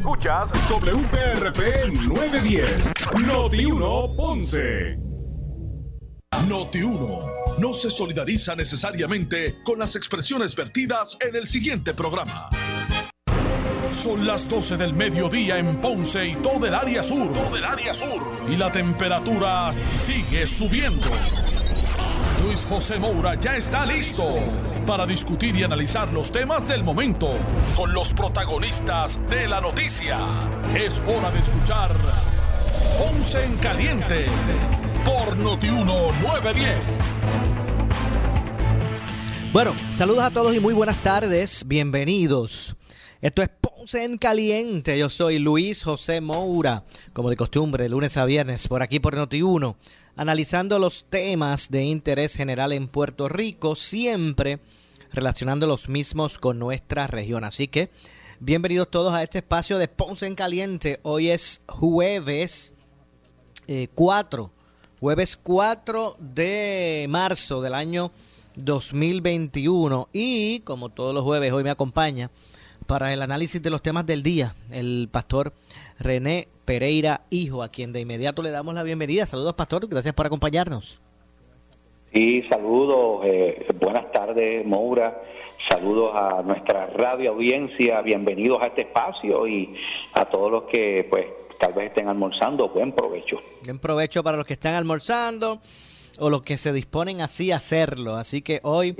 Escuchas 0.00 0.48
WPRP 0.70 1.92
910, 2.08 2.90
Noti 3.26 3.66
1 3.66 4.16
Ponce. 4.16 4.96
Noti 6.48 6.80
1 6.80 7.18
no 7.58 7.74
se 7.74 7.90
solidariza 7.90 8.56
necesariamente 8.56 9.62
con 9.62 9.78
las 9.78 9.96
expresiones 9.96 10.56
vertidas 10.56 11.18
en 11.20 11.36
el 11.36 11.46
siguiente 11.46 11.92
programa. 11.92 12.48
Son 13.90 14.26
las 14.26 14.48
12 14.48 14.78
del 14.78 14.94
mediodía 14.94 15.58
en 15.58 15.78
Ponce 15.82 16.28
y 16.28 16.34
todo 16.36 16.66
el 16.66 16.74
área 16.74 17.02
sur. 17.02 17.30
Todo 17.34 17.58
el 17.58 17.64
área 17.66 17.92
sur. 17.92 18.22
Y 18.48 18.56
la 18.56 18.72
temperatura 18.72 19.70
sigue 19.74 20.46
subiendo. 20.46 21.08
Luis 22.42 22.64
José 22.64 22.98
Moura 22.98 23.34
ya 23.34 23.54
está 23.54 23.84
listo 23.84 24.24
para 24.90 25.06
discutir 25.06 25.54
y 25.54 25.62
analizar 25.62 26.12
los 26.12 26.32
temas 26.32 26.66
del 26.66 26.82
momento 26.82 27.30
con 27.76 27.92
los 27.92 28.12
protagonistas 28.12 29.20
de 29.30 29.46
la 29.46 29.60
noticia. 29.60 30.18
Es 30.74 31.00
hora 31.06 31.30
de 31.30 31.38
escuchar 31.38 31.96
Ponce 32.98 33.44
en 33.44 33.56
Caliente 33.58 34.26
por 35.04 35.36
Notiuno 35.36 36.10
910. 36.22 36.74
Bueno, 39.52 39.76
saludos 39.90 40.24
a 40.24 40.32
todos 40.32 40.56
y 40.56 40.58
muy 40.58 40.74
buenas 40.74 41.00
tardes. 41.04 41.68
Bienvenidos. 41.68 42.74
Esto 43.20 43.42
es 43.42 43.48
Ponce 43.48 44.02
en 44.02 44.18
Caliente. 44.18 44.98
Yo 44.98 45.08
soy 45.08 45.38
Luis 45.38 45.84
José 45.84 46.20
Moura, 46.20 46.82
como 47.12 47.30
de 47.30 47.36
costumbre, 47.36 47.88
lunes 47.88 48.16
a 48.16 48.24
viernes, 48.24 48.66
por 48.66 48.82
aquí 48.82 48.98
por 48.98 49.16
Noti1, 49.16 49.76
analizando 50.16 50.80
los 50.80 51.04
temas 51.04 51.70
de 51.70 51.84
interés 51.84 52.34
general 52.34 52.72
en 52.72 52.88
Puerto 52.88 53.28
Rico, 53.28 53.76
siempre 53.76 54.58
relacionando 55.12 55.66
los 55.66 55.88
mismos 55.88 56.38
con 56.38 56.58
nuestra 56.58 57.06
región. 57.06 57.44
Así 57.44 57.68
que, 57.68 57.90
bienvenidos 58.38 58.90
todos 58.90 59.12
a 59.12 59.22
este 59.22 59.38
espacio 59.38 59.78
de 59.78 59.88
Ponce 59.88 60.26
en 60.26 60.34
Caliente. 60.34 61.00
Hoy 61.02 61.30
es 61.30 61.62
jueves 61.66 62.74
4, 63.94 64.44
eh, 64.44 64.98
jueves 65.00 65.36
4 65.36 66.16
de 66.18 67.06
marzo 67.08 67.60
del 67.60 67.74
año 67.74 68.10
2021. 68.56 70.08
Y 70.12 70.60
como 70.60 70.88
todos 70.88 71.14
los 71.14 71.24
jueves, 71.24 71.52
hoy 71.52 71.64
me 71.64 71.70
acompaña 71.70 72.30
para 72.86 73.12
el 73.12 73.22
análisis 73.22 73.62
de 73.62 73.70
los 73.70 73.82
temas 73.82 74.04
del 74.04 74.22
día 74.22 74.54
el 74.72 75.08
pastor 75.12 75.52
René 76.00 76.48
Pereira 76.64 77.20
Hijo, 77.30 77.62
a 77.62 77.68
quien 77.68 77.92
de 77.92 78.00
inmediato 78.00 78.42
le 78.42 78.50
damos 78.50 78.74
la 78.74 78.82
bienvenida. 78.82 79.26
Saludos, 79.26 79.54
pastor, 79.54 79.86
gracias 79.86 80.14
por 80.14 80.26
acompañarnos. 80.26 80.98
Sí, 82.12 82.42
saludos, 82.48 83.20
eh, 83.24 83.68
buenas 83.78 84.10
tardes, 84.10 84.66
Moura. 84.66 85.22
Saludos 85.68 86.10
a 86.12 86.42
nuestra 86.42 86.86
radio 86.86 87.30
audiencia, 87.30 88.00
bienvenidos 88.02 88.60
a 88.60 88.66
este 88.66 88.80
espacio 88.80 89.46
y 89.46 89.76
a 90.14 90.24
todos 90.24 90.50
los 90.50 90.64
que 90.64 91.06
pues 91.08 91.26
tal 91.60 91.72
vez 91.72 91.90
estén 91.90 92.08
almorzando, 92.08 92.68
buen 92.68 92.90
provecho. 92.90 93.40
Buen 93.64 93.78
provecho 93.78 94.24
para 94.24 94.36
los 94.36 94.44
que 94.44 94.54
están 94.54 94.74
almorzando 94.74 95.60
o 96.18 96.30
los 96.30 96.42
que 96.42 96.56
se 96.56 96.72
disponen 96.72 97.20
así 97.20 97.52
a 97.52 97.56
hacerlo. 97.56 98.16
Así 98.16 98.42
que 98.42 98.58
hoy, 98.64 98.96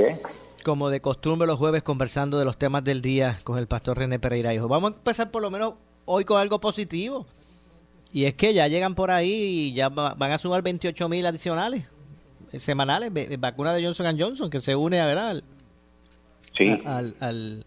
como 0.63 0.89
de 0.89 1.01
costumbre 1.01 1.49
los 1.49 1.59
jueves, 1.59 1.83
conversando 1.83 2.39
de 2.39 2.45
los 2.45 2.59
temas 2.59 2.85
del 2.85 3.03
día 3.03 3.41
con 3.43 3.59
el 3.59 3.67
pastor 3.67 3.99
René 3.99 4.21
Pereira 4.21 4.55
Hijo. 4.55 4.69
Vamos 4.69 4.93
a 4.93 4.97
empezar 4.97 5.33
por 5.33 5.43
lo 5.43 5.51
menos 5.51 5.75
hoy 6.05 6.25
con 6.25 6.41
algo 6.41 6.61
positivo. 6.61 7.27
Y 8.13 8.27
es 8.27 8.35
que 8.35 8.55
ya 8.55 8.69
llegan 8.69 8.95
por 8.95 9.11
ahí 9.11 9.33
y 9.33 9.73
ya 9.73 9.89
van 9.89 10.31
a 10.31 10.39
sumar 10.39 10.63
28 10.63 11.09
mil 11.09 11.27
adicionales 11.27 11.89
semanales, 12.57 13.11
vacuna 13.39 13.75
de 13.75 13.85
Johnson 13.85 14.19
Johnson, 14.19 14.51
que 14.51 14.61
se 14.61 14.75
une 14.77 15.01
a, 15.01 15.07
¿verdad? 15.07 15.43
Sí. 16.53 16.81
al, 16.85 17.15
al, 17.21 17.65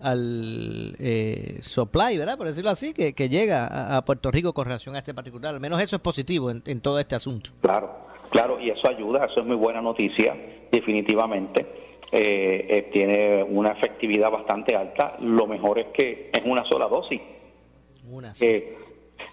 al 0.00 0.96
eh, 0.98 1.58
supply, 1.62 2.18
¿verdad? 2.18 2.36
Por 2.36 2.46
decirlo 2.46 2.70
así, 2.70 2.92
que, 2.92 3.14
que 3.14 3.28
llega 3.28 3.96
a, 3.96 4.04
Puerto 4.04 4.30
Rico 4.30 4.52
con 4.52 4.66
relación 4.66 4.94
a 4.94 4.98
este 4.98 5.14
particular. 5.14 5.54
Al 5.54 5.60
menos 5.60 5.80
eso 5.80 5.96
es 5.96 6.02
positivo 6.02 6.50
en, 6.50 6.62
en 6.66 6.80
todo 6.80 6.98
este 6.98 7.14
asunto. 7.14 7.50
Claro, 7.60 7.90
claro, 8.30 8.60
y 8.60 8.70
eso 8.70 8.88
ayuda, 8.88 9.24
eso 9.24 9.40
es 9.40 9.46
muy 9.46 9.56
buena 9.56 9.80
noticia, 9.80 10.36
definitivamente. 10.70 11.66
Eh, 12.12 12.66
eh, 12.68 12.82
tiene 12.92 13.42
una 13.42 13.70
efectividad 13.70 14.30
bastante 14.30 14.76
alta. 14.76 15.16
Lo 15.20 15.46
mejor 15.46 15.78
es 15.78 15.86
que 15.88 16.30
es 16.32 16.42
una 16.44 16.64
sola 16.64 16.86
dosis. 16.86 17.20
Una 18.08 18.32
eh, 18.40 18.78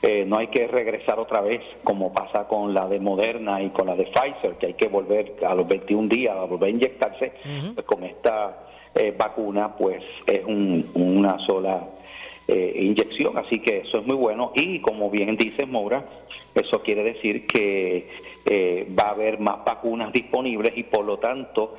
eh, 0.01 0.25
no 0.25 0.37
hay 0.37 0.47
que 0.47 0.67
regresar 0.67 1.17
otra 1.19 1.39
vez 1.39 1.61
como 1.83 2.11
pasa 2.11 2.45
con 2.47 2.73
la 2.73 2.87
de 2.87 2.99
Moderna 2.99 3.61
y 3.61 3.69
con 3.69 3.87
la 3.87 3.95
de 3.95 4.05
Pfizer, 4.05 4.55
que 4.59 4.67
hay 4.67 4.73
que 4.73 4.87
volver 4.87 5.35
a 5.45 5.55
los 5.55 5.67
21 5.67 6.09
días 6.09 6.35
a 6.35 6.43
volver 6.43 6.67
a 6.67 6.71
inyectarse. 6.71 7.33
Pues 7.73 7.85
con 7.85 8.03
esta 8.03 8.67
eh, 8.95 9.13
vacuna, 9.17 9.75
pues 9.75 10.03
es 10.27 10.43
un, 10.45 10.91
una 10.93 11.39
sola 11.39 11.87
eh, 12.47 12.73
inyección, 12.81 13.37
así 13.37 13.59
que 13.59 13.77
eso 13.77 13.99
es 13.99 14.05
muy 14.05 14.17
bueno. 14.17 14.51
Y 14.55 14.79
como 14.79 15.09
bien 15.09 15.37
dice 15.37 15.65
Moura, 15.65 16.03
eso 16.53 16.81
quiere 16.81 17.03
decir 17.03 17.47
que 17.47 18.09
eh, 18.45 18.87
va 18.97 19.03
a 19.07 19.11
haber 19.11 19.39
más 19.39 19.63
vacunas 19.65 20.11
disponibles 20.11 20.73
y 20.75 20.83
por 20.83 21.05
lo 21.05 21.17
tanto 21.17 21.75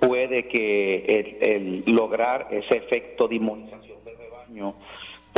puede 0.00 0.46
que 0.46 1.04
el, 1.06 1.84
el 1.86 1.94
lograr 1.94 2.48
ese 2.50 2.78
efecto 2.78 3.28
de 3.28 3.36
inmunización 3.36 3.98
del 4.04 4.16
rebaño 4.16 4.74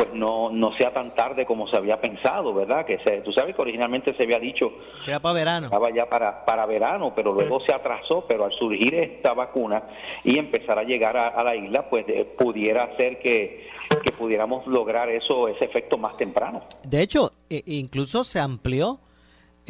pues 0.00 0.14
no, 0.14 0.48
no 0.48 0.74
sea 0.78 0.94
tan 0.94 1.14
tarde 1.14 1.44
como 1.44 1.68
se 1.68 1.76
había 1.76 2.00
pensado, 2.00 2.54
¿verdad? 2.54 2.86
Que 2.86 2.98
se, 3.00 3.20
tú 3.20 3.32
sabes 3.32 3.54
que 3.54 3.60
originalmente 3.60 4.14
se 4.14 4.22
había 4.22 4.38
dicho 4.38 4.72
que 5.04 5.20
para 5.20 5.34
verano. 5.34 5.66
Estaba 5.66 5.90
ya 5.90 6.08
para, 6.08 6.42
para 6.46 6.64
verano, 6.64 7.12
pero 7.14 7.34
luego 7.34 7.60
se 7.60 7.74
atrasó, 7.74 8.24
pero 8.26 8.46
al 8.46 8.52
surgir 8.52 8.94
esta 8.94 9.34
vacuna 9.34 9.82
y 10.24 10.38
empezar 10.38 10.78
a 10.78 10.84
llegar 10.84 11.18
a, 11.18 11.44
la 11.44 11.54
isla, 11.54 11.90
pues 11.90 12.06
eh, 12.08 12.24
pudiera 12.24 12.84
hacer 12.84 13.18
que, 13.18 13.68
que 14.02 14.12
pudiéramos 14.12 14.66
lograr 14.66 15.10
eso, 15.10 15.48
ese 15.48 15.66
efecto 15.66 15.98
más 15.98 16.16
temprano. 16.16 16.62
De 16.82 17.02
hecho, 17.02 17.32
e, 17.50 17.62
incluso 17.66 18.24
se 18.24 18.40
amplió 18.40 19.00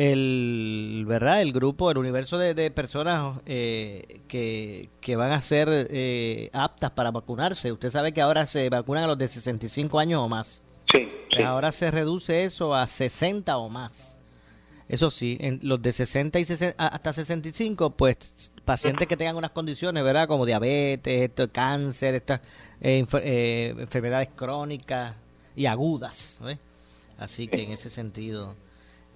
el 0.01 1.05
verdad 1.07 1.43
el 1.43 1.53
grupo 1.53 1.91
el 1.91 1.99
universo 1.99 2.39
de, 2.39 2.71
personas 2.71 3.37
eh, 3.45 4.23
que, 4.29 4.89
que, 5.03 5.15
van 5.15 5.31
a 5.33 5.43
ser 5.43 5.69
eh, 5.71 6.49
aptas 6.55 6.93
para 6.93 7.11
vacunarse. 7.11 7.71
Usted 7.71 7.91
sabe 7.91 8.13
que 8.13 8.23
ahora 8.23 8.47
se 8.47 8.71
vacunan 8.71 9.05
a 9.05 9.09
los 9.09 9.19
de 9.19 9.29
65 9.29 9.99
años 9.99 10.23
o 10.23 10.29
más. 10.29 10.63
Sí, 10.91 11.07
ahora 11.45 11.71
se 11.71 11.91
reduce 11.91 12.45
eso 12.45 12.75
a 12.75 12.87
60 12.87 13.59
o 13.59 13.69
más. 13.69 14.17
Eso 14.89 15.11
sí 15.11 15.37
en 15.39 15.61
los 15.63 15.83
de 15.83 15.93
60 15.93 16.41
y 16.41 16.47
hasta 16.79 17.13
65 17.13 17.91
pues 17.91 18.53
pacientes 18.65 19.07
que 19.07 19.19
tengan 19.19 19.37
unas 19.37 19.51
condiciones 19.51 20.03
verdad 20.03 20.27
como 20.27 20.47
diabetes 20.47 21.31
esto, 21.31 21.49
cáncer 21.53 22.15
estas 22.15 22.41
eh, 22.81 23.75
enfermedades 23.79 24.31
crónicas 24.35 25.15
y 25.55 25.67
agudas 25.67 26.39
así 27.19 27.47
que 27.47 27.63
en 27.63 27.73
ese 27.73 27.89
sentido 27.89 28.57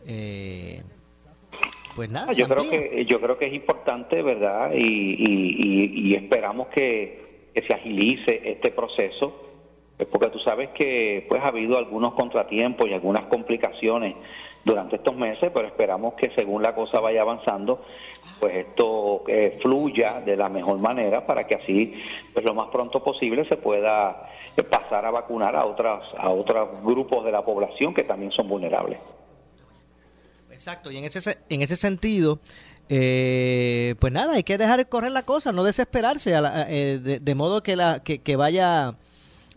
eh, 0.06 0.82
pues 1.94 2.10
nada. 2.10 2.32
Yo 2.32 2.48
creo 2.48 2.68
que 2.68 3.04
yo 3.06 3.20
creo 3.20 3.38
que 3.38 3.46
es 3.46 3.54
importante, 3.54 4.22
verdad, 4.22 4.72
y, 4.74 6.14
esperamos 6.14 6.68
que, 6.68 7.22
se 7.54 7.72
agilice 7.72 8.40
este 8.50 8.72
proceso, 8.72 9.32
pues, 9.96 10.08
porque 10.08 10.28
tú 10.28 10.40
sabes 10.40 10.70
que 10.70 11.24
pues 11.28 11.40
ha 11.40 11.48
habido 11.48 11.78
algunos 11.78 12.14
contratiempos 12.14 12.88
y 12.88 12.92
algunas 12.92 13.26
complicaciones 13.26 14.16
durante 14.64 14.96
estos 14.96 15.14
meses, 15.14 15.52
pero 15.54 15.68
esperamos 15.68 16.14
que 16.14 16.30
según 16.30 16.62
la 16.62 16.74
cosa 16.74 16.98
vaya 16.98 17.22
avanzando, 17.22 17.84
pues 18.40 18.56
esto 18.56 19.22
eh, 19.28 19.58
fluya 19.62 20.20
de 20.20 20.36
la 20.36 20.48
mejor 20.48 20.78
manera 20.78 21.24
para 21.24 21.46
que 21.46 21.54
así, 21.54 21.94
pues 22.32 22.44
lo 22.44 22.54
más 22.54 22.68
pronto 22.70 23.04
posible 23.04 23.44
se 23.44 23.56
pueda 23.56 24.30
eh, 24.56 24.64
pasar 24.64 25.04
a 25.04 25.12
vacunar 25.12 25.54
a 25.54 25.64
otras 25.64 26.02
a 26.18 26.30
otros 26.30 26.82
grupos 26.82 27.24
de 27.24 27.30
la 27.30 27.44
población 27.44 27.94
que 27.94 28.02
también 28.02 28.32
son 28.32 28.48
vulnerables. 28.48 28.98
Exacto, 30.54 30.92
y 30.92 30.98
en 30.98 31.04
ese, 31.04 31.36
en 31.48 31.62
ese 31.62 31.74
sentido, 31.74 32.38
eh, 32.88 33.96
pues 33.98 34.12
nada, 34.12 34.34
hay 34.34 34.44
que 34.44 34.56
dejar 34.56 34.88
correr 34.88 35.10
la 35.10 35.24
cosa, 35.24 35.50
no 35.50 35.64
desesperarse, 35.64 36.32
eh, 36.68 37.00
de, 37.20 37.34
modo 37.34 37.60
que, 37.64 37.74
la, 37.74 38.00
que, 38.04 38.36
vaya, 38.36 38.94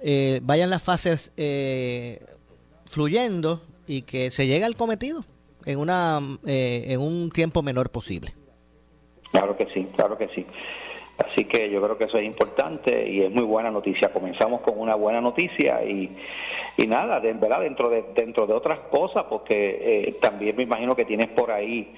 eh, 0.01 0.39
vayan 0.41 0.71
las 0.71 0.81
fases 0.81 1.31
fluyendo 2.85 3.61
y 3.85 4.01
que 4.01 4.31
se 4.31 4.47
llegue 4.47 4.65
al 4.65 4.75
cometido 4.75 5.23
en, 5.65 5.77
una, 5.77 6.19
en 6.47 6.99
un 6.99 7.29
tiempo 7.29 7.61
menor 7.61 7.91
posible. 7.91 8.33
Claro 9.29 9.55
que 9.55 9.67
sí, 9.71 9.87
claro 9.95 10.17
que 10.17 10.29
sí. 10.29 10.47
Así 11.17 11.45
que 11.45 11.69
yo 11.69 11.81
creo 11.81 11.97
que 11.97 12.03
eso 12.03 12.17
es 12.17 12.25
importante 12.25 13.09
y 13.09 13.21
es 13.21 13.31
muy 13.31 13.43
buena 13.43 13.71
noticia. 13.71 14.13
Comenzamos 14.13 14.61
con 14.61 14.79
una 14.79 14.93
buena 14.93 15.19
noticia 15.19 15.83
y, 15.83 16.11
y 16.77 16.85
nada, 16.85 17.19
de, 17.19 17.33
¿verdad? 17.33 17.61
Dentro 17.61 17.89
de, 17.89 18.03
dentro 18.13 18.45
de 18.45 18.53
otras 18.53 18.79
cosas, 18.91 19.23
porque 19.23 19.79
eh, 19.81 20.15
también 20.21 20.55
me 20.55 20.63
imagino 20.63 20.95
que 20.95 21.05
tienes 21.05 21.29
por 21.29 21.51
ahí 21.51 21.91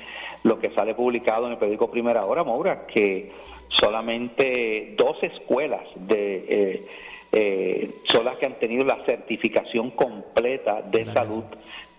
lo 0.44 0.57
que 0.60 0.69
sale 0.71 0.95
publicado 0.95 1.48
en 1.48 1.54
el 1.54 1.57
periódico 1.57 1.92
Primera 1.92 2.25
Hora, 2.25 2.45
Maura, 2.45 2.86
que 2.88 3.31
solamente 3.68 4.95
dos 4.98 5.21
escuelas 5.21 5.83
de... 5.95 6.45
Eh, 6.50 6.88
eh, 7.31 7.92
son 8.06 8.25
las 8.25 8.38
que 8.38 8.48
han 8.48 8.56
tenido 8.56 8.83
la 8.83 9.06
certificación 9.06 9.92
completa 9.92 10.81
de 10.81 11.06
salud 11.13 11.44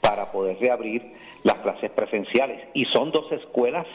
para 0.00 0.32
poder 0.32 0.58
reabrir 0.58 1.12
las 1.44 1.58
clases 1.58 1.90
presenciales. 1.90 2.60
Y 2.74 2.86
son 2.86 3.12
dos 3.12 3.30
escuelas 3.30 3.86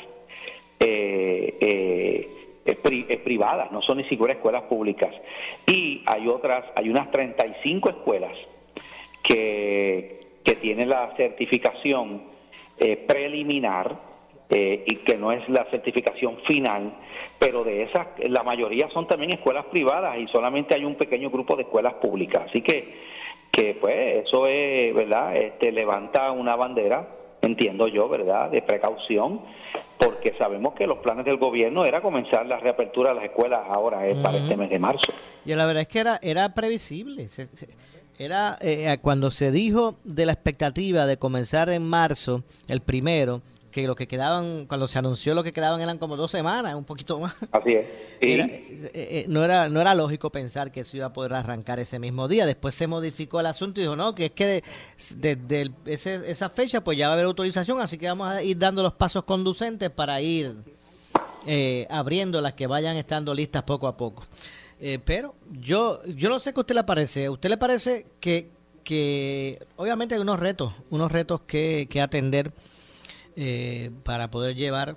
eh, 0.79 2.44
eh, 2.65 3.21
privadas, 3.23 3.71
no 3.71 3.81
son 3.81 3.99
ni 3.99 4.05
siquiera 4.05 4.33
escuelas 4.33 4.63
públicas. 4.63 5.13
Y 5.67 6.01
hay 6.05 6.27
otras, 6.27 6.65
hay 6.75 6.89
unas 6.89 7.11
35 7.11 7.89
escuelas 7.89 8.33
que, 9.21 10.25
que 10.43 10.55
tiene 10.55 10.85
la 10.85 11.13
certificación 11.15 12.23
eh, 12.77 12.97
preliminar 13.07 13.95
eh, 14.49 14.83
y 14.85 14.97
que 14.97 15.15
no 15.17 15.31
es 15.31 15.47
la 15.47 15.65
certificación 15.65 16.37
final, 16.45 16.93
pero 17.39 17.63
de 17.63 17.83
esas, 17.83 18.07
la 18.29 18.43
mayoría 18.43 18.89
son 18.89 19.07
también 19.07 19.31
escuelas 19.31 19.65
privadas 19.65 20.17
y 20.17 20.27
solamente 20.27 20.75
hay 20.75 20.85
un 20.85 20.95
pequeño 20.95 21.29
grupo 21.29 21.55
de 21.55 21.63
escuelas 21.63 21.93
públicas. 21.95 22.43
Así 22.49 22.61
que, 22.61 22.95
que 23.51 23.75
pues 23.75 24.25
eso 24.25 24.45
es, 24.47 24.93
¿verdad? 24.93 25.35
Este, 25.35 25.71
levanta 25.71 26.31
una 26.31 26.55
bandera, 26.55 27.07
entiendo 27.41 27.87
yo, 27.87 28.09
¿verdad?, 28.09 28.49
de 28.51 28.61
precaución, 28.61 29.41
porque 29.97 30.33
sabemos 30.37 30.73
que 30.73 30.87
los 30.87 30.99
planes 30.99 31.25
del 31.25 31.37
gobierno 31.37 31.85
era 31.85 32.01
comenzar 32.01 32.45
la 32.45 32.59
reapertura 32.59 33.09
de 33.09 33.15
las 33.15 33.25
escuelas 33.25 33.61
ahora 33.67 34.07
eh, 34.07 34.15
para 34.21 34.37
este 34.37 34.57
mes 34.57 34.69
de 34.69 34.79
marzo. 34.79 35.13
Y 35.45 35.53
la 35.53 35.65
verdad 35.65 35.81
es 35.81 35.87
que 35.87 35.99
era, 35.99 36.19
era 36.21 36.53
previsible. 36.53 37.27
era 38.17 38.57
eh, 38.61 38.95
cuando 39.01 39.31
se 39.31 39.51
dijo 39.51 39.95
de 40.03 40.25
la 40.25 40.33
expectativa 40.33 41.05
de 41.05 41.17
comenzar 41.17 41.69
en 41.69 41.87
marzo, 41.87 42.43
el 42.67 42.81
primero, 42.81 43.41
que 43.75 43.85
lo 43.87 43.95
que 43.95 44.07
quedaban, 44.07 44.67
cuando 44.67 44.87
se 44.87 44.97
anunció 44.99 45.35
lo 45.35 45.43
que 45.43 45.51
quedaban 45.51 45.81
eran 45.81 45.97
como 45.97 46.15
dos 46.15 46.31
semanas, 46.31 46.75
un 46.75 46.85
poquito 46.85 47.19
más. 47.19 47.35
Así 47.51 47.73
es. 47.73 47.85
Eh, 48.21 48.91
eh, 48.93 49.25
no, 49.27 49.43
era, 49.43 49.67
no 49.67 49.81
era 49.81 49.93
lógico 49.93 50.31
pensar 50.31 50.71
que 50.71 50.79
eso 50.79 50.95
iba 50.95 51.07
a 51.07 51.11
poder 51.11 51.33
arrancar 51.33 51.81
ese 51.81 51.99
mismo 51.99 52.29
día. 52.29 52.45
Después 52.45 52.73
se 52.73 52.87
modificó 52.87 53.41
el 53.41 53.47
asunto 53.47 53.81
y 53.81 53.83
dijo, 53.83 53.97
no, 53.97 54.15
que 54.15 54.27
es 54.27 54.31
que 54.31 54.63
desde 55.17 55.71
esa 55.87 56.49
fecha 56.49 56.85
pues 56.85 56.97
ya 56.97 57.07
va 57.07 57.11
a 57.11 57.13
haber 57.15 57.25
autorización, 57.25 57.81
así 57.81 57.97
que 57.97 58.07
vamos 58.07 58.29
a 58.29 58.41
ir 58.41 58.57
dando 58.57 58.81
los 58.81 58.93
pasos 58.93 59.25
conducentes 59.25 59.89
para 59.89 60.21
ir 60.21 60.55
eh, 61.45 61.85
abriendo 61.89 62.39
las 62.39 62.53
que 62.53 62.67
vayan 62.67 62.95
estando 62.95 63.33
listas 63.33 63.63
poco 63.63 63.89
a 63.89 63.97
poco. 63.97 64.25
pero 65.03 65.35
yo 65.51 65.99
yo 66.05 66.29
no 66.29 66.39
sé 66.39 66.53
qué 66.53 66.59
a 66.59 66.61
usted 66.61 66.75
le 66.75 66.83
parece. 66.85 67.25
¿A 67.25 67.31
usted 67.31 67.49
le 67.49 67.57
parece 67.57 68.05
que, 68.21 68.47
que 68.85 69.61
obviamente 69.75 70.15
hay 70.15 70.21
unos 70.21 70.39
retos, 70.39 70.71
unos 70.91 71.11
retos 71.11 71.41
que, 71.41 71.89
que 71.89 71.99
atender? 71.99 72.53
Eh, 73.37 73.91
para 74.03 74.31
poder 74.31 74.55
llevar 74.55 74.95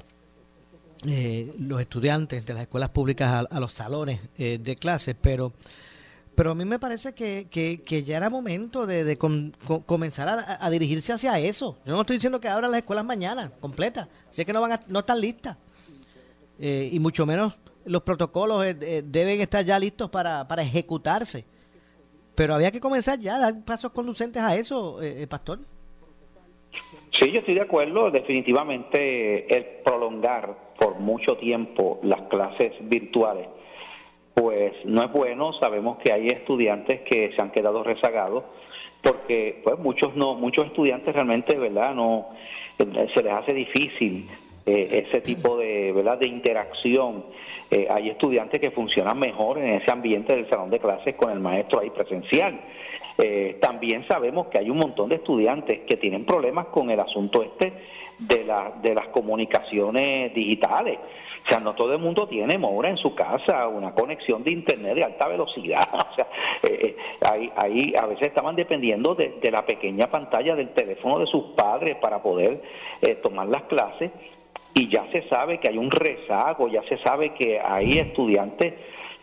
eh, 1.08 1.52
los 1.58 1.80
estudiantes 1.80 2.46
de 2.46 2.54
las 2.54 2.62
escuelas 2.62 2.90
públicas 2.90 3.44
a, 3.50 3.58
los 3.58 3.72
salones 3.72 4.20
eh, 4.38 4.60
de 4.62 4.76
clases, 4.76 5.16
pero 5.20 5.52
pero 6.36 6.52
a 6.52 6.54
mí 6.54 6.64
me 6.64 6.78
parece 6.78 7.14
que, 7.14 7.48
que, 7.50 8.02
ya 8.04 8.16
era 8.16 8.30
momento 8.30 8.86
de, 8.86 9.18
comenzar 9.18 10.28
a, 10.28 10.70
dirigirse 10.70 11.12
hacia 11.12 11.36
eso. 11.40 11.78
Yo 11.84 11.92
no 11.94 12.02
estoy 12.02 12.14
diciendo 12.14 12.40
que 12.40 12.46
abran 12.46 12.70
las 12.70 12.78
escuelas 12.78 13.04
mañana, 13.04 13.50
completas, 13.58 14.06
si 14.30 14.44
que 14.44 14.52
no 14.52 14.60
van 14.60 14.70
a, 14.70 14.80
no 14.86 15.00
están 15.00 15.20
listas. 15.20 15.56
y 16.60 16.96
mucho 17.00 17.26
menos 17.26 17.54
los 17.86 18.04
protocolos 18.04 18.62
deben 18.62 19.40
estar 19.40 19.64
ya 19.64 19.80
listos 19.80 20.10
para, 20.10 20.46
para 20.46 20.62
ejecutarse. 20.62 21.44
Pero 22.36 22.54
había 22.54 22.70
que 22.70 22.78
comenzar 22.78 23.18
ya 23.18 23.36
dar 23.40 23.64
pasos 23.64 23.90
conducentes 23.90 24.40
a 24.40 24.54
eso, 24.54 25.00
Pastor. 25.28 25.58
Sí, 27.10 27.30
yo 27.32 27.40
estoy 27.40 27.54
de 27.54 27.62
acuerdo. 27.62 28.10
Definitivamente 28.10 29.54
el 29.54 29.64
prolongar 29.84 30.54
por 30.78 30.98
mucho 30.98 31.36
tiempo 31.36 31.98
las 32.02 32.22
clases 32.22 32.72
virtuales, 32.80 33.48
pues 34.34 34.72
no 34.84 35.02
es 35.02 35.12
bueno. 35.12 35.52
Sabemos 35.54 35.98
que 35.98 36.12
hay 36.12 36.28
estudiantes 36.28 37.00
que 37.02 37.32
se 37.34 37.42
han 37.42 37.50
quedado 37.50 37.82
rezagados 37.82 38.44
porque 39.02 39.60
pues 39.62 39.78
muchos 39.78 40.16
no 40.16 40.34
muchos 40.34 40.66
estudiantes 40.66 41.14
realmente 41.14 41.56
verdad 41.56 41.94
no 41.94 42.30
se 42.76 43.22
les 43.22 43.32
hace 43.32 43.54
difícil 43.54 44.28
eh, 44.68 45.06
ese 45.08 45.20
tipo 45.20 45.56
de 45.56 45.92
verdad 45.92 46.18
de 46.18 46.26
interacción 46.26 47.24
eh, 47.70 47.86
hay 47.90 48.10
estudiantes 48.10 48.60
que 48.60 48.70
funcionan 48.70 49.18
mejor 49.18 49.58
en 49.58 49.74
ese 49.74 49.90
ambiente 49.90 50.34
del 50.34 50.48
salón 50.48 50.70
de 50.70 50.78
clases 50.78 51.14
con 51.14 51.30
el 51.30 51.40
maestro 51.40 51.80
ahí 51.80 51.90
presencial 51.90 52.60
eh, 53.20 53.58
también 53.60 54.06
sabemos 54.06 54.46
que 54.46 54.58
hay 54.58 54.70
un 54.70 54.78
montón 54.78 55.08
de 55.08 55.16
estudiantes 55.16 55.80
que 55.80 55.96
tienen 55.96 56.24
problemas 56.24 56.66
con 56.66 56.88
el 56.88 57.00
asunto 57.00 57.42
este 57.42 57.72
de, 58.16 58.44
la, 58.44 58.72
de 58.80 58.94
las 58.94 59.08
comunicaciones 59.08 60.32
digitales. 60.32 61.00
O 61.44 61.48
sea, 61.48 61.58
no 61.58 61.74
todo 61.74 61.94
el 61.94 61.98
mundo 61.98 62.28
tiene, 62.28 62.54
ahora 62.54 62.90
en 62.90 62.96
su 62.96 63.16
casa 63.16 63.66
una 63.66 63.92
conexión 63.92 64.44
de 64.44 64.52
internet 64.52 64.94
de 64.94 65.04
alta 65.04 65.26
velocidad. 65.26 65.88
O 65.92 66.14
sea, 66.14 66.28
eh, 66.62 66.78
eh, 66.80 66.96
ahí, 67.28 67.52
ahí 67.56 67.94
a 67.96 68.06
veces 68.06 68.28
estaban 68.28 68.54
dependiendo 68.54 69.16
de, 69.16 69.50
la 69.50 69.66
pequeña 69.66 70.08
pantalla 70.08 70.54
del 70.54 70.70
teléfono 70.70 71.18
de 71.18 71.26
sus 71.26 71.42
padres 71.56 71.96
para 71.96 72.22
poder 72.22 72.62
tomar 73.22 73.48
las 73.48 73.62
clases. 73.64 74.12
Y 74.78 74.86
ya 74.86 75.10
se 75.10 75.28
sabe 75.28 75.58
que 75.58 75.66
hay 75.66 75.76
un 75.76 75.90
rezago, 75.90 76.68
ya 76.68 76.84
se 76.84 76.98
sabe 76.98 77.30
que 77.30 77.58
hay 77.58 77.98
estudiantes 77.98 78.74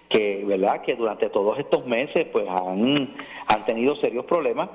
que 0.09 0.43
verdad 0.43 0.81
que 0.81 0.95
durante 0.95 1.29
todos 1.29 1.57
estos 1.57 1.85
meses 1.85 2.27
pues 2.29 2.45
han, 2.49 3.13
han 3.47 3.65
tenido 3.65 3.95
serios 3.95 4.25
problemas 4.25 4.69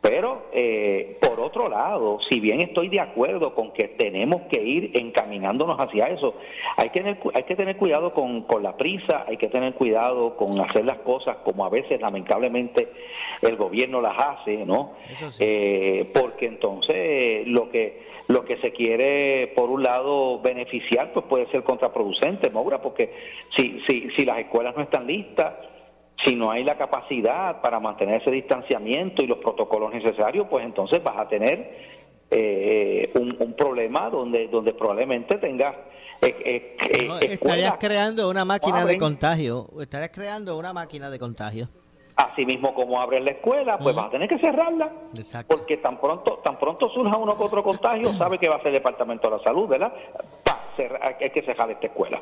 pero 0.00 0.46
eh, 0.52 1.18
por 1.20 1.40
otro 1.40 1.68
lado, 1.68 2.18
si 2.28 2.40
bien 2.40 2.60
estoy 2.60 2.88
de 2.88 3.00
acuerdo 3.00 3.54
con 3.54 3.70
que 3.72 3.88
tenemos 3.88 4.42
que 4.42 4.62
ir 4.62 4.92
encaminándonos 4.94 5.78
hacia 5.78 6.06
eso, 6.06 6.34
hay 6.78 6.88
que 6.88 7.00
tener, 7.00 7.18
hay 7.34 7.42
que 7.42 7.54
tener 7.54 7.76
cuidado 7.76 8.14
con, 8.14 8.42
con 8.42 8.62
la 8.62 8.76
prisa, 8.76 9.26
hay 9.28 9.36
que 9.36 9.48
tener 9.48 9.74
cuidado 9.74 10.36
con 10.36 10.58
hacer 10.58 10.86
las 10.86 10.98
cosas 10.98 11.36
como 11.44 11.66
a 11.66 11.68
veces 11.68 12.00
lamentablemente 12.00 12.88
el 13.42 13.56
gobierno 13.56 14.00
las 14.00 14.18
hace, 14.18 14.64
¿no? 14.64 14.92
Eh, 15.38 16.10
porque 16.14 16.46
entonces 16.46 17.46
lo 17.46 17.70
que 17.70 18.08
lo 18.28 18.44
que 18.44 18.58
se 18.58 18.72
quiere 18.72 19.52
por 19.56 19.68
un 19.70 19.82
lado 19.82 20.40
beneficiar 20.40 21.12
pues 21.12 21.26
puede 21.26 21.46
ser 21.50 21.62
contraproducente, 21.62 22.48
Maura, 22.48 22.80
porque 22.80 23.12
si 23.54 23.80
si 23.86 24.08
si 24.10 24.24
las 24.24 24.38
escuelas 24.38 24.74
no 24.76 24.82
están 24.82 25.06
listas 25.06 25.52
si 26.24 26.34
no 26.34 26.50
hay 26.50 26.64
la 26.64 26.76
capacidad 26.76 27.60
para 27.60 27.80
mantener 27.80 28.20
ese 28.20 28.30
distanciamiento 28.30 29.22
y 29.22 29.26
los 29.26 29.38
protocolos 29.38 29.92
necesarios, 29.92 30.46
pues 30.48 30.64
entonces 30.64 31.02
vas 31.02 31.18
a 31.18 31.28
tener 31.28 31.90
eh, 32.30 33.10
un, 33.14 33.54
problema 33.54 34.10
donde, 34.10 34.48
donde 34.48 34.72
probablemente 34.72 35.38
tengas... 35.38 35.74
Eh, 36.22 36.76
eh, 36.80 37.28
estarías 37.30 37.78
creando 37.78 38.28
una 38.28 38.44
máquina 38.44 38.84
de 38.84 38.98
contagio, 38.98 39.68
estarías 39.80 40.10
creando 40.10 40.58
una 40.58 40.72
máquina 40.72 41.08
de 41.08 41.18
contagio. 41.18 41.68
Así 42.16 42.44
mismo 42.44 42.74
como 42.74 43.00
abres 43.00 43.24
la 43.24 43.30
escuela, 43.30 43.78
pues 43.78 43.96
vas 43.96 44.08
a 44.08 44.10
tener 44.10 44.28
que 44.28 44.38
cerrarla. 44.38 44.92
Porque 45.46 45.78
tan 45.78 45.98
pronto, 45.98 46.40
tan 46.44 46.58
pronto 46.58 46.90
surja 46.90 47.16
uno 47.16 47.34
con 47.34 47.46
otro 47.46 47.62
contagio, 47.62 48.12
sabe 48.18 48.38
que 48.38 48.48
va 48.48 48.56
a 48.56 48.58
ser 48.58 48.68
el 48.68 48.74
Departamento 48.74 49.30
de 49.30 49.38
la 49.38 49.42
Salud, 49.42 49.66
¿verdad? 49.66 49.92
Hay 51.20 51.30
que 51.30 51.42
cerrar 51.42 51.70
esta 51.70 51.86
escuela. 51.86 52.20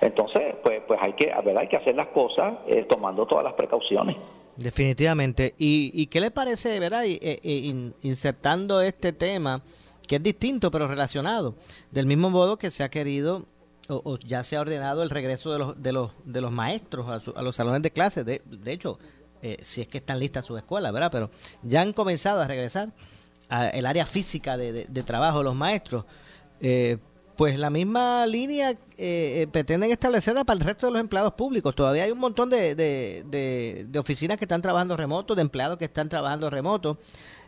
Entonces, 0.00 0.54
pues, 0.62 0.80
pues 0.86 0.98
hay 1.02 1.12
que, 1.12 1.32
hay 1.32 1.68
que 1.68 1.76
hacer 1.76 1.94
las 1.94 2.08
cosas 2.08 2.54
eh, 2.66 2.86
tomando 2.88 3.26
todas 3.26 3.44
las 3.44 3.54
precauciones. 3.54 4.16
Definitivamente. 4.56 5.54
¿Y, 5.58 5.90
y 5.94 6.06
qué 6.06 6.20
le 6.20 6.30
parece, 6.30 6.78
verdad? 6.80 7.04
Y, 7.04 7.14
eh, 7.14 7.40
eh, 7.42 7.92
insertando 8.02 8.80
este 8.80 9.12
tema, 9.12 9.62
que 10.06 10.16
es 10.16 10.22
distinto 10.22 10.70
pero 10.70 10.88
relacionado, 10.88 11.54
del 11.90 12.06
mismo 12.06 12.30
modo 12.30 12.58
que 12.58 12.70
se 12.70 12.82
ha 12.82 12.88
querido 12.88 13.44
o, 13.88 14.18
ya 14.18 14.44
se 14.44 14.56
ha 14.56 14.60
ordenado 14.60 15.02
el 15.02 15.10
regreso 15.10 15.52
de 15.52 15.58
los, 15.58 15.82
de 15.82 15.92
los, 15.92 16.10
de 16.24 16.40
los 16.40 16.52
maestros 16.52 17.08
a, 17.34 17.42
los 17.42 17.56
salones 17.56 17.82
de 17.82 17.90
clase. 17.90 18.22
De, 18.22 18.40
de 18.44 18.72
hecho, 18.72 18.98
si 19.62 19.80
es 19.80 19.88
que 19.88 19.98
están 19.98 20.20
listas 20.20 20.44
sus 20.44 20.58
escuelas, 20.58 20.92
¿verdad? 20.92 21.10
Pero 21.10 21.30
ya 21.62 21.80
han 21.80 21.92
comenzado 21.92 22.40
a 22.40 22.46
regresar 22.46 22.90
al 23.48 23.84
área 23.84 24.06
física 24.06 24.56
de, 24.56 24.84
de, 24.84 25.02
trabajo 25.02 25.42
los 25.42 25.56
maestros. 25.56 26.04
Eh, 26.60 26.98
pues 27.40 27.58
la 27.58 27.70
misma 27.70 28.26
línea 28.26 28.72
eh, 28.72 28.76
eh, 28.98 29.48
pretenden 29.50 29.90
establecerla 29.90 30.44
para 30.44 30.58
el 30.58 30.62
resto 30.62 30.88
de 30.88 30.92
los 30.92 31.00
empleados 31.00 31.32
públicos. 31.32 31.74
Todavía 31.74 32.04
hay 32.04 32.10
un 32.10 32.18
montón 32.18 32.50
de, 32.50 32.74
de, 32.74 33.98
oficinas 33.98 34.36
que 34.36 34.44
están 34.44 34.60
trabajando 34.60 34.94
remoto, 34.94 35.34
de 35.34 35.40
empleados 35.40 35.78
que 35.78 35.86
están 35.86 36.10
trabajando 36.10 36.50
remoto, 36.50 36.98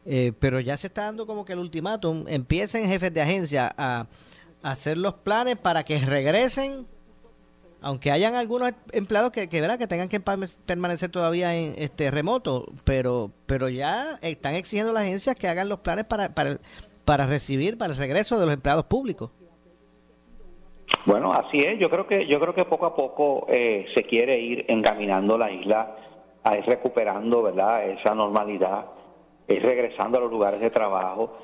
eh, 0.07 0.33
pero 0.41 0.61
ya 0.61 0.79
se 0.79 0.87
está 0.87 1.03
dando 1.03 1.27
como 1.27 1.45
que 1.45 1.53
el 1.53 1.59
ultimátum. 1.59 2.25
Empiecen 2.27 2.89
jefes 2.89 3.13
de 3.13 3.21
agencia 3.21 3.71
a, 3.77 4.07
hacer 4.63 4.97
los 4.97 5.13
planes 5.13 5.59
para 5.59 5.83
que 5.83 5.99
regresen, 5.99 6.87
aunque 7.83 8.11
hayan 8.11 8.35
algunos 8.35 8.73
empleados 8.93 9.31
que, 9.31 9.47
que, 9.47 9.61
que 9.79 9.87
tengan 9.87 10.09
que 10.09 10.21
permanecer 10.21 11.11
todavía 11.11 11.55
en 11.55 11.75
este 11.77 12.11
remoto, 12.11 12.65
pero, 12.85 13.31
pero 13.45 13.69
ya 13.69 14.19
están 14.23 14.55
exigiendo 14.55 14.93
a 14.93 14.95
las 14.95 15.03
agencias 15.03 15.37
que 15.37 15.49
hagan 15.49 15.69
los 15.69 15.81
planes 15.81 16.07
para, 16.07 16.31
para, 16.31 16.57
para 17.05 17.27
recibir, 17.27 17.77
para 17.77 17.93
el 17.93 17.99
regreso 17.99 18.41
de 18.41 18.47
los 18.47 18.55
empleados 18.55 18.87
públicos. 18.87 19.29
Bueno, 21.05 21.33
así 21.33 21.59
es. 21.59 21.79
Yo 21.79 21.91
creo 21.91 22.07
que 22.07 22.27
yo 22.27 22.39
creo 22.39 22.55
que 22.55 22.65
poco 22.65 22.87
a 22.87 22.95
poco 22.95 23.47
eh, 23.49 23.87
se 23.95 24.05
quiere 24.05 24.39
ir 24.39 24.65
encaminando 24.69 25.37
la 25.37 25.51
isla 25.51 25.97
a 26.45 26.57
ir 26.57 26.65
recuperando, 26.65 27.43
¿verdad? 27.43 27.89
Esa 27.89 28.15
normalidad, 28.15 28.87
ir 29.49 29.63
regresando 29.63 30.19
a 30.19 30.21
los 30.21 30.31
lugares 30.31 30.61
de 30.61 30.71
trabajo. 30.71 31.39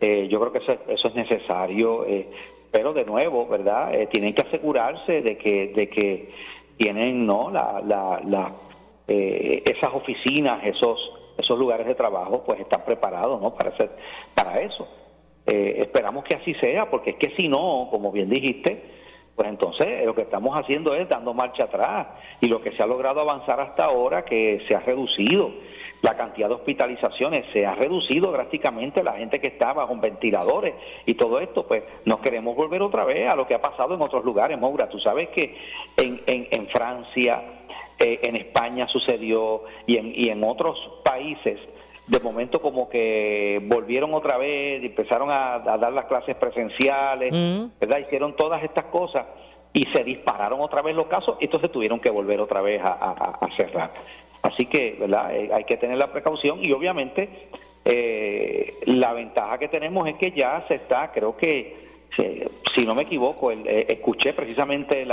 Eh, 0.00 0.28
yo 0.28 0.40
creo 0.40 0.52
que 0.52 0.58
eso, 0.58 0.76
eso 0.88 1.08
es 1.08 1.14
necesario, 1.14 2.04
eh, 2.06 2.28
pero 2.70 2.92
de 2.92 3.04
nuevo, 3.04 3.46
¿verdad? 3.46 3.92
tienen 4.10 4.34
que 4.34 4.42
asegurarse 4.42 5.22
de 5.22 5.38
que 5.38 5.68
de 5.68 5.88
que 5.88 6.30
tienen, 6.76 7.24
¿no? 7.24 7.50
La, 7.50 7.80
la, 7.84 8.20
la 8.24 8.52
esas 9.06 9.92
oficinas, 9.94 10.64
esos 10.64 11.12
esos 11.38 11.58
lugares 11.58 11.86
de 11.86 11.94
trabajo, 11.94 12.42
pues 12.44 12.60
están 12.60 12.84
preparados, 12.84 13.40
¿no? 13.40 13.54
Para 13.54 13.70
hacer 13.70 13.90
para 14.34 14.56
eso. 14.60 14.88
Esperamos 15.46 16.24
que 16.24 16.36
así 16.36 16.54
sea, 16.54 16.88
porque 16.88 17.10
es 17.10 17.16
que 17.16 17.30
si 17.36 17.48
no, 17.48 17.88
como 17.90 18.10
bien 18.10 18.30
dijiste, 18.30 18.82
pues 19.36 19.48
entonces 19.48 20.04
lo 20.06 20.14
que 20.14 20.22
estamos 20.22 20.58
haciendo 20.58 20.94
es 20.94 21.08
dando 21.08 21.34
marcha 21.34 21.64
atrás 21.64 22.06
y 22.40 22.46
lo 22.46 22.60
que 22.60 22.72
se 22.72 22.82
ha 22.82 22.86
logrado 22.86 23.20
avanzar 23.20 23.60
hasta 23.60 23.84
ahora 23.84 24.24
que 24.24 24.62
se 24.66 24.74
ha 24.74 24.80
reducido 24.80 25.52
la 26.04 26.18
cantidad 26.18 26.48
de 26.48 26.56
hospitalizaciones 26.56 27.46
se 27.50 27.64
ha 27.64 27.74
reducido 27.74 28.30
drásticamente, 28.30 29.02
la 29.02 29.14
gente 29.14 29.40
que 29.40 29.46
estaba 29.46 29.88
con 29.88 30.02
ventiladores 30.02 30.74
y 31.06 31.14
todo 31.14 31.40
esto, 31.40 31.66
pues 31.66 31.82
nos 32.04 32.20
queremos 32.20 32.54
volver 32.54 32.82
otra 32.82 33.06
vez 33.06 33.26
a 33.26 33.34
lo 33.34 33.46
que 33.46 33.54
ha 33.54 33.62
pasado 33.62 33.94
en 33.94 34.02
otros 34.02 34.22
lugares, 34.22 34.58
Moura. 34.58 34.86
Tú 34.86 34.98
sabes 34.98 35.30
que 35.30 35.56
en, 35.96 36.20
en, 36.26 36.46
en 36.50 36.66
Francia, 36.68 37.42
eh, 37.98 38.20
en 38.22 38.36
España 38.36 38.86
sucedió 38.86 39.62
y 39.86 39.96
en, 39.96 40.12
y 40.14 40.28
en 40.28 40.44
otros 40.44 40.78
países, 41.02 41.58
de 42.06 42.20
momento 42.20 42.60
como 42.60 42.88
que 42.88 43.62
volvieron 43.64 44.12
otra 44.14 44.36
vez, 44.36 44.82
y 44.82 44.86
empezaron 44.86 45.30
a, 45.30 45.58
dar 45.58 45.92
las 45.92 46.04
clases 46.06 46.36
presenciales, 46.36 47.32
¿verdad? 47.80 47.98
Hicieron 47.98 48.36
todas 48.36 48.62
estas 48.62 48.84
cosas 48.84 49.26
y 49.72 49.84
se 49.86 50.04
dispararon 50.04 50.60
otra 50.60 50.82
vez 50.82 50.94
los 50.94 51.06
casos, 51.06 51.36
y 51.40 51.44
entonces 51.46 51.70
tuvieron 51.72 52.00
que 52.00 52.10
volver 52.10 52.40
otra 52.40 52.60
vez 52.60 52.80
a, 52.82 52.92
a 53.40 53.56
cerrar. 53.56 53.90
Así 54.44 54.66
que, 54.66 54.96
¿verdad? 55.00 55.34
Eh, 55.34 55.50
hay 55.54 55.64
que 55.64 55.78
tener 55.78 55.96
la 55.96 56.12
precaución 56.12 56.62
y 56.62 56.70
obviamente 56.72 57.48
eh, 57.86 58.74
la 58.84 59.14
ventaja 59.14 59.56
que 59.56 59.68
tenemos 59.68 60.06
es 60.06 60.16
que 60.16 60.32
ya 60.32 60.62
se 60.68 60.74
está, 60.74 61.12
creo 61.12 61.34
que, 61.34 61.83
si 62.16 62.86
no 62.86 62.94
me 62.94 63.02
equivoco, 63.02 63.50
eh, 63.50 63.86
escuché 63.88 64.32
precisamente 64.32 65.02
en, 65.02 65.12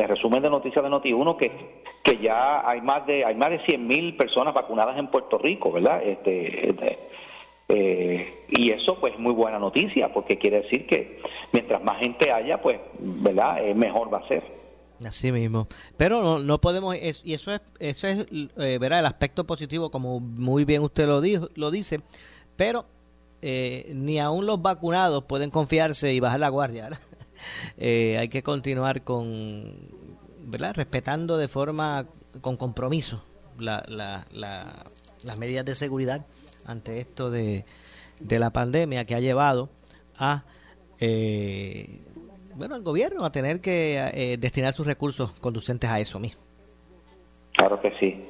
el 0.00 0.08
resumen 0.08 0.42
de 0.42 0.50
noticias 0.50 0.82
de 0.82 0.90
Noti1 0.90 1.36
que, 1.36 1.50
que 2.02 2.18
ya 2.18 2.68
hay 2.68 2.80
más 2.80 3.06
de 3.06 3.24
hay 3.24 3.34
más 3.34 3.50
de 3.50 3.60
100 3.60 3.86
mil 3.86 4.16
personas 4.16 4.54
vacunadas 4.54 4.98
en 4.98 5.08
Puerto 5.08 5.38
Rico, 5.38 5.72
¿verdad? 5.72 6.02
Este, 6.02 6.70
este 6.70 6.98
y 8.48 8.70
eso 8.70 8.96
pues 9.00 9.14
es 9.14 9.18
muy 9.18 9.32
buena 9.32 9.58
noticia 9.58 10.12
porque 10.12 10.36
quiere 10.38 10.62
decir 10.62 10.86
que 10.86 11.20
mientras 11.52 11.82
más 11.82 11.98
gente 12.00 12.30
haya, 12.30 12.60
pues, 12.60 12.78
¿verdad? 12.98 13.62
mejor 13.74 14.12
va 14.12 14.18
a 14.18 14.28
ser. 14.28 14.42
Así 15.06 15.32
mismo. 15.32 15.66
Pero 15.96 16.22
no, 16.22 16.38
no 16.38 16.60
podemos, 16.60 16.94
y 16.96 17.34
eso 17.34 17.52
es, 17.52 17.60
eso 17.80 18.06
es 18.06 18.26
eh, 18.58 18.78
el 18.80 19.06
aspecto 19.06 19.44
positivo, 19.44 19.90
como 19.90 20.20
muy 20.20 20.64
bien 20.64 20.82
usted 20.82 21.06
lo, 21.06 21.20
dijo, 21.20 21.48
lo 21.54 21.70
dice, 21.70 22.00
pero 22.56 22.84
eh, 23.42 23.90
ni 23.94 24.18
aún 24.18 24.46
los 24.46 24.62
vacunados 24.62 25.24
pueden 25.24 25.50
confiarse 25.50 26.12
y 26.12 26.20
bajar 26.20 26.40
la 26.40 26.48
guardia. 26.48 26.90
Eh, 27.76 28.18
hay 28.18 28.28
que 28.28 28.44
continuar 28.44 29.02
con, 29.02 29.74
¿verdad? 30.44 30.74
Respetando 30.76 31.38
de 31.38 31.48
forma, 31.48 32.06
con 32.40 32.56
compromiso, 32.56 33.20
la, 33.58 33.82
la, 33.88 34.24
las 35.24 35.38
medidas 35.38 35.64
de 35.64 35.74
seguridad 35.74 36.24
ante 36.66 37.00
esto 37.00 37.32
de, 37.32 37.64
de 38.20 38.38
la 38.38 38.50
pandemia 38.50 39.04
que 39.06 39.16
ha 39.16 39.20
llevado 39.20 39.70
a 40.16 40.44
eh, 41.00 42.00
bueno, 42.54 42.76
el 42.76 42.82
gobierno 42.82 43.24
a 43.24 43.32
tener 43.32 43.60
que 43.60 43.98
eh, 44.14 44.36
destinar 44.38 44.72
sus 44.72 44.86
recursos 44.86 45.32
conducentes 45.40 45.90
a 45.90 45.98
eso 45.98 46.20
mismo. 46.20 46.40
Claro 47.52 47.80
que 47.80 47.92
sí. 47.98 48.24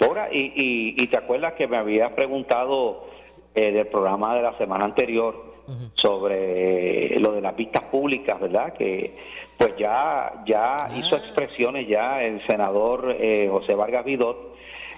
Ahora, 0.00 0.28
y, 0.32 0.94
y, 0.96 1.06
te 1.06 1.16
acuerdas 1.16 1.54
que 1.54 1.66
me 1.68 1.76
había 1.76 2.14
preguntado 2.14 3.06
eh, 3.54 3.72
del 3.72 3.86
programa 3.86 4.34
de 4.34 4.42
la 4.42 4.56
semana 4.56 4.84
anterior 4.84 5.52
sobre 5.94 7.18
lo 7.20 7.32
de 7.32 7.40
las 7.40 7.56
vistas 7.56 7.84
públicas, 7.84 8.38
¿verdad? 8.40 8.72
Que 8.74 9.16
pues 9.56 9.76
ya, 9.76 10.42
ya 10.44 10.76
ah. 10.76 10.90
hizo 10.96 11.16
expresiones 11.16 11.86
ya 11.86 12.22
el 12.22 12.44
senador 12.46 13.16
eh, 13.18 13.48
José 13.50 13.74
Vargas 13.74 14.04
Vidot 14.04 14.51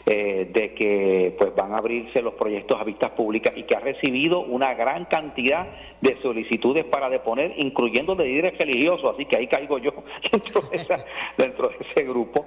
eh, 0.06 0.50
de 0.52 0.75
que 0.75 1.34
pues 1.38 1.54
van 1.54 1.73
a 1.73 1.78
abrirse 1.78 2.20
los 2.20 2.34
proyectos 2.34 2.78
a 2.78 2.84
vistas 2.84 3.12
públicas 3.12 3.54
y 3.56 3.62
que 3.62 3.75
ha 3.75 3.80
recibido 3.80 4.40
una 4.40 4.75
gran 4.75 5.06
cantidad 5.06 5.66
de 6.02 6.20
solicitudes 6.20 6.84
para 6.84 7.08
deponer, 7.08 7.54
incluyendo 7.56 8.14
de 8.14 8.26
líderes 8.26 8.58
religiosos, 8.58 9.14
así 9.14 9.25
que 9.25 9.38
ahí 9.38 9.46
caigo 9.46 9.78
yo 9.78 9.92
dentro 10.30 10.61
de, 10.61 11.04
dentro 11.38 11.68
de 11.68 11.76
ese 11.88 12.04
grupo. 12.06 12.44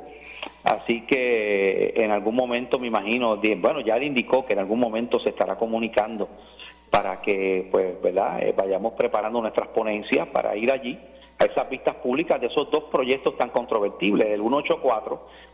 Así 0.63 1.01
que 1.07 1.93
en 1.95 2.11
algún 2.11 2.35
momento 2.35 2.77
me 2.77 2.87
imagino, 2.87 3.41
bueno, 3.57 3.79
ya 3.81 3.97
le 3.97 4.05
indicó 4.05 4.45
que 4.45 4.53
en 4.53 4.59
algún 4.59 4.79
momento 4.79 5.19
se 5.19 5.29
estará 5.29 5.55
comunicando 5.55 6.29
para 6.91 7.21
que, 7.21 7.67
pues, 7.71 7.99
¿verdad?, 8.01 8.43
eh, 8.43 8.53
vayamos 8.55 8.93
preparando 8.93 9.41
nuestras 9.41 9.69
ponencias 9.69 10.27
para 10.27 10.55
ir 10.55 10.71
allí 10.71 10.97
a 11.39 11.45
esas 11.45 11.67
vistas 11.69 11.95
públicas 11.95 12.39
de 12.39 12.47
esos 12.47 12.69
dos 12.69 12.85
proyectos 12.85 13.35
tan 13.35 13.49
controvertibles, 13.49 14.27
el 14.27 14.41
184 14.41 15.47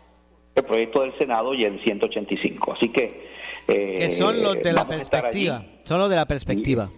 el 0.55 0.63
proyecto 0.63 1.01
del 1.01 1.17
Senado 1.17 1.53
y 1.53 1.63
el 1.65 1.81
185. 1.81 2.73
Así 2.73 2.89
que... 2.89 3.31
Eh, 3.67 3.95
que 3.97 4.09
son 4.09 4.41
los 4.41 4.61
de 4.61 4.73
la 4.73 4.87
perspectiva. 4.87 5.63
Son 5.83 5.99
los 5.99 6.09
de 6.09 6.15
la 6.15 6.25
perspectiva. 6.25 6.89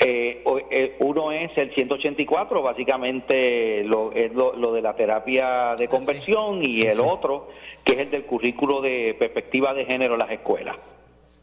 Eh, 0.00 0.44
eh, 0.70 0.96
uno 1.00 1.32
es 1.32 1.50
el 1.58 1.74
184, 1.74 2.62
básicamente 2.62 3.82
lo, 3.82 4.12
es 4.12 4.32
lo, 4.32 4.72
de 4.72 4.80
la 4.80 4.94
terapia 4.94 5.74
de 5.76 5.86
ah, 5.86 5.90
conversión, 5.90 6.64
y 6.64 6.82
el 6.82 7.00
otro, 7.00 7.48
que 7.82 7.94
es 7.94 7.98
el 7.98 8.10
del 8.10 8.24
currículo 8.24 8.80
de 8.80 9.16
perspectiva 9.18 9.74
de 9.74 9.86
género 9.86 10.14
en 10.14 10.20
las 10.20 10.30
escuelas. 10.30 10.76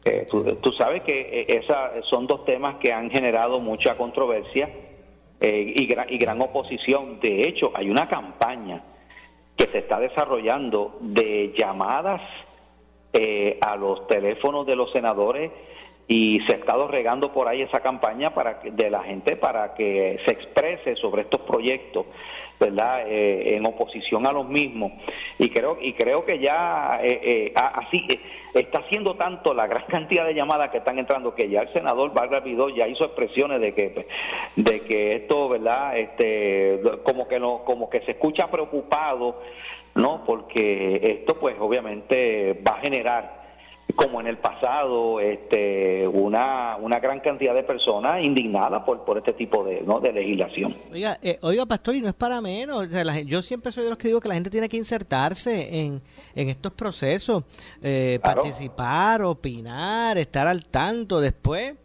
Eh, 0.06 0.26
tú, 0.30 0.72
sabes 0.72 1.02
que 1.02 1.44
esa, 1.48 2.02
son 2.04 2.26
dos 2.26 2.46
temas 2.46 2.76
que 2.76 2.92
han 2.92 3.10
generado 3.10 3.60
mucha 3.60 3.96
controversia 3.96 4.70
y, 5.40 5.84
gran, 5.86 6.06
y 6.08 6.16
gran 6.16 6.40
oposición. 6.40 7.20
De 7.20 7.46
hecho, 7.46 7.72
hay 7.74 7.90
una 7.90 8.08
campaña 8.08 8.82
que 9.56 9.66
se 9.68 9.78
está 9.78 9.98
desarrollando 9.98 10.96
de 11.00 11.54
llamadas 11.56 12.20
eh, 13.12 13.58
a 13.62 13.76
los 13.76 14.06
teléfonos 14.06 14.66
de 14.66 14.76
los 14.76 14.92
senadores 14.92 15.50
y 16.08 16.40
se 16.46 16.52
ha 16.52 16.56
estado 16.56 16.86
regando 16.86 17.32
por 17.32 17.48
ahí 17.48 17.62
esa 17.62 17.80
campaña 17.80 18.32
para 18.32 18.60
de 18.62 18.90
la 18.90 19.02
gente 19.02 19.36
para 19.36 19.74
que 19.74 20.20
se 20.24 20.30
exprese 20.30 20.94
sobre 20.94 21.22
estos 21.22 21.40
proyectos 21.40 22.06
verdad 22.58 23.06
eh, 23.06 23.56
en 23.56 23.66
oposición 23.66 24.26
a 24.26 24.32
los 24.32 24.48
mismos. 24.48 24.92
Y 25.38 25.50
creo 25.50 25.78
y 25.80 25.92
creo 25.92 26.24
que 26.24 26.38
ya 26.38 27.00
eh, 27.02 27.52
así 27.54 28.06
está 28.54 28.78
haciendo 28.78 29.14
tanto 29.14 29.54
la 29.54 29.66
gran 29.66 29.84
cantidad 29.88 30.24
de 30.26 30.34
llamadas 30.34 30.70
que 30.70 30.78
están 30.78 30.98
entrando 30.98 31.34
que 31.34 31.48
ya 31.48 31.62
el 31.62 31.72
senador 31.72 32.12
Vargas 32.12 32.44
Vidó 32.44 32.68
ya 32.68 32.88
hizo 32.88 33.04
expresiones 33.04 33.60
de 33.60 33.74
que 33.74 34.06
de 34.56 34.80
que 34.82 35.16
esto 35.16 35.48
verdad 35.48 35.98
este 35.98 36.80
como 37.02 37.28
que 37.28 37.38
no 37.38 37.62
como 37.64 37.90
que 37.90 38.00
se 38.00 38.12
escucha 38.12 38.50
preocupado 38.50 39.42
no 39.94 40.24
porque 40.24 41.00
esto 41.02 41.38
pues 41.38 41.56
obviamente 41.58 42.58
va 42.66 42.76
a 42.76 42.80
generar 42.80 43.45
como 43.94 44.20
en 44.20 44.26
el 44.26 44.38
pasado, 44.38 45.20
este, 45.20 46.06
una, 46.08 46.76
una 46.76 46.98
gran 46.98 47.20
cantidad 47.20 47.54
de 47.54 47.62
personas 47.62 48.22
indignadas 48.22 48.82
por, 48.82 49.04
por 49.04 49.18
este 49.18 49.32
tipo 49.32 49.64
de, 49.64 49.82
¿no? 49.82 50.00
de 50.00 50.12
legislación. 50.12 50.76
Oiga, 50.92 51.16
eh, 51.22 51.38
oiga, 51.42 51.64
Pastor, 51.66 51.94
y 51.94 52.00
no 52.00 52.08
es 52.08 52.14
para 52.14 52.40
menos. 52.40 52.88
yo 53.26 53.42
siempre 53.42 53.70
soy 53.70 53.84
de 53.84 53.90
los 53.90 53.98
que 53.98 54.08
digo 54.08 54.20
que 54.20 54.28
la 54.28 54.34
gente 54.34 54.50
tiene 54.50 54.68
que 54.68 54.76
insertarse 54.76 55.80
en, 55.80 56.02
en 56.34 56.48
estos 56.48 56.72
procesos, 56.72 57.44
eh, 57.82 58.18
participar, 58.22 59.22
opinar, 59.22 60.18
estar 60.18 60.48
al 60.48 60.64
tanto. 60.66 61.20
Después 61.20 61.76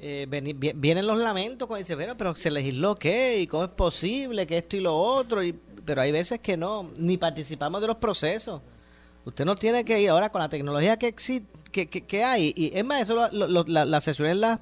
eh, 0.00 0.26
vienen 0.28 1.06
los 1.06 1.18
lamentos 1.18 1.66
cuando 1.66 1.84
dice, 1.84 1.96
pero, 1.96 2.16
pero 2.16 2.34
se 2.36 2.50
legisló 2.50 2.94
qué 2.94 3.40
y 3.40 3.46
cómo 3.46 3.64
es 3.64 3.70
posible 3.70 4.46
que 4.46 4.58
esto 4.58 4.76
y 4.76 4.80
lo 4.80 4.96
otro. 4.96 5.42
Y, 5.42 5.52
pero 5.84 6.00
hay 6.00 6.12
veces 6.12 6.38
que 6.38 6.56
no, 6.56 6.88
ni 6.96 7.16
participamos 7.16 7.80
de 7.80 7.88
los 7.88 7.96
procesos. 7.96 8.62
Usted 9.24 9.44
no 9.44 9.54
tiene 9.54 9.84
que 9.84 10.00
ir 10.00 10.10
ahora 10.10 10.30
con 10.30 10.40
la 10.40 10.48
tecnología 10.48 10.98
que 10.98 11.08
existe, 11.08 11.46
que, 11.70 11.86
que, 11.86 12.24
hay. 12.24 12.52
Y 12.56 12.76
es 12.76 12.84
más, 12.84 13.02
eso 13.02 13.28
las 13.32 14.04
sesiones 14.04 14.36
las 14.36 14.60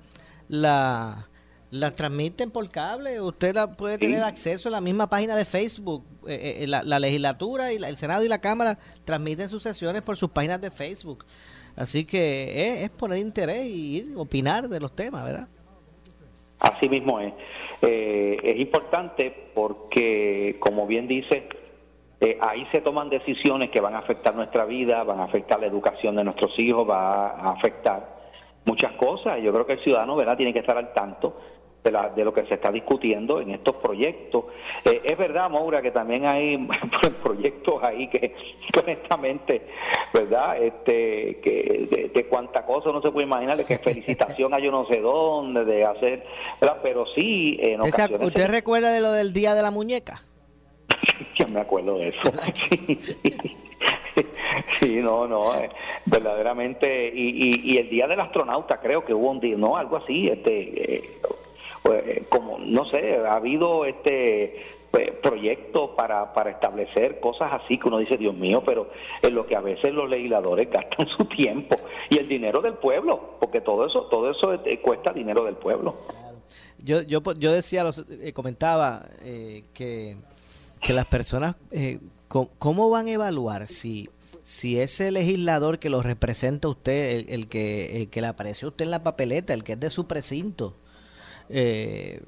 la, 0.49 1.29
la 1.71 1.91
transmiten 1.91 2.51
por 2.51 2.69
cable. 2.69 3.21
Usted 3.21 3.55
puede 3.77 3.99
tener 3.99 4.23
acceso 4.23 4.69
a 4.69 4.73
la 4.73 4.81
misma 4.81 5.09
página 5.09 5.37
de 5.37 5.45
Facebook. 5.45 6.03
Eh, 6.27 6.59
eh, 6.61 6.67
la, 6.67 6.99
legislatura 6.99 7.73
y 7.73 7.77
el 7.77 7.97
Senado 7.97 8.25
y 8.25 8.29
la 8.29 8.41
Cámara 8.41 8.79
transmiten 9.05 9.49
sus 9.49 9.63
sesiones 9.63 10.03
por 10.03 10.17
sus 10.17 10.31
páginas 10.31 10.61
de 10.61 10.71
Facebook. 10.71 11.25
Así 11.77 12.05
que 12.05 12.83
es, 12.83 12.91
poner 12.91 13.19
interés 13.19 13.67
y 13.67 13.99
ir, 13.99 14.15
opinar 14.17 14.69
de 14.69 14.81
los 14.81 14.95
temas, 14.95 15.25
¿verdad? 15.25 15.49
Así 16.59 16.89
mismo 16.89 17.21
es. 17.21 17.33
Eh, 17.83 18.37
es 18.43 18.59
importante 18.59 19.33
porque, 19.55 20.57
como 20.59 20.87
bien 20.87 21.07
dice, 21.07 21.49
eh, 22.21 22.37
ahí 22.41 22.67
se 22.73 22.81
toman 22.81 23.09
decisiones 23.09 23.71
que 23.71 23.81
van 23.81 23.95
a 23.95 23.99
afectar 23.99 24.35
nuestra 24.35 24.65
vida, 24.65 25.05
van 25.05 25.21
a 25.21 25.25
afectar 25.25 25.61
la 25.61 25.67
educación 25.67 26.17
de 26.17 26.25
nuestros 26.25 26.59
hijos, 26.59 26.89
va 26.89 27.29
a 27.29 27.53
afectar 27.53 28.09
muchas 28.65 28.93
cosas. 28.93 29.41
Yo 29.41 29.53
creo 29.53 29.65
que 29.67 29.75
el 29.75 29.81
ciudadano 29.81 30.17
¿verdad? 30.17 30.37
tiene 30.37 30.53
que 30.53 30.59
estar 30.59 30.77
al 30.77 30.93
tanto 30.93 31.37
de, 31.85 31.93
la, 31.93 32.09
de 32.09 32.25
lo 32.25 32.35
que 32.35 32.45
se 32.47 32.55
está 32.55 32.73
discutiendo 32.73 33.41
en 33.41 33.51
estos 33.51 33.77
proyectos. 33.77 34.47
Eh, 34.85 35.01
es 35.05 35.17
verdad, 35.17 35.49
Maura, 35.49 35.81
que 35.81 35.93
también 35.93 36.27
hay 36.27 36.69
proyectos 37.23 37.83
ahí 37.85 38.09
que, 38.11 38.35
honestamente, 38.83 39.63
¿verdad? 40.13 40.61
Este, 40.61 41.39
que 41.41 42.11
de, 42.13 42.27
cuánta 42.27 42.67
cosa 42.67 42.91
no 42.91 43.01
se 43.01 43.13
puede 43.13 43.27
imaginar, 43.27 43.57
de 43.57 43.65
que 43.65 43.79
felicitación 43.79 44.53
a 44.55 44.59
yo 44.59 44.73
no 44.73 44.87
sé 44.87 45.01
dónde, 45.01 45.65
de 45.65 45.85
hacer, 45.85 46.25
¿verdad? 46.61 46.79
Pero 46.83 47.07
sí, 47.15 47.59
en 47.63 47.81
ocasiones... 47.81 48.27
¿Usted 48.27 48.49
recuerda 48.49 48.91
de 48.91 49.01
lo 49.01 49.13
del 49.13 49.33
Día 49.33 49.55
de 49.55 49.63
la 49.63 49.71
Muñeca? 49.71 50.21
ya 51.39 51.47
me 51.47 51.61
acuerdo 51.61 51.99
de 51.99 52.09
eso. 52.09 52.33
sí, 54.81 54.97
no, 54.97 55.27
no, 55.27 55.55
eh, 55.55 55.71
verdaderamente. 56.07 57.11
Y, 57.15 57.73
y, 57.73 57.79
el 57.79 57.89
día 57.89 58.07
del 58.07 58.21
astronauta, 58.21 58.81
creo 58.81 59.05
que 59.05 59.15
hubo 59.15 59.31
un 59.31 59.41
día, 59.41 59.57
no, 59.57 59.77
algo 59.77 59.97
así, 59.97 60.29
este, 60.29 60.95
eh, 60.95 61.11
pues, 61.83 62.07
eh, 62.07 62.25
como, 62.29 62.59
no 62.59 62.85
sé, 62.87 63.17
ha 63.17 63.35
habido 63.35 63.85
este 63.85 64.79
proyectos 65.23 65.91
para, 65.91 66.33
para 66.33 66.51
establecer 66.51 67.21
cosas 67.21 67.53
así 67.53 67.79
que 67.79 67.89
uno 67.89 67.99
dice, 67.99 68.17
Dios 68.17 68.35
mío, 68.35 68.63
pero 68.65 68.91
en 69.21 69.35
lo 69.35 69.47
que 69.47 69.55
a 69.55 69.61
veces 69.61 69.93
los 69.93 70.09
legisladores 70.09 70.71
gastan 70.73 71.07
su 71.09 71.27
tiempo 71.27 71.77
y 72.09 72.17
el 72.19 72.27
dinero 72.27 72.63
del 72.63 72.75
pueblo, 72.75 73.37
porque 73.39 73.61
todo 73.61 73.87
eso, 73.87 74.05
todo 74.11 74.31
eso 74.31 74.55
eh, 74.55 74.81
cuesta 74.81 75.13
dinero 75.13 75.45
del 75.45 75.57
pueblo. 75.57 75.95
Yo, 76.79 77.03
yo, 77.03 77.21
yo 77.39 77.53
decía, 77.53 77.85
los, 77.85 78.05
comentaba 78.33 79.05
que, 79.75 80.17
que 80.81 80.93
las 80.93 81.07
personas, 81.07 81.57
¿cómo, 82.29 82.91
van 82.91 83.07
a 83.07 83.13
evaluar 83.13 83.69
si 83.69 84.09
si 84.49 84.81
ese 84.81 85.11
legislador 85.11 85.79
que 85.79 85.91
lo 85.91 86.01
representa 86.01 86.69
usted, 86.69 87.27
el, 87.29 87.49
que, 87.49 88.09
que 88.11 88.21
le 88.23 88.29
apareció 88.29 88.69
a 88.69 88.71
usted 88.71 88.87
en 88.87 88.91
la 88.91 89.03
papeleta, 89.03 89.53
el 89.53 89.63
que 89.63 89.75
es 89.75 89.81
de 89.81 89.91
su 89.91 90.07
precinto, 90.07 90.75
eh, 91.51 92.23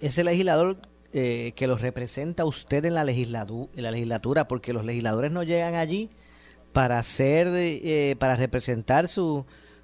ese 0.00 0.24
legislador 0.24 0.76
eh, 1.12 1.52
que 1.56 1.66
lo 1.66 1.76
representa 1.76 2.44
usted 2.44 2.84
en 2.84 2.94
la, 2.94 3.04
legislatura, 3.04 3.70
en 3.76 3.82
la 3.82 3.90
legislatura, 3.90 4.48
porque 4.48 4.72
los 4.72 4.84
legisladores 4.84 5.32
no 5.32 5.42
llegan 5.42 5.74
allí 5.74 6.10
para 6.72 6.98
hacer, 6.98 7.48
eh, 7.54 8.16
para 8.18 8.36
representar 8.36 9.08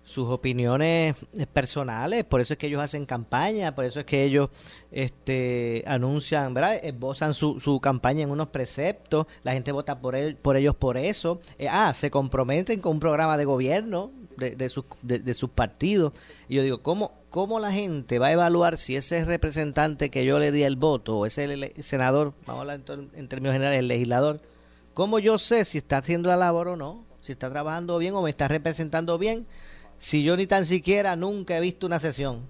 sus 0.04 0.28
opiniones 0.28 1.16
personales, 1.52 2.24
por 2.24 2.40
eso 2.40 2.54
es 2.54 2.58
que 2.58 2.66
ellos 2.66 2.80
hacen 2.80 3.06
campaña, 3.06 3.74
por 3.74 3.84
eso 3.84 4.00
es 4.00 4.06
que 4.06 4.24
ellos 4.24 4.50
este, 4.90 5.84
anuncian, 5.86 6.52
¿verdad? 6.54 6.80
Esbozan 6.82 7.34
su, 7.34 7.60
su 7.60 7.80
campaña 7.80 8.24
en 8.24 8.30
unos 8.30 8.48
preceptos, 8.48 9.26
la 9.44 9.52
gente 9.52 9.72
vota 9.72 9.98
por, 9.98 10.16
él, 10.16 10.36
por 10.36 10.56
ellos 10.56 10.74
por 10.74 10.96
eso, 10.96 11.40
ah, 11.70 11.94
se 11.94 12.10
comprometen 12.10 12.80
con 12.80 12.92
un 12.92 13.00
programa 13.00 13.36
de 13.36 13.44
gobierno 13.44 14.10
de, 14.36 14.56
de, 14.56 14.68
sus, 14.68 14.84
de 15.02 15.34
sus 15.34 15.50
partidos, 15.50 16.12
y 16.48 16.56
yo 16.56 16.62
digo, 16.62 16.82
¿cómo, 16.82 17.12
¿cómo 17.32 17.58
la 17.58 17.72
gente 17.72 18.18
va 18.18 18.26
a 18.26 18.32
evaluar 18.32 18.76
si 18.76 18.94
ese 18.94 19.24
representante 19.24 20.10
que 20.10 20.26
yo 20.26 20.38
le 20.38 20.52
di 20.52 20.64
el 20.64 20.76
voto 20.76 21.16
o 21.16 21.26
ese 21.26 21.72
senador, 21.82 22.34
vamos 22.46 22.58
a 22.58 22.72
hablar 22.72 22.80
en, 23.14 23.28
términos 23.28 23.54
generales, 23.54 23.78
el 23.78 23.88
legislador, 23.88 24.38
cómo 24.92 25.18
yo 25.18 25.38
sé 25.38 25.64
si 25.64 25.78
está 25.78 25.96
haciendo 25.96 26.28
la 26.28 26.36
labor 26.36 26.68
o 26.68 26.76
no? 26.76 27.02
Si 27.22 27.32
está 27.32 27.48
trabajando 27.48 27.96
bien 27.96 28.14
o 28.14 28.20
me 28.20 28.28
está 28.28 28.48
representando 28.48 29.16
bien, 29.16 29.46
si 30.02 30.24
yo 30.24 30.36
ni 30.36 30.48
tan 30.48 30.66
siquiera 30.66 31.14
nunca 31.14 31.56
he 31.56 31.60
visto 31.60 31.86
una 31.86 32.00
sesión. 32.00 32.44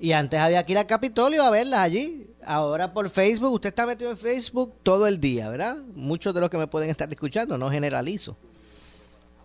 Y 0.00 0.12
antes 0.12 0.40
había 0.40 0.62
que 0.62 0.72
ir 0.72 0.78
al 0.78 0.86
Capitolio 0.86 1.42
a 1.42 1.50
verlas 1.50 1.80
allí. 1.80 2.26
Ahora 2.46 2.94
por 2.94 3.10
Facebook, 3.10 3.52
usted 3.52 3.68
está 3.68 3.84
metido 3.84 4.10
en 4.10 4.16
Facebook 4.16 4.72
todo 4.82 5.06
el 5.06 5.20
día, 5.20 5.50
¿verdad? 5.50 5.76
Muchos 5.94 6.32
de 6.32 6.40
los 6.40 6.48
que 6.48 6.56
me 6.56 6.66
pueden 6.66 6.88
estar 6.88 7.10
escuchando, 7.10 7.58
no 7.58 7.70
generalizo. 7.70 8.38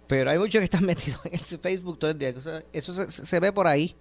Pero 0.08 0.32
hay 0.32 0.38
muchos 0.38 0.60
que 0.60 0.64
están 0.64 0.86
metidos 0.86 1.20
en 1.26 1.60
Facebook 1.60 2.00
todo 2.00 2.12
el 2.12 2.18
día. 2.18 2.34
Eso, 2.72 3.12
se, 3.12 3.40
ve 3.42 3.52
por 3.52 3.68
ahí. 3.68 3.94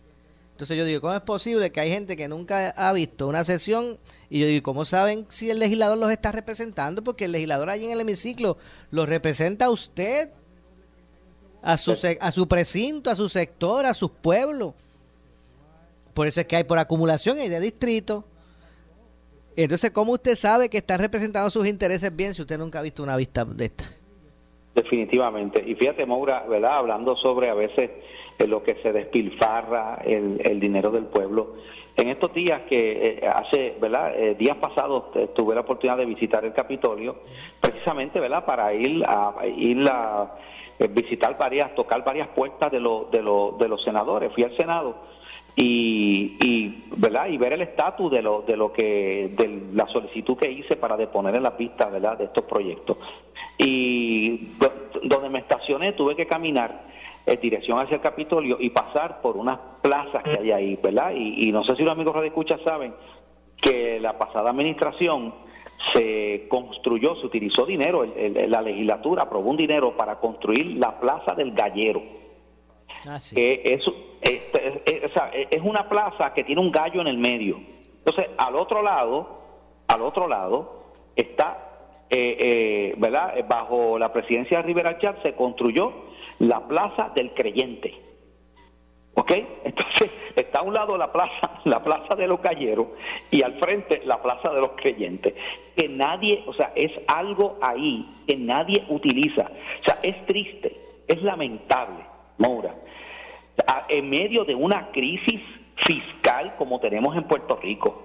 Entonces 0.53 0.77
yo 0.77 0.85
digo, 0.85 1.01
¿cómo 1.01 1.15
es 1.15 1.23
posible 1.23 1.73
que 1.73 1.81
hay 1.81 1.91
gente 1.91 2.17
que 2.17 2.29
nunca 2.29 2.71
ha 2.77 2.93
visto 2.93 3.27
una 3.27 3.43
sesión? 3.43 3.99
Y 4.31 4.39
yo 4.39 4.47
digo, 4.47 4.63
¿cómo 4.63 4.85
saben 4.85 5.27
si 5.31 5.51
el 5.51 5.59
legislador 5.59 5.99
los 5.99 6.13
está 6.13 6.31
representando? 6.31 7.03
Porque 7.03 7.25
el 7.25 7.33
legislador 7.33 7.71
allí 7.71 7.87
en 7.87 7.91
el 7.91 8.03
hemiciclo 8.03 8.57
lo 8.93 9.05
representa 9.05 9.65
a 9.65 9.71
usted, 9.71 10.31
a 11.63 11.79
su, 11.79 11.97
a 12.21 12.33
su 12.33 12.49
precinto, 12.49 13.11
a 13.11 13.17
su 13.17 13.29
sector, 13.29 13.87
a 13.87 13.95
sus 13.95 14.11
pueblos. 14.11 14.75
Por 16.13 16.27
eso 16.27 16.41
es 16.41 16.47
que 16.47 16.57
hay 16.57 16.65
por 16.65 16.79
acumulación 16.79 17.41
y 17.41 17.49
de 17.49 17.61
distrito. 17.61 18.25
Entonces, 19.57 19.91
¿cómo 19.91 20.13
usted 20.13 20.37
sabe 20.37 20.69
que 20.69 20.79
está 20.79 20.97
representando 20.97 21.49
sus 21.51 21.67
intereses 21.67 22.15
bien 22.15 22.35
si 22.35 22.43
usted 22.43 22.59
nunca 22.59 22.81
ha 22.81 22.83
visto 22.83 23.03
una 23.03 23.17
vista 23.17 23.45
de 23.45 23.67
esta? 23.67 23.85
Definitivamente. 24.75 25.63
Y 25.67 25.75
fíjate, 25.75 26.07
Maura, 26.07 26.45
¿verdad? 26.49 26.79
Hablando 26.79 27.15
sobre 27.17 27.51
a 27.51 27.55
veces 27.55 27.91
lo 28.47 28.63
que 28.63 28.77
se 28.77 28.93
despilfarra 28.93 30.01
el, 30.05 30.59
dinero 30.59 30.91
del 30.91 31.05
pueblo. 31.05 31.55
En 31.95 32.09
estos 32.09 32.33
días 32.33 32.63
que 32.63 33.21
eh, 33.21 33.29
hace, 33.29 33.77
¿verdad? 33.81 34.19
Eh, 34.19 34.35
días 34.35 34.57
pasados 34.57 35.05
eh, 35.15 35.29
tuve 35.35 35.55
la 35.55 35.61
oportunidad 35.61 35.99
de 35.99 36.07
visitar 36.07 36.45
el 36.45 36.53
Capitolio, 36.53 37.17
precisamente, 37.61 38.19
¿verdad? 38.19 38.45
Para 38.45 38.73
ir 38.73 39.05
a 39.07 39.35
ir 39.47 39.87
a 39.89 40.33
visitar 40.89 41.37
varias, 41.39 41.75
tocar 41.75 42.03
varias 42.03 42.29
puertas 42.29 42.73
de, 42.73 42.81
lo, 42.81 43.09
de, 43.13 43.23
lo, 43.23 43.57
de 43.61 43.69
los 43.69 43.85
senadores. 43.85 44.33
Fui 44.33 44.43
al 44.43 44.57
Senado 44.57 44.97
y, 45.55 46.39
y, 46.41 46.85
¿verdad? 46.97 47.29
y 47.29 47.37
ver 47.37 47.53
el 47.53 47.61
estatus 47.61 48.11
de 48.11 48.23
lo, 48.23 48.41
de 48.43 48.57
lo 48.57 48.73
que 48.73 49.31
de 49.37 49.63
la 49.75 49.87
solicitud 49.87 50.37
que 50.37 50.51
hice 50.51 50.77
para 50.77 50.97
deponer 50.97 51.37
en 51.37 51.43
la 51.43 51.57
pista 51.57 51.87
¿verdad? 51.91 52.17
de 52.17 52.25
estos 52.25 52.45
proyectos 52.45 52.97
y 53.63 54.57
donde 55.03 55.29
me 55.29 55.39
estacioné 55.41 55.93
tuve 55.93 56.17
que 56.17 56.27
caminar 56.27 56.83
en 57.25 57.41
dirección 57.41 57.79
hacia 57.79 57.97
el 57.97 58.01
Capitolio 58.01 58.57
y 58.59 58.71
pasar 58.71 59.21
por 59.21 59.37
unas 59.37 59.59
plazas 59.81 60.23
que 60.25 60.39
hay 60.39 60.51
ahí, 60.51 60.79
¿verdad? 60.83 61.13
Y, 61.15 61.53
no 61.53 61.63
sé 61.65 61.77
si 61.77 61.83
los 61.83 61.93
amigos 61.93 62.21
de 62.21 62.27
escucha 62.27 62.59
saben 62.65 62.95
que 63.61 64.01
la 64.01 64.19
pasada 64.19 64.51
administración 64.51 65.33
se 65.93 66.47
construyó, 66.49 67.17
se 67.17 67.27
utilizó 67.27 67.65
dinero, 67.65 68.05
la 68.49 68.63
legislatura 68.63 69.23
aprobó 69.23 69.51
un 69.51 69.57
dinero 69.57 69.97
para 69.97 70.17
construir 70.17 70.77
la 70.77 70.99
Plaza 70.99 71.35
del 71.35 71.53
Gallero. 71.53 72.03
Ah, 73.07 73.19
que 73.35 73.63
es, 73.65 73.85
es, 74.23 75.63
una 75.63 75.89
plaza 75.89 76.33
que 76.35 76.45
tiene 76.45 76.61
un 76.61 76.71
gallo 76.71 77.01
en 77.01 77.09
el 77.09 77.19
medio. 77.19 77.61
Entonces, 77.99 78.27
al 78.37 78.55
otro 78.55 78.83
lado, 78.83 79.41
al 79.89 80.03
otro 80.03 80.29
lado 80.29 80.85
está 81.17 81.72
eh, 82.15 82.37
eh, 82.39 82.95
¿verdad? 82.99 83.35
Bajo 83.49 83.99
la 83.99 84.13
presidencia 84.13 84.59
de 84.59 84.65
Rivera 84.65 84.99
Chat 84.99 85.23
se 85.23 85.33
construyó 85.33 85.95
la 86.41 86.61
Plaza 86.69 87.11
del 87.15 87.33
Creyente. 87.33 87.95
¿Ok? 89.15 89.31
Entonces 89.65 90.11
está 90.37 90.59
a 90.59 90.63
un 90.63 90.75
lado 90.75 90.99
la 90.99 91.11
plaza, 91.11 91.61
la 91.65 91.83
plaza 91.83 92.15
de 92.15 92.27
los 92.27 92.41
calleros 92.41 92.89
y 93.31 93.41
al 93.41 93.55
frente 93.59 94.03
la 94.05 94.21
plaza 94.21 94.51
de 94.51 94.61
los 94.61 94.73
creyentes. 94.73 95.33
Que 95.75 95.89
nadie, 95.89 96.45
o 96.47 96.53
sea, 96.53 96.73
es 96.75 96.93
algo 97.09 97.59
ahí 97.63 98.07
que 98.27 98.37
nadie 98.37 98.85
utiliza. 98.91 99.51
O 99.81 99.85
sea, 99.85 99.99
es 100.03 100.27
triste, 100.27 100.77
es 101.09 101.23
lamentable, 101.23 102.05
Moura, 102.37 102.75
en 103.89 104.11
medio 104.11 104.45
de 104.45 104.55
una 104.55 104.91
crisis 104.91 105.41
fiscal 105.77 106.57
como 106.59 106.79
tenemos 106.79 107.17
en 107.17 107.25
Puerto 107.25 107.57
Rico. 107.57 108.03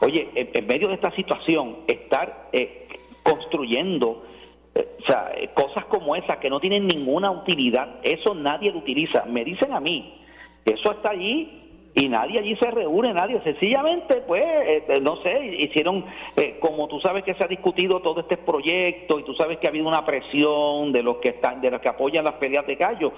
Oye, 0.00 0.30
en, 0.34 0.66
medio 0.68 0.86
de 0.86 0.94
esta 0.94 1.10
situación, 1.10 1.78
estar 1.88 2.48
eh, 2.52 2.84
construyendo 3.24 4.22
eh, 4.74 4.96
o 5.02 5.06
sea, 5.06 5.30
eh, 5.36 5.50
cosas 5.54 5.84
como 5.84 6.16
esas 6.16 6.38
que 6.38 6.50
no 6.50 6.58
tienen 6.58 6.86
ninguna 6.86 7.30
utilidad, 7.30 7.88
eso 8.02 8.34
nadie 8.34 8.72
lo 8.72 8.78
utiliza. 8.78 9.24
Me 9.26 9.44
dicen 9.44 9.72
a 9.72 9.80
mí, 9.80 10.20
eso 10.64 10.92
está 10.92 11.10
allí 11.10 11.60
y 11.94 12.08
nadie 12.08 12.40
allí 12.40 12.56
se 12.56 12.70
reúne, 12.70 13.14
nadie. 13.14 13.40
Sencillamente, 13.44 14.16
pues, 14.26 14.42
eh, 14.44 14.98
no 15.00 15.16
sé, 15.22 15.46
hicieron, 15.46 16.04
como 16.58 16.88
tú 16.88 16.98
sabes 17.00 17.22
que 17.22 17.34
se 17.34 17.44
ha 17.44 17.46
discutido 17.46 18.00
todo 18.00 18.20
este 18.20 18.36
proyecto 18.36 19.20
y 19.20 19.22
tú 19.22 19.34
sabes 19.34 19.58
que 19.58 19.68
ha 19.68 19.70
habido 19.70 19.86
una 19.86 20.04
presión 20.04 20.90
de 20.90 21.04
los 21.04 21.18
que 21.18 21.28
están, 21.28 21.60
de 21.60 21.70
los 21.70 21.80
que 21.80 21.88
apoyan 21.88 22.24
las 22.24 22.34
peleas 22.34 22.66
de 22.66 22.74
gallo, 22.74 23.12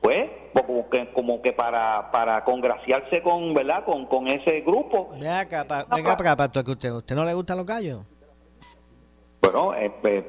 pues, 0.00 0.30
como 0.52 0.88
que, 0.88 1.08
como 1.08 1.42
que 1.42 1.52
para, 1.52 2.12
para 2.12 2.44
congraciarse 2.44 3.22
con, 3.22 3.54
¿verdad? 3.54 3.84
Con, 3.84 4.06
con 4.06 4.28
ese 4.28 4.60
grupo. 4.60 5.10
Venga 5.14 5.40
acá, 5.40 5.86
venga 5.92 6.16
para 6.16 6.32
acá, 6.32 6.64
que 6.64 6.70
usted, 6.70 6.92
¿usted 6.92 7.16
no 7.16 7.24
le 7.24 7.34
gustan 7.34 7.56
los 7.56 7.66
gallos? 7.66 8.06
Bueno, 9.42 9.74
eh, 9.74 9.90
pues, 10.00 10.24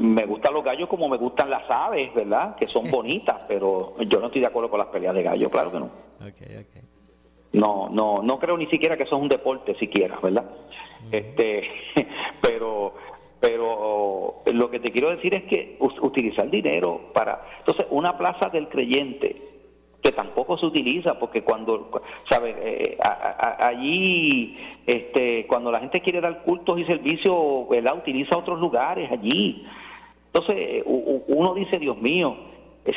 me 0.00 0.26
gustan 0.26 0.52
los 0.52 0.64
gallos 0.64 0.88
como 0.88 1.08
me 1.08 1.16
gustan 1.16 1.48
las 1.48 1.70
aves, 1.70 2.12
¿verdad? 2.12 2.56
Que 2.56 2.66
son 2.66 2.90
bonitas, 2.90 3.36
pero 3.46 3.94
yo 4.00 4.18
no 4.18 4.26
estoy 4.26 4.40
de 4.40 4.48
acuerdo 4.48 4.68
con 4.68 4.80
las 4.80 4.88
peleas 4.88 5.14
de 5.14 5.22
gallos, 5.22 5.50
claro 5.50 5.70
que 5.70 5.78
no. 5.78 5.90
No, 7.52 7.88
no, 7.88 8.20
no 8.20 8.38
creo 8.38 8.58
ni 8.58 8.66
siquiera 8.66 8.96
que 8.96 9.04
eso 9.04 9.16
es 9.16 9.22
un 9.22 9.28
deporte 9.28 9.74
siquiera, 9.74 10.18
¿verdad? 10.20 10.44
Este, 11.12 11.70
pero, 12.42 12.94
pero 13.38 14.42
lo 14.52 14.70
que 14.70 14.80
te 14.80 14.90
quiero 14.90 15.10
decir 15.10 15.34
es 15.34 15.44
que 15.44 15.76
utilizar 15.78 16.50
dinero 16.50 17.12
para, 17.14 17.40
entonces, 17.60 17.86
una 17.90 18.18
plaza 18.18 18.48
del 18.48 18.68
creyente 18.68 19.40
tampoco 20.18 20.58
se 20.58 20.66
utiliza 20.66 21.16
porque 21.16 21.44
cuando 21.44 22.02
sabe 22.28 22.56
eh, 22.58 22.98
allí 23.60 24.58
este 24.84 25.46
cuando 25.46 25.70
la 25.70 25.78
gente 25.78 26.00
quiere 26.00 26.20
dar 26.20 26.42
cultos 26.42 26.80
y 26.80 26.84
servicios 26.84 27.68
¿verdad? 27.70 27.96
utiliza 27.96 28.36
otros 28.36 28.58
lugares 28.58 29.12
allí 29.12 29.64
entonces 30.26 30.82
uno 30.84 31.54
dice 31.54 31.78
Dios 31.78 31.98
mío 31.98 32.36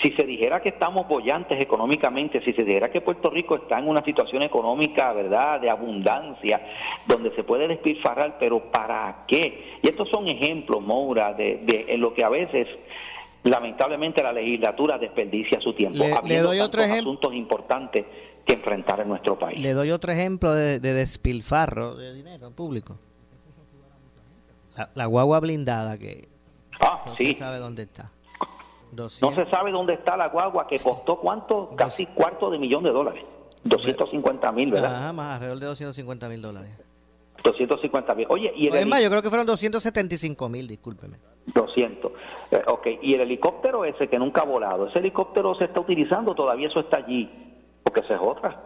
si 0.01 0.11
se 0.13 0.23
dijera 0.23 0.61
que 0.61 0.69
estamos 0.69 1.05
bollantes 1.05 1.61
económicamente, 1.61 2.41
si 2.41 2.53
se 2.53 2.63
dijera 2.63 2.89
que 2.89 3.01
Puerto 3.01 3.29
Rico 3.29 3.55
está 3.55 3.77
en 3.77 3.89
una 3.89 4.01
situación 4.01 4.41
económica, 4.41 5.11
¿verdad?, 5.11 5.59
de 5.59 5.69
abundancia, 5.69 6.61
donde 7.05 7.31
se 7.31 7.43
puede 7.43 7.67
despilfarrar, 7.67 8.37
pero 8.39 8.59
¿para 8.71 9.25
qué? 9.27 9.79
Y 9.81 9.89
estos 9.89 10.07
son 10.07 10.29
ejemplos, 10.29 10.81
Moura, 10.81 11.33
de, 11.33 11.57
de 11.63 11.87
en 11.89 11.99
lo 11.99 12.13
que 12.13 12.23
a 12.23 12.29
veces 12.29 12.69
lamentablemente 13.43 14.21
la 14.21 14.33
legislatura 14.33 14.97
desperdicia 14.97 15.59
su 15.59 15.73
tiempo 15.73 16.03
le, 16.23 16.39
doy 16.39 16.59
otro 16.59 16.83
ejemplo 16.83 17.11
asuntos 17.11 17.33
importantes 17.33 18.05
que 18.45 18.53
enfrentar 18.53 18.99
en 18.99 19.09
nuestro 19.09 19.37
país. 19.37 19.59
Le 19.59 19.73
doy 19.73 19.91
otro 19.91 20.11
ejemplo 20.11 20.53
de, 20.53 20.79
despilfarro 20.79 21.95
de 21.95 22.13
dinero 22.13 22.51
público. 22.51 22.97
La, 24.95 25.05
guagua 25.05 25.39
blindada 25.39 25.97
que 25.97 26.27
ah, 26.79 27.03
no 27.05 27.15
se 27.15 27.33
sabe 27.35 27.59
dónde 27.59 27.83
está. 27.83 28.09
No 28.91 29.09
se 29.09 29.45
sabe 29.49 29.71
dónde 29.71 29.93
está 29.93 30.17
la 30.17 30.27
guagua 30.29 30.67
que 30.67 30.79
costó 30.79 31.17
cuánto, 31.17 31.73
casi 31.75 32.07
cuarto 32.07 32.49
de 32.49 32.57
millón 32.57 32.83
de 32.83 32.89
dólares. 32.89 33.23
250 33.63 34.51
mil, 34.51 34.71
¿verdad? 34.71 34.95
Ajá, 34.95 35.13
más 35.13 35.35
alrededor 35.35 35.59
de 35.59 35.65
250 35.67 36.29
mil 36.29 36.41
dólares. 36.41 36.71
250 37.43 38.15
mil. 38.15 38.25
Oye, 38.29 38.51
y 38.55 38.67
el 38.67 38.75
es 38.75 38.87
más, 38.87 39.01
yo 39.01 39.09
creo 39.09 39.21
que 39.21 39.29
fueron 39.29 39.45
275 39.45 40.49
mil, 40.49 40.67
discúlpeme. 40.67 41.17
200. 41.45 42.11
Eh, 42.51 42.61
ok, 42.67 42.87
y 43.01 43.13
el 43.13 43.21
helicóptero 43.21 43.85
ese 43.85 44.07
que 44.07 44.19
nunca 44.19 44.41
ha 44.41 44.45
volado, 44.45 44.87
ese 44.87 44.99
helicóptero 44.99 45.55
se 45.55 45.65
está 45.65 45.79
utilizando, 45.79 46.35
todavía 46.35 46.67
eso 46.67 46.79
está 46.79 46.97
allí, 46.97 47.29
porque 47.83 48.01
esa 48.01 48.15
es 48.15 48.21
otra. 48.21 48.61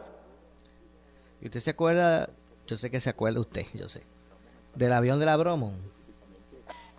¿Y 1.42 1.46
usted 1.46 1.60
se 1.60 1.72
acuerda? 1.72 2.30
Yo 2.68 2.78
sé 2.78 2.90
que 2.90 3.00
se 3.00 3.10
acuerda 3.10 3.40
usted, 3.40 3.66
yo 3.74 3.88
sé. 3.88 4.04
¿Del 4.74 4.94
avión 4.94 5.20
de 5.20 5.26
la 5.26 5.38
Bromo? 5.38 5.74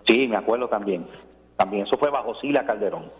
Sí, 0.06 0.28
me 0.28 0.36
acuerdo 0.36 0.68
también. 0.68 1.06
También, 1.56 1.86
eso 1.86 1.96
fue 1.98 2.10
bajo 2.10 2.34
Sila 2.36 2.64
Calderón. 2.64 3.10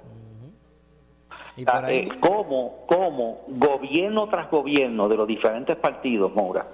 Ah, 1.67 1.91
eh, 1.91 2.09
¿Cómo, 2.21 2.85
¿Cómo 2.87 3.41
gobierno 3.49 4.29
tras 4.29 4.51
gobierno 4.51 5.09
de 5.09 5.17
los 5.17 5.27
diferentes 5.27 5.77
partidos, 5.77 6.35
Mora, 6.35 6.67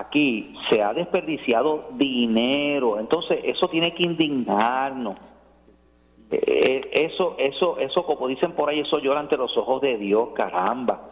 aquí 0.00 0.54
se 0.68 0.82
ha 0.82 0.92
desperdiciado 0.92 1.88
dinero? 1.92 2.98
Entonces, 2.98 3.40
eso 3.44 3.68
tiene 3.68 3.94
que 3.94 4.04
indignarnos. 4.04 5.16
Eh, 6.30 6.90
eso, 6.92 7.36
eso, 7.38 7.78
eso, 7.78 8.04
como 8.04 8.28
dicen 8.28 8.52
por 8.52 8.68
ahí, 8.68 8.80
eso 8.80 8.98
llora 8.98 9.20
ante 9.20 9.36
los 9.36 9.56
ojos 9.56 9.80
de 9.80 9.96
Dios, 9.96 10.30
caramba. 10.34 11.02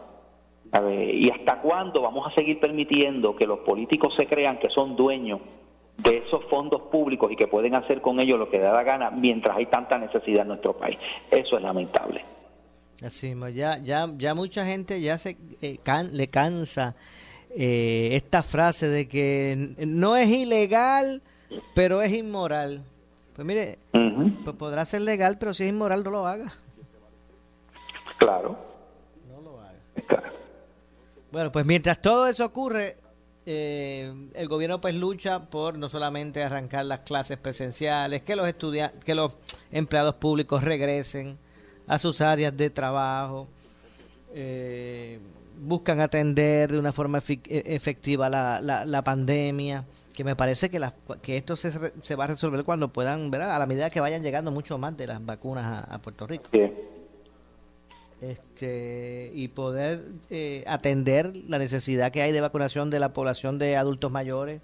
¿Y 0.91 1.29
hasta 1.31 1.61
cuándo 1.61 2.01
vamos 2.01 2.27
a 2.27 2.35
seguir 2.35 2.59
permitiendo 2.59 3.35
que 3.35 3.47
los 3.47 3.59
políticos 3.59 4.13
se 4.15 4.27
crean 4.27 4.59
que 4.59 4.69
son 4.69 4.95
dueños 4.95 5.39
de 5.97 6.17
esos 6.17 6.43
fondos 6.45 6.81
públicos 6.83 7.31
y 7.31 7.35
que 7.35 7.47
pueden 7.47 7.73
hacer 7.73 8.01
con 8.01 8.19
ellos 8.19 8.37
lo 8.37 8.49
que 8.49 8.59
da 8.59 8.73
la 8.73 8.83
gana 8.83 9.09
mientras 9.09 9.57
hay 9.57 9.65
tanta 9.67 9.97
necesidad 9.97 10.41
en 10.41 10.49
nuestro 10.49 10.73
país? 10.73 10.97
Eso 11.31 11.57
es 11.57 11.63
lamentable. 11.63 12.23
Así, 13.03 13.33
ya, 13.53 13.77
ya, 13.77 14.09
ya 14.17 14.33
mucha 14.33 14.65
gente 14.65 14.99
ya 15.01 15.17
se 15.17 15.37
eh, 15.61 15.77
le 16.11 16.27
cansa 16.27 16.95
eh, 17.55 18.09
esta 18.13 18.43
frase 18.43 18.87
de 18.87 19.07
que 19.07 19.75
no 19.79 20.15
es 20.15 20.29
ilegal, 20.29 21.21
pero 21.73 22.01
es 22.01 22.13
inmoral. 22.13 22.83
Pues 23.35 23.47
mire, 23.47 23.77
pues 23.91 24.55
podrá 24.55 24.85
ser 24.85 25.01
legal, 25.01 25.37
pero 25.37 25.53
si 25.53 25.63
es 25.63 25.69
inmoral 25.69 26.03
no 26.03 26.11
lo 26.11 26.27
haga. 26.27 26.51
Claro. 28.17 28.57
No 29.29 29.41
lo 29.41 29.59
haga. 29.59 30.23
Bueno, 31.31 31.51
pues 31.51 31.65
mientras 31.65 32.01
todo 32.01 32.27
eso 32.27 32.45
ocurre, 32.45 32.97
eh, 33.45 34.13
el 34.33 34.47
gobierno 34.47 34.81
pues 34.81 34.95
lucha 34.95 35.39
por 35.39 35.77
no 35.77 35.87
solamente 35.87 36.43
arrancar 36.43 36.85
las 36.85 37.01
clases 37.01 37.37
presenciales, 37.37 38.23
que 38.23 38.35
los 38.35 38.53
que 39.05 39.15
los 39.15 39.33
empleados 39.71 40.15
públicos 40.15 40.63
regresen 40.63 41.37
a 41.87 41.97
sus 41.97 42.21
áreas 42.21 42.55
de 42.57 42.69
trabajo, 42.69 43.47
eh, 44.33 45.19
buscan 45.59 45.99
atender 45.99 46.71
de 46.71 46.79
una 46.79 46.91
forma 46.91 47.19
e, 47.27 47.63
efectiva 47.65 48.29
la, 48.29 48.59
la, 48.61 49.01
pandemia, 49.01 49.83
que 50.13 50.23
me 50.23 50.35
parece 50.35 50.69
que, 50.69 50.79
la, 50.79 50.93
que 51.21 51.37
esto 51.37 51.55
se, 51.55 51.71
se, 52.01 52.15
va 52.15 52.25
a 52.25 52.27
resolver 52.27 52.63
cuando 52.63 52.89
puedan, 52.89 53.31
¿verdad? 53.31 53.55
a 53.55 53.59
la 53.59 53.65
medida 53.65 53.89
que 53.89 53.99
vayan 53.99 54.23
llegando 54.23 54.51
mucho 54.51 54.77
más 54.77 54.95
de 54.97 55.07
las 55.07 55.25
vacunas 55.25 55.85
a, 55.89 55.97
Puerto 55.99 56.27
Rico. 56.27 56.49
Este, 58.19 59.31
y 59.33 59.47
poder 59.49 60.03
eh, 60.31 60.63
atender 60.65 61.31
la 61.47 61.59
necesidad 61.59 62.11
que 62.11 62.23
hay 62.23 62.31
de 62.31 62.41
vacunación 62.41 62.89
de 62.89 62.99
la 62.99 63.13
población 63.13 63.59
de 63.59 63.77
adultos 63.77 64.11
mayores 64.11 64.59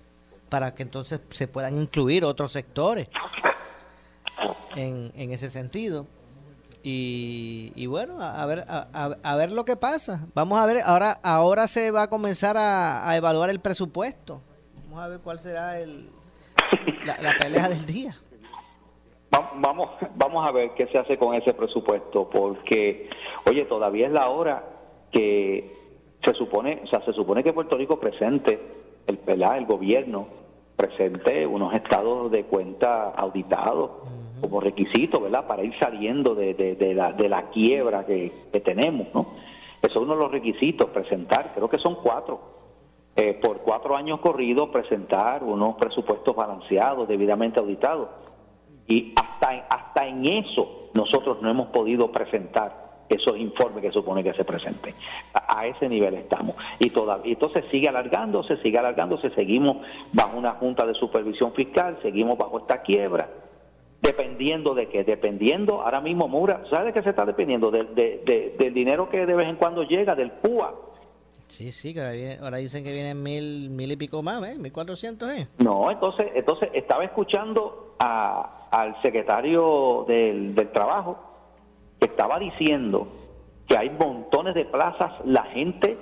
para 0.50 0.74
que 0.74 0.82
entonces 0.82 1.20
se 1.30 1.48
puedan 1.48 1.80
incluir 1.80 2.26
otros 2.26 2.52
sectores 2.52 3.08
en, 4.76 5.12
en 5.16 5.32
ese 5.34 5.50
sentido. 5.50 6.08
Y, 6.86 7.86
bueno, 7.86 8.22
a, 8.22 8.46
ver 8.46 8.66
a, 8.68 9.36
ver 9.38 9.54
lo 9.54 9.64
que 9.64 9.78
pasa. 9.78 10.26
Vamos 10.34 10.60
a 10.60 10.66
ver, 10.66 10.82
ahora 10.84 11.18
ahora 11.24 11.68
se 11.70 11.92
va 11.92 12.04
a 12.04 12.10
comenzar 12.10 12.58
a, 12.58 13.16
evaluar 13.16 13.50
el 13.50 13.60
presupuesto. 13.60 14.42
Vamos 14.84 15.00
a 15.00 15.08
ver 15.08 15.20
cuál 15.20 15.40
será 15.40 15.80
el, 15.80 16.10
la, 17.06 17.36
pelea 17.40 17.70
del 17.70 17.86
día. 17.86 18.16
Vamos, 19.32 19.92
vamos 20.16 20.48
a 20.48 20.52
ver 20.52 20.72
qué 20.76 20.86
se 20.88 20.98
hace 20.98 21.18
con 21.18 21.34
ese 21.34 21.54
presupuesto, 21.54 22.30
porque, 22.30 23.10
oye, 23.46 23.66
todavía 23.66 24.08
es 24.08 24.14
la 24.14 24.28
hora 24.28 24.64
que 25.10 25.76
se 26.24 26.34
supone, 26.34 26.82
o 26.84 26.88
sea, 26.88 27.04
se 27.06 27.14
supone 27.14 27.44
que 27.44 27.54
Puerto 27.54 27.78
Rico 27.78 28.00
presente, 28.00 28.60
el, 29.08 29.20
el 29.26 29.66
gobierno 29.66 30.28
presente 30.76 31.48
unos 31.48 31.74
estados 31.74 32.30
de 32.30 32.44
cuenta 32.44 33.10
auditados 33.12 33.92
como 34.44 34.60
requisito, 34.60 35.22
¿verdad? 35.22 35.48
Para 35.48 35.64
ir 35.64 35.74
saliendo 35.80 36.36
de, 36.36 36.94
la, 36.94 37.14
de 37.14 37.30
la, 37.30 37.44
quiebra 37.44 38.06
que, 38.06 38.30
tenemos, 38.62 39.08
¿no? 39.14 39.28
Eso 39.82 40.00
es 40.00 40.06
uno 40.06 40.16
de 40.16 40.20
los 40.20 40.32
requisitos, 40.32 40.90
presentar, 40.90 41.54
creo 41.56 41.70
que 41.70 41.78
son 41.78 41.96
cuatro, 41.96 42.42
eh, 43.16 43.40
por 43.42 43.60
cuatro 43.60 43.96
años 43.96 44.20
corridos, 44.20 44.68
presentar 44.68 45.44
unos 45.46 45.76
presupuestos 45.76 46.36
balanceados, 46.36 47.08
debidamente 47.08 47.62
auditados. 47.62 48.10
Y 48.86 49.14
hasta, 49.16 49.66
hasta 49.70 50.08
en 50.08 50.26
eso 50.26 50.90
nosotros 50.94 51.42
no 51.42 51.50
hemos 51.50 51.68
podido 51.68 52.12
presentar 52.12 52.84
esos 53.08 53.38
informes 53.38 53.82
que 53.82 53.92
supone 53.94 54.26
que 54.26 54.34
se 54.34 54.44
presenten. 54.44 54.94
A, 55.34 55.68
ese 55.68 55.88
nivel 55.88 56.16
estamos. 56.16 56.58
Y, 56.80 56.90
toda, 56.90 57.22
y 57.24 57.32
entonces 57.32 57.64
sigue 57.72 57.88
alargándose, 57.88 58.58
sigue 58.58 58.78
alargándose, 58.78 59.30
seguimos 59.30 59.78
bajo 60.12 60.38
una 60.38 60.52
junta 60.52 60.86
de 60.86 60.96
supervisión 60.96 61.54
fiscal, 61.54 61.98
seguimos 62.02 62.38
bajo 62.38 62.60
esta 62.60 62.82
quiebra 62.82 63.30
Dependiendo 64.04 64.76
de 64.76 64.90
qué, 64.90 65.06
dependiendo, 65.06 65.82
ahora 65.82 66.02
mismo 66.02 66.28
Mura, 66.28 66.66
¿sabe 66.70 66.88
de 66.88 66.94
qué 66.94 67.02
se 67.02 67.12
está 67.12 67.26
dependiendo? 67.26 67.72
del 67.72 68.74
dinero 68.74 69.10
que 69.10 69.26
de 69.26 69.34
vez 69.34 69.48
en 69.48 69.56
cuando 69.56 69.84
llega, 69.84 70.14
del 70.14 70.30
PUA. 70.30 70.74
Sí, 71.48 71.72
sí, 71.72 71.94
que 71.94 72.38
ahora, 72.42 72.58
dicen 72.58 72.84
que 72.84 72.92
vienen 72.92 73.24
mil, 73.24 73.70
mil 73.70 73.90
y 73.94 73.96
pico 73.96 74.22
más, 74.22 74.44
¿eh? 74.44 74.56
Mil 74.58 74.74
cuatrocientos, 74.74 75.32
¿eh? 75.32 75.48
No, 75.60 75.90
entonces, 75.90 76.32
entonces 76.36 76.70
estaba 76.74 77.06
escuchando 77.06 77.96
a, 77.98 78.68
al 78.72 79.02
secretario 79.02 80.04
del, 80.06 80.54
del 80.54 80.70
Trabajo 80.70 81.18
que 81.98 82.08
estaba 82.08 82.40
diciendo 82.40 83.08
que 83.70 83.78
hay 83.78 83.90
montones 83.90 84.54
de 84.54 84.66
plazas, 84.66 85.14
la 85.24 85.44
gente 85.44 85.98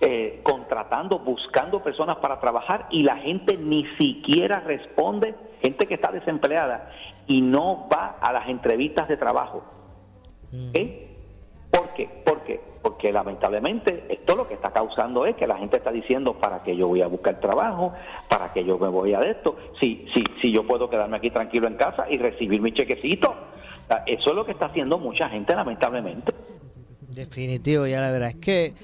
eh, 0.00 0.40
contratando, 0.44 1.18
buscando 1.18 1.82
personas 1.82 2.18
para 2.18 2.38
trabajar 2.38 2.86
y 2.90 3.02
la 3.02 3.16
gente 3.16 3.56
ni 3.56 3.84
siquiera 3.96 4.60
responde, 4.60 5.34
gente 5.60 5.86
que 5.86 5.94
está 5.94 6.12
desempleada 6.12 6.90
y 7.26 7.40
no 7.40 7.88
va 7.92 8.16
a 8.20 8.32
las 8.32 8.48
entrevistas 8.48 9.08
de 9.08 9.16
trabajo. 9.16 9.64
¿Eh? 10.74 11.08
¿Por 11.70 11.94
qué? 11.94 12.08
¿Por 12.24 12.42
qué? 12.42 12.60
Porque 12.82 13.10
lamentablemente 13.10 14.04
esto 14.08 14.36
lo 14.36 14.46
que 14.46 14.54
está 14.54 14.70
causando 14.70 15.24
es 15.24 15.34
que 15.36 15.46
la 15.46 15.56
gente 15.56 15.78
está 15.78 15.90
diciendo 15.90 16.34
para 16.34 16.62
que 16.62 16.76
yo 16.76 16.88
voy 16.88 17.00
a 17.00 17.06
buscar 17.06 17.40
trabajo, 17.40 17.94
para 18.28 18.52
que 18.52 18.64
yo 18.64 18.78
me 18.78 18.88
voy 18.88 19.14
a 19.14 19.20
de 19.20 19.30
esto, 19.30 19.56
si, 19.80 20.06
si, 20.12 20.22
si 20.40 20.52
yo 20.52 20.66
puedo 20.66 20.90
quedarme 20.90 21.16
aquí 21.16 21.30
tranquilo 21.30 21.68
en 21.68 21.76
casa 21.76 22.06
y 22.10 22.18
recibir 22.18 22.60
mi 22.60 22.72
chequecito. 22.72 23.34
Eso 24.06 24.30
es 24.30 24.36
lo 24.36 24.44
que 24.44 24.52
está 24.52 24.66
haciendo 24.66 24.98
mucha 24.98 25.28
gente 25.28 25.54
lamentablemente. 25.54 26.32
Definitivo, 27.08 27.86
ya 27.86 28.00
la 28.00 28.10
verdad 28.10 28.30
es 28.30 28.36
que 28.36 28.74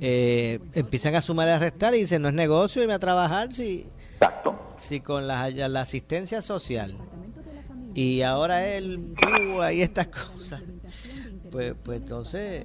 eh, 0.00 0.58
empiezan 0.74 1.14
a 1.14 1.20
sumar 1.20 1.48
y 1.48 1.50
a 1.50 1.58
restar 1.58 1.94
y 1.94 1.98
dicen 2.00 2.22
no 2.22 2.28
es 2.28 2.34
negocio 2.34 2.82
irme 2.82 2.94
a 2.94 2.98
trabajar 2.98 3.52
si, 3.52 3.86
Exacto. 4.14 4.54
si 4.78 5.00
con 5.00 5.26
la, 5.26 5.50
la 5.50 5.80
asistencia 5.80 6.40
social 6.40 6.94
y 7.98 8.22
ahora 8.22 8.64
él 8.64 9.16
uh, 9.26 9.70
y 9.70 9.82
estas 9.82 10.06
cosas. 10.06 10.62
Pues 11.50 11.74
pues 11.84 12.00
entonces 12.02 12.64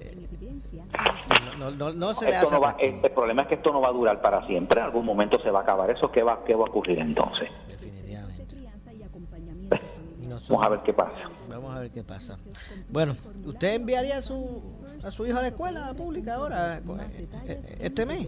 no, 1.57 1.71
no, 1.71 1.91
no 1.91 2.13
se 2.13 2.29
le 2.29 2.35
hace 2.35 2.55
el 2.79 3.11
problema 3.11 3.41
es 3.41 3.47
que 3.47 3.55
esto 3.55 3.73
no 3.73 3.81
va 3.81 3.87
a 3.87 3.93
durar 3.93 4.21
para 4.21 4.45
siempre. 4.45 4.79
En 4.79 4.85
algún 4.85 5.05
momento 5.05 5.41
se 5.41 5.49
va 5.49 5.61
a 5.61 5.63
acabar 5.63 5.89
eso. 5.89 6.11
Qué 6.11 6.21
va 6.21 6.43
qué 6.45 6.53
va 6.53 6.65
a 6.65 6.69
ocurrir 6.69 6.99
entonces 6.99 7.49
definitivamente. 7.67 8.57
Vamos 10.49 10.65
a 10.65 10.69
ver 10.69 10.79
qué 10.81 10.93
pasa. 10.93 11.29
Vamos 11.49 11.75
a 11.75 11.79
ver 11.79 11.89
qué 11.89 12.03
pasa. 12.03 12.37
Bueno 12.89 13.15
usted 13.45 13.73
enviaría 13.73 14.17
a 14.17 14.21
su 14.21 14.61
a 15.03 15.09
su 15.09 15.25
hijo 15.25 15.39
a 15.39 15.41
la 15.41 15.47
escuela 15.47 15.93
pública 15.95 16.35
ahora 16.35 16.77
eh, 16.77 17.27
eh, 17.47 17.77
este 17.79 18.05
mes 18.05 18.27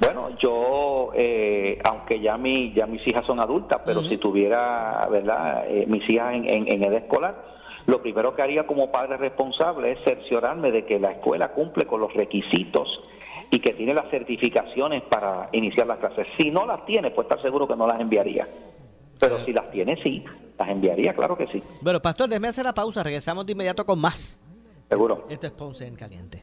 bueno, 0.00 0.30
yo, 0.38 1.10
eh, 1.14 1.78
aunque 1.84 2.20
ya, 2.20 2.36
mi, 2.36 2.72
ya 2.72 2.86
mis 2.86 3.06
hijas 3.06 3.26
son 3.26 3.40
adultas, 3.40 3.80
pero 3.84 4.02
si 4.02 4.16
tuviera, 4.16 5.06
¿verdad?, 5.10 5.64
eh, 5.68 5.86
mis 5.88 6.08
hijas 6.08 6.34
en, 6.34 6.46
en, 6.68 6.82
edad 6.82 6.94
escolar, 6.94 7.44
lo 7.86 8.00
primero 8.00 8.34
que 8.34 8.42
haría 8.42 8.66
como 8.66 8.92
padre 8.92 9.16
responsable 9.16 9.92
es 9.92 9.98
cerciorarme 10.04 10.70
de 10.70 10.84
que 10.84 10.98
la 10.98 11.12
escuela 11.12 11.52
cumple 11.52 11.86
con 11.86 12.00
los 12.00 12.12
requisitos 12.14 13.00
y 13.50 13.60
que 13.60 13.72
tiene 13.72 13.94
las 13.94 14.10
certificaciones 14.10 15.02
para 15.02 15.48
iniciar 15.52 15.86
las 15.86 15.98
clases. 15.98 16.26
Si 16.36 16.50
no 16.50 16.66
las 16.66 16.84
tiene, 16.84 17.10
pues 17.10 17.24
estar 17.24 17.40
seguro 17.42 17.66
que 17.66 17.76
no 17.76 17.86
las 17.86 18.00
enviaría. 18.00 18.46
Pero 19.18 19.44
si 19.44 19.52
las 19.52 19.70
tiene, 19.70 20.00
sí, 20.02 20.24
las 20.58 20.68
enviaría, 20.68 21.14
claro 21.14 21.36
que 21.36 21.46
sí. 21.48 21.62
Bueno, 21.80 22.00
Pastor, 22.00 22.28
déjeme 22.28 22.48
hacer 22.48 22.64
la 22.64 22.74
pausa, 22.74 23.02
regresamos 23.02 23.46
de 23.46 23.52
inmediato 23.52 23.84
con 23.84 23.98
más. 23.98 24.38
Seguro. 24.88 25.26
Esto 25.28 25.46
es 25.46 25.52
Ponce 25.52 25.86
en 25.86 25.96
Caliente. 25.96 26.42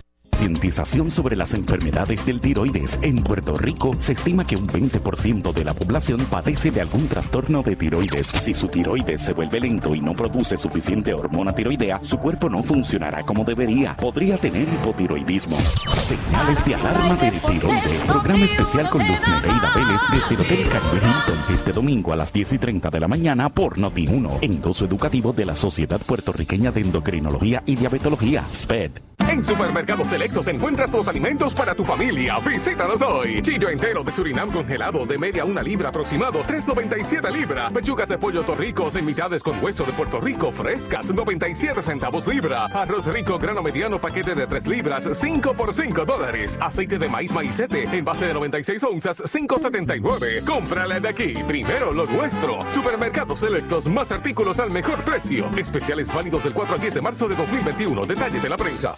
Concientización 0.41 1.11
sobre 1.11 1.35
las 1.35 1.53
enfermedades 1.53 2.25
del 2.25 2.41
tiroides. 2.41 2.97
En 3.03 3.21
Puerto 3.21 3.55
Rico 3.57 3.95
se 3.99 4.13
estima 4.13 4.45
que 4.45 4.55
un 4.55 4.67
20% 4.67 5.53
de 5.53 5.63
la 5.63 5.75
población 5.75 6.19
padece 6.31 6.71
de 6.71 6.81
algún 6.81 7.07
trastorno 7.07 7.61
de 7.61 7.75
tiroides. 7.75 8.25
Si 8.25 8.55
su 8.55 8.67
tiroides 8.67 9.21
se 9.21 9.33
vuelve 9.33 9.59
lento 9.59 9.93
y 9.93 10.01
no 10.01 10.15
produce 10.15 10.57
suficiente 10.57 11.13
hormona 11.13 11.53
tiroidea, 11.53 11.99
su 12.01 12.17
cuerpo 12.17 12.49
no 12.49 12.63
funcionará 12.63 13.21
como 13.21 13.43
debería. 13.43 13.95
Podría 13.97 14.37
tener 14.37 14.63
hipotiroidismo. 14.63 15.59
Señales 15.99 16.65
de 16.65 16.73
alarma 16.73 17.15
del 17.17 17.39
tiroides. 17.39 18.01
Programa 18.07 18.45
especial 18.45 18.89
con 18.89 19.07
Luz 19.07 19.21
Nereida 19.27 19.71
Vélez 19.75 20.01
desde 20.11 20.41
Hotel 20.41 20.69
Caribe 20.69 21.05
Hilton 21.05 21.55
este 21.55 21.71
domingo 21.71 22.13
a 22.13 22.15
las 22.15 22.33
10 22.33 22.53
y 22.53 22.57
30 22.57 22.89
de 22.89 22.99
la 22.99 23.07
mañana 23.07 23.49
por 23.49 23.77
Noti1. 23.77 24.39
Endoso 24.41 24.85
educativo 24.85 25.33
de 25.33 25.45
la 25.45 25.53
Sociedad 25.53 26.01
Puertorriqueña 26.01 26.71
de 26.71 26.81
Endocrinología 26.81 27.61
y 27.67 27.75
Diabetología, 27.75 28.43
SPED. 28.51 28.91
En 29.29 29.43
Supermercados 29.43 30.11
Encuentras 30.31 30.91
los 30.91 31.07
alimentos 31.07 31.53
para 31.53 31.75
tu 31.75 31.83
familia. 31.83 32.39
Visítanos 32.39 33.01
hoy. 33.01 33.41
Chillo 33.41 33.69
entero 33.69 34.03
de 34.03 34.11
Surinam 34.11 34.49
congelado 34.49 35.05
de 35.05 35.17
media 35.17 35.45
una 35.45 35.61
libra 35.61 35.89
aproximado, 35.89 36.43
3.97 36.43 37.31
libra. 37.31 37.69
Pechugas 37.69 38.09
de 38.09 38.17
pollo 38.17 38.43
torricos 38.43 38.95
en 38.95 39.05
mitades 39.05 39.43
con 39.43 39.63
hueso 39.63 39.83
de 39.83 39.91
Puerto 39.93 40.19
Rico 40.19 40.51
frescas, 40.51 41.13
97 41.13 41.81
centavos 41.81 42.25
libra. 42.25 42.65
Arroz 42.65 43.07
rico 43.07 43.37
grano 43.37 43.61
mediano 43.61 43.99
paquete 43.99 44.33
de 44.33 44.47
3 44.47 44.67
libras, 44.67 45.07
5 45.13 45.53
por 45.53 45.73
5 45.73 46.05
dólares. 46.05 46.57
Aceite 46.61 46.97
de 46.97 47.09
maíz 47.09 47.31
maicete 47.31 47.83
en 47.83 48.03
base 48.03 48.25
de 48.25 48.33
96 48.33 48.83
onzas, 48.83 49.21
5.79. 49.21 50.43
Cómprale 50.45 50.99
de 51.01 51.09
aquí. 51.09 51.33
Primero 51.47 51.91
lo 51.91 52.05
nuestro. 52.05 52.69
Supermercados 52.71 53.39
Selectos 53.39 53.87
más 53.87 54.11
artículos 54.11 54.59
al 54.59 54.71
mejor 54.71 55.03
precio. 55.03 55.49
Especiales 55.57 56.11
válidos 56.11 56.45
del 56.45 56.53
4 56.53 56.75
al 56.75 56.81
10 56.81 56.93
de 56.95 57.01
marzo 57.01 57.27
de 57.27 57.35
2021. 57.35 58.05
Detalles 58.05 58.43
en 58.43 58.49
la 58.49 58.57
prensa. 58.57 58.97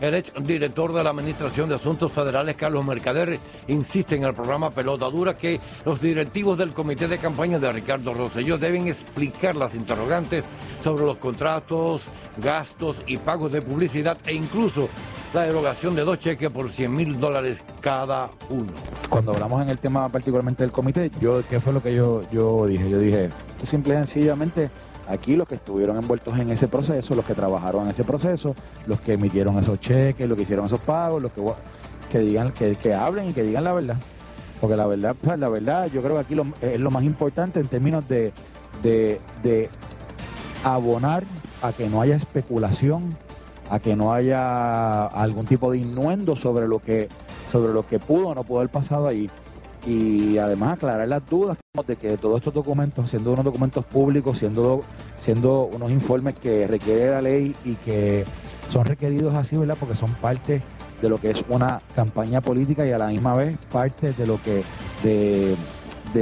El 0.00 0.14
ex 0.14 0.32
director 0.40 0.92
de 0.92 1.04
la 1.04 1.10
Administración 1.10 1.68
de 1.68 1.76
Asuntos 1.76 2.12
Federales, 2.12 2.56
Carlos 2.56 2.84
Mercader, 2.84 3.38
insiste 3.68 4.16
en 4.16 4.24
el 4.24 4.34
programa 4.34 4.70
Pelota 4.70 5.06
Dura 5.06 5.34
que 5.34 5.60
los 5.84 6.00
directivos 6.00 6.58
del 6.58 6.74
comité 6.74 7.08
de 7.08 7.18
campaña 7.18 7.58
de 7.58 7.70
Ricardo 7.72 8.12
Rosselló 8.12 8.58
deben 8.58 8.88
explicar 8.88 9.56
las 9.56 9.74
interrogantes 9.74 10.44
sobre 10.82 11.04
los 11.04 11.18
contratos, 11.18 12.02
gastos 12.38 12.96
y 13.06 13.16
pagos 13.18 13.52
de 13.52 13.62
publicidad 13.62 14.18
e 14.26 14.34
incluso 14.34 14.88
la 15.32 15.42
derogación 15.42 15.96
de 15.96 16.02
dos 16.02 16.20
cheques 16.20 16.50
por 16.50 16.70
100 16.70 16.94
mil 16.94 17.18
dólares 17.18 17.60
cada 17.80 18.30
uno. 18.50 18.72
Cuando 19.08 19.32
hablamos 19.32 19.62
en 19.62 19.68
el 19.68 19.78
tema 19.78 20.08
particularmente 20.08 20.62
del 20.62 20.70
comité, 20.70 21.10
yo 21.20 21.42
¿qué 21.48 21.60
fue 21.60 21.72
lo 21.72 21.82
que 21.82 21.94
yo, 21.94 22.22
yo 22.30 22.66
dije? 22.66 22.88
Yo 22.88 22.98
dije, 22.98 23.30
simple 23.64 23.94
y 23.94 23.96
sencillamente 23.96 24.70
Aquí 25.08 25.36
los 25.36 25.46
que 25.46 25.56
estuvieron 25.56 25.96
envueltos 25.96 26.38
en 26.38 26.50
ese 26.50 26.66
proceso, 26.66 27.14
los 27.14 27.24
que 27.24 27.34
trabajaron 27.34 27.84
en 27.84 27.90
ese 27.90 28.04
proceso, 28.04 28.54
los 28.86 29.00
que 29.00 29.14
emitieron 29.14 29.58
esos 29.58 29.78
cheques, 29.80 30.26
los 30.26 30.36
que 30.36 30.44
hicieron 30.44 30.66
esos 30.66 30.80
pagos, 30.80 31.20
los 31.20 31.32
que, 32.10 32.18
digan, 32.20 32.48
que, 32.50 32.74
que 32.76 32.94
hablen 32.94 33.30
y 33.30 33.32
que 33.34 33.42
digan 33.42 33.64
la 33.64 33.72
verdad. 33.72 33.96
Porque 34.60 34.76
la 34.76 34.86
verdad, 34.86 35.14
la 35.36 35.48
verdad, 35.48 35.90
yo 35.92 36.00
creo 36.00 36.14
que 36.14 36.20
aquí 36.20 36.36
es 36.62 36.80
lo 36.80 36.90
más 36.90 37.04
importante 37.04 37.60
en 37.60 37.66
términos 37.66 38.08
de, 38.08 38.32
de, 38.82 39.68
abonar 40.62 41.24
a 41.60 41.72
que 41.72 41.88
no 41.88 42.00
haya 42.00 42.16
especulación, 42.16 43.14
a 43.68 43.78
que 43.80 43.96
no 43.96 44.14
haya 44.14 45.06
algún 45.06 45.44
tipo 45.44 45.70
de 45.70 45.78
innuendo 45.78 46.34
sobre 46.36 46.66
lo 46.66 46.78
que, 46.78 47.08
sobre 47.52 47.74
lo 47.74 47.86
que 47.86 47.98
pudo 47.98 48.28
o 48.28 48.34
no 48.34 48.44
pudo 48.44 48.60
haber 48.60 48.70
pasado 48.70 49.06
ahí 49.06 49.30
y 49.86 50.38
además 50.38 50.74
aclarar 50.74 51.06
las 51.08 51.28
dudas 51.28 51.58
de 51.86 51.96
que 51.96 52.16
todos 52.16 52.38
estos 52.38 52.54
documentos, 52.54 53.10
siendo 53.10 53.32
unos 53.32 53.44
documentos 53.44 53.84
públicos, 53.84 54.38
siendo, 54.38 54.82
siendo 55.20 55.64
unos 55.64 55.90
informes 55.90 56.34
que 56.38 56.66
requiere 56.66 57.10
la 57.10 57.20
ley 57.20 57.54
y 57.64 57.74
que 57.74 58.24
son 58.70 58.84
requeridos 58.84 59.34
así, 59.34 59.56
¿verdad? 59.56 59.76
Porque 59.78 59.94
son 59.94 60.12
parte 60.14 60.62
de 61.02 61.08
lo 61.08 61.18
que 61.18 61.30
es 61.30 61.44
una 61.48 61.82
campaña 61.94 62.40
política 62.40 62.86
y 62.86 62.92
a 62.92 62.98
la 62.98 63.08
misma 63.08 63.34
vez 63.34 63.58
parte 63.70 64.12
de 64.12 64.26
lo 64.26 64.40
que 64.40 64.62
de, 65.02 65.56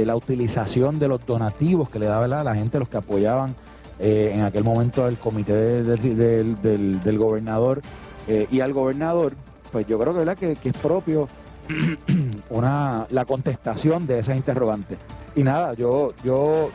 la 0.05 0.15
utilización 0.15 0.97
de 0.97 1.07
los 1.07 1.25
donativos 1.25 1.89
que 1.89 1.99
le 1.99 2.07
da 2.07 2.19
¿verdad? 2.19 2.43
la 2.43 2.55
gente, 2.55 2.79
los 2.79 2.89
que 2.89 2.97
apoyaban 2.97 3.55
eh, 3.99 4.31
en 4.33 4.41
aquel 4.41 4.63
momento 4.63 5.07
el 5.07 5.19
comité 5.19 5.83
del, 5.83 7.17
gobernador 7.17 7.81
eh, 8.27 8.47
y 8.51 8.59
al 8.59 8.73
gobernador, 8.73 9.33
pues 9.71 9.85
yo 9.85 9.99
creo 9.99 10.13
que, 10.13 10.19
¿verdad? 10.19 10.37
que, 10.37 10.55
que 10.55 10.69
es 10.69 10.75
propio 10.75 11.29
una, 12.49 13.07
la 13.09 13.25
contestación 13.25 14.05
de 14.07 14.19
esas 14.19 14.35
interrogantes. 14.35 14.97
Y 15.35 15.43
nada, 15.43 15.73
yo, 15.73 16.09
yo 16.23 16.69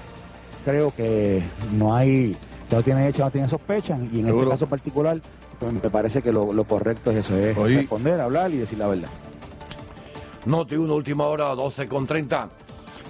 creo 0.65 0.91
que 0.95 1.43
no 1.73 1.95
hay, 1.95 2.37
no 2.71 2.83
tiene 2.83 3.09
hecho, 3.09 3.25
no 3.25 3.31
tiene 3.31 3.49
sospecha, 3.49 3.99
y 4.13 4.21
en 4.21 4.29
este 4.29 4.49
caso 4.49 4.67
particular, 4.67 5.21
pues, 5.59 5.73
me 5.73 5.91
parece 5.91 6.23
que 6.23 6.33
lo, 6.33 6.65
correcto 6.65 7.11
es 7.11 7.19
eso, 7.19 7.37
es 7.37 7.57
responder, 7.57 8.21
hablar 8.21 8.53
y 8.53 8.59
decir 8.59 8.79
la 8.79 8.89
verdad. 8.89 9.09
Noti 10.45 10.77
una 10.77 10.95
última 10.95 11.27
hora, 11.27 11.55
12 11.55 11.89
con 11.89 12.07
30. 12.07 12.49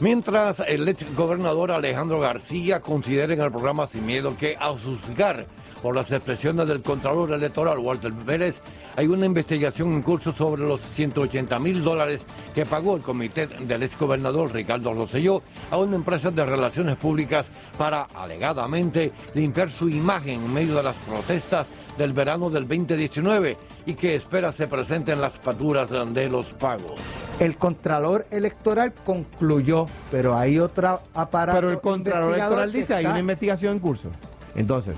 Mientras 0.00 0.60
el 0.60 0.88
ex 0.88 1.04
gobernador 1.16 1.72
Alejandro 1.72 2.20
García 2.20 2.80
considera 2.80 3.32
en 3.32 3.40
el 3.40 3.50
programa 3.50 3.86
Sin 3.86 4.06
Miedo 4.06 4.36
que 4.36 4.56
a 4.58 4.68
juzgar 4.68 5.46
por 5.82 5.94
las 5.94 6.10
expresiones 6.12 6.66
del 6.68 6.82
Contralor 6.82 7.32
Electoral 7.32 7.78
Walter 7.78 8.12
Pérez, 8.12 8.60
hay 8.96 9.06
una 9.06 9.26
investigación 9.26 9.92
en 9.92 10.02
curso 10.02 10.32
sobre 10.32 10.62
los 10.62 10.80
180 10.80 11.58
mil 11.58 11.82
dólares 11.82 12.24
que 12.54 12.66
pagó 12.66 12.96
el 12.96 13.02
comité 13.02 13.46
del 13.46 13.82
exgobernador 13.82 14.52
Ricardo 14.52 14.92
Rosselló 14.92 15.42
a 15.70 15.76
una 15.76 15.96
empresa 15.96 16.30
de 16.30 16.44
relaciones 16.44 16.96
públicas 16.96 17.46
para, 17.76 18.04
alegadamente, 18.14 19.12
limpiar 19.34 19.70
su 19.70 19.88
imagen 19.88 20.44
en 20.44 20.52
medio 20.52 20.74
de 20.74 20.82
las 20.82 20.96
protestas 20.96 21.68
del 21.96 22.12
verano 22.12 22.48
del 22.48 22.66
2019 22.66 23.56
y 23.86 23.94
que 23.94 24.14
espera 24.14 24.52
se 24.52 24.68
presenten 24.68 25.20
las 25.20 25.38
facturas 25.38 25.90
de 25.90 26.28
los 26.28 26.46
pagos. 26.54 26.94
El 27.40 27.56
Contralor 27.56 28.26
Electoral 28.30 28.92
concluyó, 29.04 29.86
pero 30.10 30.36
hay 30.36 30.58
otra 30.58 30.98
aparato. 31.14 31.58
Pero 31.58 31.70
el 31.70 31.80
Contralor 31.80 32.34
Electoral 32.34 32.72
dice 32.72 32.94
hay 32.94 33.06
una 33.06 33.20
investigación 33.20 33.74
en 33.74 33.78
curso. 33.80 34.08
Entonces, 34.54 34.96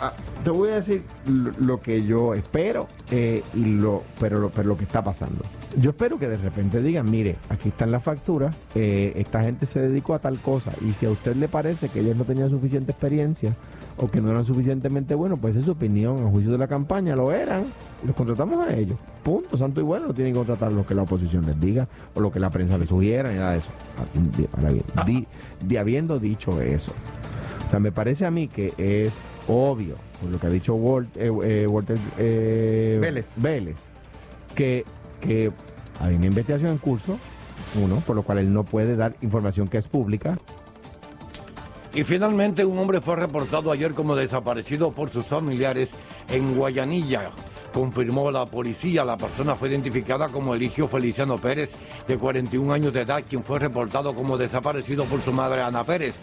Ah, 0.00 0.12
te 0.44 0.50
voy 0.50 0.70
a 0.70 0.76
decir 0.76 1.02
lo, 1.26 1.80
que 1.80 2.04
yo 2.04 2.34
espero, 2.34 2.86
eh, 3.10 3.42
y 3.54 3.64
lo, 3.64 4.04
pero, 4.20 4.38
lo, 4.38 4.50
pero 4.50 4.68
lo 4.68 4.78
que 4.78 4.84
está 4.84 5.02
pasando. 5.02 5.44
Yo 5.76 5.90
espero 5.90 6.18
que 6.18 6.28
de 6.28 6.36
repente 6.36 6.80
digan, 6.80 7.10
mire, 7.10 7.36
aquí 7.48 7.70
están 7.70 7.90
las 7.90 8.04
facturas, 8.04 8.54
eh, 8.76 9.12
esta 9.16 9.42
gente 9.42 9.66
se 9.66 9.80
dedicó 9.80 10.14
a 10.14 10.20
tal 10.20 10.38
cosa, 10.38 10.70
y 10.86 10.92
si 10.92 11.06
a 11.06 11.10
usted 11.10 11.34
le 11.34 11.48
parece 11.48 11.88
que 11.88 12.00
ellos 12.00 12.16
no 12.16 12.24
tenían 12.24 12.48
suficiente 12.48 12.92
experiencia 12.92 13.56
o 13.96 14.08
que 14.08 14.20
no 14.20 14.30
eran 14.30 14.44
suficientemente 14.44 15.16
buenos, 15.16 15.40
pues 15.40 15.56
es 15.56 15.64
su 15.64 15.72
opinión, 15.72 16.24
a 16.24 16.30
juicio 16.30 16.52
de 16.52 16.58
la 16.58 16.68
campaña, 16.68 17.16
lo 17.16 17.32
eran, 17.32 17.66
los 18.06 18.14
contratamos 18.14 18.68
a 18.68 18.74
ellos. 18.74 18.96
Punto, 19.24 19.56
santo 19.56 19.80
y 19.80 19.84
bueno, 19.84 20.06
no 20.06 20.14
tienen 20.14 20.32
que 20.32 20.38
contratar 20.38 20.72
lo 20.72 20.86
que 20.86 20.94
la 20.94 21.02
oposición 21.02 21.44
les 21.44 21.60
diga 21.60 21.88
o 22.14 22.20
lo 22.20 22.30
que 22.30 22.38
la 22.38 22.50
prensa 22.50 22.78
les 22.78 22.88
sugiera, 22.88 23.32
nada 23.32 23.52
de 23.52 23.58
eso. 23.58 23.70
Ah, 24.96 25.04
de 25.60 25.78
habiendo 25.78 26.20
dicho 26.20 26.60
eso. 26.62 26.92
O 27.66 27.70
sea, 27.70 27.80
me 27.80 27.92
parece 27.92 28.24
a 28.24 28.30
mí 28.30 28.48
que 28.48 28.72
es 28.78 29.18
obvio, 29.48 29.96
por 30.20 30.30
lo 30.30 30.38
que 30.38 30.46
ha 30.46 30.50
dicho 30.50 30.76
eh, 31.16 31.30
eh, 31.44 31.66
Walter 31.66 31.98
eh, 32.18 32.98
Vélez. 33.00 33.26
Vélez, 33.36 33.76
que, 34.54 34.84
que 35.20 35.50
hay 36.00 36.14
una 36.14 36.26
investigación 36.26 36.72
en 36.72 36.78
curso, 36.78 37.18
uno, 37.82 37.96
por 38.06 38.14
lo 38.14 38.22
cual 38.22 38.38
él 38.38 38.52
no 38.52 38.64
puede 38.64 38.96
dar 38.96 39.16
información 39.22 39.68
que 39.68 39.78
es 39.78 39.88
pública. 39.88 40.38
Y 41.94 42.04
finalmente 42.04 42.64
un 42.64 42.78
hombre 42.78 43.00
fue 43.00 43.16
reportado 43.16 43.72
ayer 43.72 43.92
como 43.92 44.14
desaparecido 44.14 44.92
por 44.92 45.10
sus 45.10 45.26
familiares 45.26 45.90
en 46.28 46.54
Guayanilla. 46.54 47.30
Confirmó 47.72 48.30
la 48.30 48.46
policía, 48.46 49.04
la 49.04 49.16
persona 49.16 49.56
fue 49.56 49.68
identificada 49.68 50.28
como 50.28 50.54
Eligio 50.54 50.88
Feliciano 50.88 51.38
Pérez, 51.38 51.72
de 52.06 52.16
41 52.16 52.72
años 52.72 52.94
de 52.94 53.02
edad, 53.02 53.22
quien 53.28 53.42
fue 53.42 53.58
reportado 53.58 54.14
como 54.14 54.36
desaparecido 54.36 55.04
por 55.04 55.22
su 55.22 55.32
madre 55.32 55.62
Ana 55.62 55.84
Pérez 55.84 56.14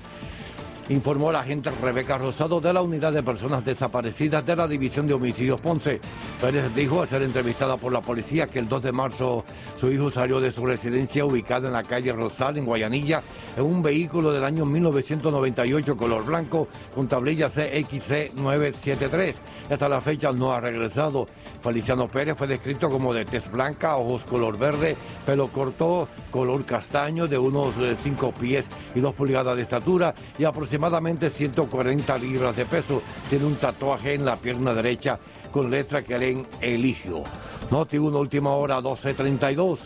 informó 0.89 1.31
la 1.31 1.39
agente 1.39 1.71
Rebeca 1.81 2.17
Rosado 2.17 2.61
de 2.61 2.71
la 2.71 2.81
Unidad 2.81 3.11
de 3.11 3.23
Personas 3.23 3.65
Desaparecidas 3.65 4.45
de 4.45 4.55
la 4.55 4.67
División 4.67 5.07
de 5.07 5.13
Homicidios 5.13 5.59
Ponce. 5.59 5.99
Pérez 6.39 6.73
dijo 6.75 7.01
al 7.01 7.07
ser 7.07 7.23
entrevistada 7.23 7.77
por 7.77 7.91
la 7.91 8.01
policía 8.01 8.47
que 8.47 8.59
el 8.59 8.67
2 8.67 8.83
de 8.83 8.91
marzo 8.91 9.43
su 9.79 9.91
hijo 9.91 10.11
salió 10.11 10.39
de 10.39 10.51
su 10.51 10.65
residencia 10.65 11.25
ubicada 11.25 11.67
en 11.67 11.73
la 11.73 11.83
calle 11.83 12.13
Rosal, 12.13 12.57
en 12.57 12.65
Guayanilla, 12.65 13.23
en 13.57 13.63
un 13.63 13.81
vehículo 13.81 14.31
del 14.31 14.43
año 14.43 14.65
1998 14.65 15.97
color 15.97 16.25
blanco 16.25 16.67
con 16.93 17.07
tablilla 17.07 17.49
CXC 17.49 18.33
973. 18.35 19.35
Hasta 19.69 19.89
la 19.89 20.01
fecha 20.01 20.31
no 20.31 20.51
ha 20.53 20.59
regresado. 20.59 21.27
Feliciano 21.63 22.07
Pérez 22.07 22.37
fue 22.37 22.47
descrito 22.47 22.89
como 22.89 23.13
de 23.13 23.25
tez 23.25 23.51
blanca, 23.51 23.97
ojos 23.97 24.23
color 24.23 24.57
verde, 24.57 24.95
pelo 25.25 25.47
corto, 25.47 26.07
color 26.29 26.63
castaño, 26.65 27.27
de 27.27 27.39
unos 27.39 27.73
5 28.03 28.27
eh, 28.27 28.33
pies 28.39 28.65
y 28.93 28.99
2 28.99 29.13
pulgadas 29.15 29.55
de 29.55 29.63
estatura 29.63 30.13
y 30.37 30.43
aproximadamente 30.43 30.74
140 31.29 32.17
libras 32.17 32.55
de 32.55 32.65
peso. 32.65 33.01
Tiene 33.29 33.45
un 33.45 33.55
tatuaje 33.55 34.13
en 34.13 34.25
la 34.25 34.35
pierna 34.35 34.73
derecha 34.73 35.19
con 35.51 35.71
letra 35.71 36.03
que 36.03 36.17
leen 36.17 36.47
Eligio. 36.61 37.23
Noti 37.71 37.97
1, 37.97 38.19
última 38.19 38.51
hora, 38.51 38.79
12.32. 38.79 39.79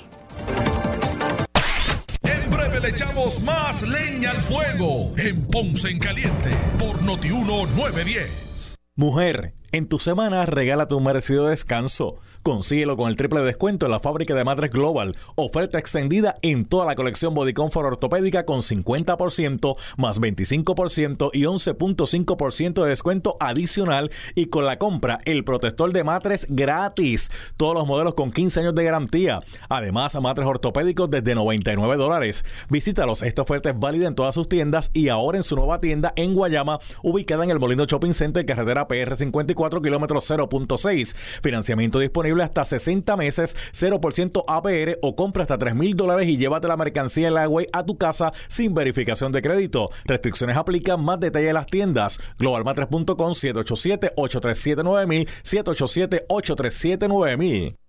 En 2.23 2.49
breve 2.49 2.79
le 2.79 2.89
echamos 2.89 3.41
más 3.43 3.87
leña 3.87 4.31
al 4.31 4.41
fuego 4.41 5.13
en 5.17 5.45
Ponce 5.47 5.89
en 5.89 5.99
Caliente 5.99 6.49
por 6.77 7.01
Noti 7.01 7.31
1, 7.31 7.45
910. 7.75 8.75
Mujer, 8.95 9.53
en 9.71 9.87
tu 9.87 9.99
semana 9.99 10.45
regala 10.45 10.87
tu 10.87 10.99
merecido 10.99 11.47
descanso. 11.47 12.17
Consíguelo 12.43 12.95
con 12.95 13.09
el 13.09 13.17
triple 13.17 13.41
descuento 13.41 13.85
en 13.85 13.91
la 13.91 13.99
fábrica 13.99 14.33
de 14.33 14.45
Matres 14.45 14.71
Global. 14.71 15.17
Oferta 15.35 15.77
extendida 15.77 16.37
en 16.41 16.63
toda 16.63 16.85
la 16.85 16.95
colección 16.95 17.33
Body 17.33 17.53
Comfort 17.53 17.85
ortopédica 17.85 18.45
con 18.45 18.59
50% 18.59 19.75
más 19.97 20.21
25% 20.21 21.31
y 21.33 21.41
11.5% 21.41 22.83
de 22.83 22.89
descuento 22.89 23.35
adicional 23.41 24.09
y 24.35 24.45
con 24.45 24.65
la 24.65 24.77
compra 24.77 25.19
el 25.25 25.43
protector 25.43 25.91
de 25.91 26.05
matres 26.05 26.47
gratis. 26.49 27.29
Todos 27.57 27.73
los 27.73 27.85
modelos 27.85 28.13
con 28.13 28.31
15 28.31 28.61
años 28.61 28.75
de 28.75 28.85
garantía. 28.85 29.41
Además, 29.67 30.17
matres 30.21 30.47
ortopédicos 30.47 31.09
desde 31.09 31.35
99 31.35 31.97
dólares. 31.97 32.45
Visítalos. 32.69 33.21
Esta 33.21 33.41
oferta 33.41 33.71
es 33.71 33.79
válida 33.79 34.07
en 34.07 34.15
todas 34.15 34.35
sus 34.35 34.47
tiendas 34.47 34.91
y 34.93 35.09
ahora 35.09 35.37
en 35.37 35.43
su 35.43 35.57
nueva 35.57 35.81
tienda 35.81 36.13
en 36.15 36.33
Guayama, 36.33 36.79
ubicada 37.03 37.43
en 37.43 37.51
el 37.51 37.59
Molino 37.59 37.83
Shopping 37.83 38.13
Center, 38.13 38.45
carretera 38.45 38.87
PR 38.87 39.13
54, 39.13 39.81
kilómetros 39.81 40.31
0.6. 40.31 41.15
Financiamiento 41.41 41.99
disponible 41.99 42.28
hasta 42.41 42.65
60 42.65 43.15
meses, 43.17 43.55
0% 43.73 44.43
APR 44.47 44.97
o 45.01 45.15
compra 45.15 45.43
hasta 45.43 45.57
3 45.57 45.75
mil 45.75 45.95
dólares 45.95 46.27
y 46.27 46.37
llévate 46.37 46.67
la 46.67 46.77
mercancía 46.77 47.27
en 47.27 47.33
la 47.33 47.49
a 47.73 47.85
tu 47.85 47.97
casa 47.97 48.31
sin 48.47 48.73
verificación 48.73 49.31
de 49.31 49.41
crédito. 49.41 49.89
Restricciones 50.05 50.57
aplican, 50.57 51.03
más 51.03 51.19
detalle 51.19 51.49
en 51.49 51.55
las 51.55 51.65
tiendas. 51.65 52.19
Globalmatres.com 52.37 53.33
787-837-9000, 53.33 55.27
787-837-9000. 55.43 57.88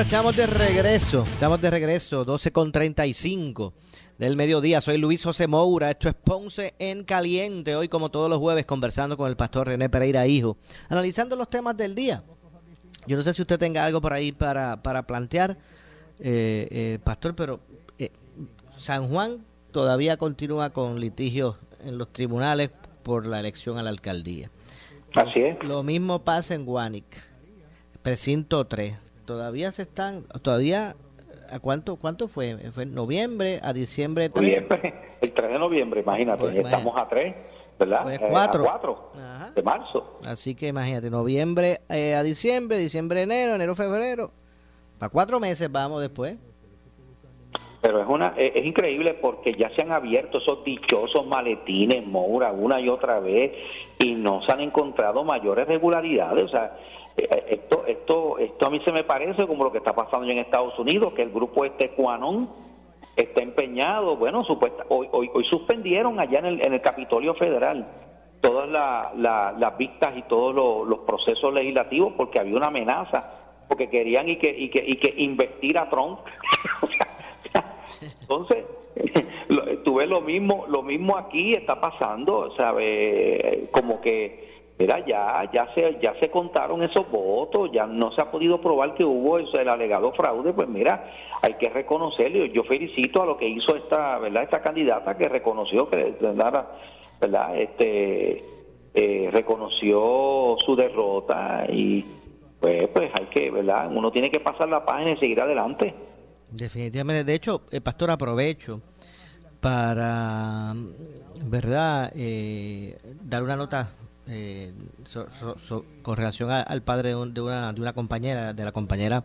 Bueno, 0.00 0.08
estamos 0.08 0.34
de 0.34 0.46
regreso, 0.46 1.24
estamos 1.24 1.60
de 1.60 1.70
regreso, 1.70 2.24
12 2.24 2.52
con 2.52 2.72
35 2.72 3.74
del 4.16 4.34
mediodía. 4.34 4.80
Soy 4.80 4.96
Luis 4.96 5.22
José 5.22 5.46
Moura, 5.46 5.90
esto 5.90 6.08
es 6.08 6.14
Ponce 6.14 6.72
en 6.78 7.04
Caliente. 7.04 7.76
Hoy, 7.76 7.88
como 7.88 8.10
todos 8.10 8.30
los 8.30 8.38
jueves, 8.38 8.64
conversando 8.64 9.18
con 9.18 9.28
el 9.28 9.36
pastor 9.36 9.66
René 9.66 9.90
Pereira 9.90 10.26
Hijo, 10.26 10.56
analizando 10.88 11.36
los 11.36 11.48
temas 11.48 11.76
del 11.76 11.94
día. 11.94 12.22
Yo 13.06 13.18
no 13.18 13.22
sé 13.22 13.34
si 13.34 13.42
usted 13.42 13.58
tenga 13.58 13.84
algo 13.84 14.00
por 14.00 14.14
ahí 14.14 14.32
para, 14.32 14.82
para 14.82 15.02
plantear, 15.02 15.58
eh, 16.18 16.66
eh, 16.70 16.98
pastor, 17.04 17.34
pero 17.34 17.60
eh, 17.98 18.10
San 18.78 19.06
Juan 19.06 19.44
todavía 19.70 20.16
continúa 20.16 20.70
con 20.70 20.98
litigios 20.98 21.56
en 21.84 21.98
los 21.98 22.10
tribunales 22.10 22.70
por 23.02 23.26
la 23.26 23.38
elección 23.38 23.76
a 23.76 23.82
la 23.82 23.90
alcaldía. 23.90 24.48
Así 25.12 25.42
es. 25.42 25.62
Lo 25.62 25.82
mismo 25.82 26.20
pasa 26.20 26.54
en 26.54 26.64
Guanic, 26.64 27.04
precinto 28.02 28.66
3 28.66 29.09
todavía 29.30 29.70
se 29.70 29.82
están, 29.82 30.24
todavía, 30.42 30.96
¿a 31.52 31.60
cuánto, 31.60 31.94
cuánto 31.94 32.26
fue? 32.26 32.56
¿Fue 32.72 32.84
noviembre 32.84 33.60
a 33.62 33.72
diciembre 33.72 34.28
3? 34.28 34.44
Noviembre, 34.44 34.94
el 35.20 35.32
3 35.32 35.52
de 35.52 35.58
noviembre, 35.60 36.00
imagínate, 36.00 36.42
pues, 36.42 36.56
estamos 36.56 37.00
a 37.00 37.08
3, 37.08 37.34
¿verdad? 37.78 38.02
Pues 38.02 38.20
4. 38.28 38.62
Eh, 38.62 38.66
4 38.66 39.12
de 39.54 39.62
marzo. 39.62 40.18
Así 40.26 40.56
que 40.56 40.66
imagínate, 40.66 41.10
noviembre 41.10 41.80
eh, 41.88 42.16
a 42.16 42.24
diciembre, 42.24 42.76
diciembre, 42.76 43.22
enero, 43.22 43.54
enero, 43.54 43.76
febrero, 43.76 44.32
para 44.98 45.10
cuatro 45.10 45.38
meses 45.38 45.70
vamos 45.70 46.00
después. 46.00 46.36
Pero 47.80 48.02
es 48.02 48.08
una 48.08 48.34
es, 48.36 48.56
es, 48.56 48.66
increíble 48.66 49.14
porque 49.14 49.54
ya 49.54 49.70
se 49.76 49.82
han 49.82 49.92
abierto 49.92 50.38
esos 50.38 50.64
dichosos 50.64 51.24
maletines, 51.24 52.04
Moura, 52.04 52.50
una 52.50 52.80
y 52.80 52.88
otra 52.88 53.20
vez, 53.20 53.52
y 54.00 54.16
no 54.16 54.42
se 54.42 54.50
han 54.50 54.60
encontrado 54.60 55.22
mayores 55.22 55.68
regularidades. 55.68 56.44
O 56.44 56.48
sea, 56.48 56.76
eh, 56.76 56.99
esto, 57.16 57.84
esto, 57.86 58.38
esto 58.38 58.66
a 58.66 58.70
mí 58.70 58.80
se 58.84 58.92
me 58.92 59.04
parece 59.04 59.46
como 59.46 59.64
lo 59.64 59.72
que 59.72 59.78
está 59.78 59.94
pasando 59.94 60.28
en 60.28 60.38
Estados 60.38 60.78
Unidos, 60.78 61.12
que 61.14 61.22
el 61.22 61.30
grupo 61.30 61.64
este 61.64 61.90
Quanon 61.90 62.48
está 63.16 63.42
empeñado, 63.42 64.16
bueno, 64.16 64.44
supuesta, 64.44 64.84
hoy, 64.88 65.08
hoy, 65.12 65.44
suspendieron 65.44 66.18
allá 66.18 66.38
en 66.38 66.46
el, 66.46 66.66
en 66.66 66.72
el 66.74 66.80
Capitolio 66.80 67.34
Federal 67.34 67.86
todas 68.40 68.68
las 68.70 69.78
vistas 69.78 70.16
y 70.16 70.22
todos 70.22 70.54
los, 70.86 70.98
procesos 71.00 71.52
legislativos 71.52 72.14
porque 72.16 72.40
había 72.40 72.56
una 72.56 72.68
amenaza, 72.68 73.30
porque 73.68 73.88
querían 73.88 74.28
y 74.28 74.36
que, 74.36 74.48
y 74.50 74.70
que, 74.70 74.82
y 74.86 74.96
que 74.96 75.14
investir 75.22 75.78
a 75.78 75.88
Trump. 75.90 76.20
Entonces, 78.22 78.64
tuve 79.84 80.06
lo 80.06 80.20
mismo, 80.20 80.64
lo 80.68 80.82
mismo 80.82 81.16
aquí 81.18 81.54
está 81.54 81.80
pasando, 81.80 82.54
¿sabe? 82.56 83.68
Como 83.72 84.00
que 84.00 84.49
Mira, 84.80 85.04
ya, 85.04 85.46
ya 85.52 85.68
se, 85.74 85.98
ya 86.00 86.14
se 86.18 86.30
contaron 86.30 86.82
esos 86.82 87.06
votos, 87.10 87.70
ya 87.70 87.86
no 87.86 88.12
se 88.12 88.22
ha 88.22 88.30
podido 88.30 88.62
probar 88.62 88.94
que 88.94 89.04
hubo 89.04 89.36
el 89.36 89.68
alegado 89.68 90.10
fraude, 90.12 90.54
pues 90.54 90.68
mira, 90.68 91.04
hay 91.42 91.52
que 91.54 91.68
reconocerlo. 91.68 92.46
Yo 92.46 92.64
felicito 92.64 93.20
a 93.20 93.26
lo 93.26 93.36
que 93.36 93.46
hizo 93.46 93.76
esta, 93.76 94.18
¿verdad? 94.18 94.44
Esta 94.44 94.62
candidata 94.62 95.18
que 95.18 95.28
reconoció 95.28 95.86
que, 95.86 96.16
¿verdad? 96.22 97.58
Este, 97.58 98.42
eh, 98.94 99.28
reconoció 99.30 100.56
su 100.64 100.74
derrota 100.74 101.66
y 101.68 102.02
pues, 102.58 102.88
pues 102.88 103.10
hay 103.12 103.26
que, 103.26 103.50
¿verdad? 103.50 103.94
Uno 103.94 104.10
tiene 104.10 104.30
que 104.30 104.40
pasar 104.40 104.70
la 104.70 104.86
página 104.86 105.10
y 105.10 105.16
seguir 105.18 105.42
adelante. 105.42 105.94
Definitivamente. 106.50 107.24
De 107.24 107.34
hecho, 107.34 107.64
el 107.70 107.82
pastor, 107.82 108.12
aprovecho 108.12 108.80
para, 109.60 110.72
¿verdad? 111.44 112.10
Eh, 112.16 112.98
dar 113.20 113.42
una 113.42 113.56
nota 113.56 113.92
eh, 114.30 114.72
con 116.02 116.16
relación 116.16 116.50
al 116.50 116.82
padre 116.82 117.10
de, 117.10 117.16
una, 117.16 117.72
de 117.72 117.80
una 117.80 117.92
compañera, 117.92 118.52
de 118.52 118.64
la 118.64 118.72
compañera 118.72 119.24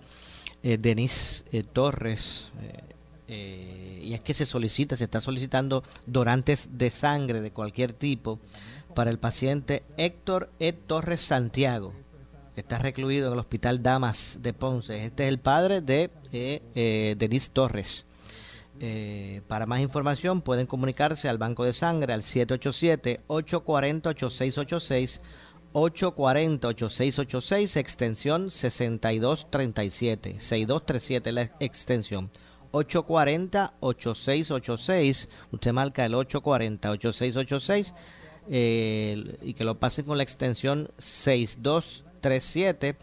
eh, 0.67 0.79
Denise 0.79 1.43
eh, 1.51 1.61
Torres, 1.61 2.49
eh, 3.27 4.01
y 4.03 4.15
es 4.15 4.21
que 4.21 4.33
se 4.33 4.47
solicita, 4.47 4.97
se 4.97 5.03
está 5.03 5.21
solicitando 5.21 5.83
donantes 6.07 6.69
de 6.79 6.89
sangre 6.89 7.39
de 7.41 7.51
cualquier 7.51 7.93
tipo 7.93 8.39
para 8.95 9.11
el 9.11 9.19
paciente 9.19 9.83
Héctor 9.97 10.49
E. 10.59 10.73
Torres 10.73 11.21
Santiago, 11.21 11.93
que 12.55 12.61
está 12.61 12.79
recluido 12.79 13.27
en 13.27 13.33
el 13.33 13.39
Hospital 13.39 13.83
Damas 13.83 14.39
de 14.41 14.53
Ponce. 14.53 15.05
Este 15.05 15.25
es 15.25 15.29
el 15.29 15.37
padre 15.37 15.81
de 15.81 16.09
Denise 17.15 17.51
Torres. 17.53 18.05
Eh, 18.81 19.41
para 19.47 19.65
más 19.65 19.79
información 19.79 20.41
pueden 20.41 20.67
comunicarse 20.67 21.29
al 21.29 21.37
Banco 21.37 21.63
de 21.63 21.71
Sangre 21.71 22.11
al 22.13 22.21
787-840-8686, 22.21 25.21
840-8686, 25.73 27.77
extensión 27.77 28.51
6237, 28.51 30.35
6237 30.39 31.31
la 31.31 31.43
extensión. 31.59 32.29
840-8686, 32.73 35.29
usted 35.51 35.71
marca 35.71 36.05
el 36.05 36.13
840-8686 36.13 37.93
eh, 38.49 39.37
y 39.41 39.53
que 39.53 39.63
lo 39.63 39.79
pasen 39.79 40.03
con 40.05 40.17
la 40.17 40.23
extensión 40.23 40.89
6237 40.97 42.97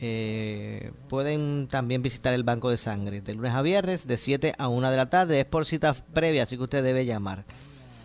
eh, 0.00 0.92
pueden 1.08 1.68
también 1.68 2.02
visitar 2.02 2.34
el 2.34 2.44
banco 2.44 2.70
de 2.70 2.76
sangre 2.76 3.22
de 3.22 3.34
lunes 3.34 3.52
a 3.52 3.62
viernes 3.62 4.06
de 4.06 4.16
7 4.16 4.54
a 4.58 4.68
1 4.68 4.90
de 4.90 4.96
la 4.96 5.08
tarde. 5.08 5.40
Es 5.40 5.46
por 5.46 5.64
cita 5.64 5.94
previa, 6.12 6.42
así 6.42 6.56
que 6.56 6.64
usted 6.64 6.82
debe 6.82 7.06
llamar. 7.06 7.44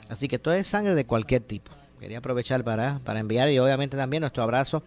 Así 0.09 0.27
que 0.27 0.39
todo 0.39 0.53
es 0.53 0.67
sangre 0.67 0.95
de 0.95 1.05
cualquier 1.05 1.41
tipo. 1.41 1.71
Quería 1.99 2.19
aprovechar 2.19 2.63
para, 2.63 2.99
para 3.05 3.19
enviar 3.19 3.49
y 3.49 3.59
obviamente 3.59 3.95
también 3.97 4.21
nuestro 4.21 4.43
abrazo 4.43 4.83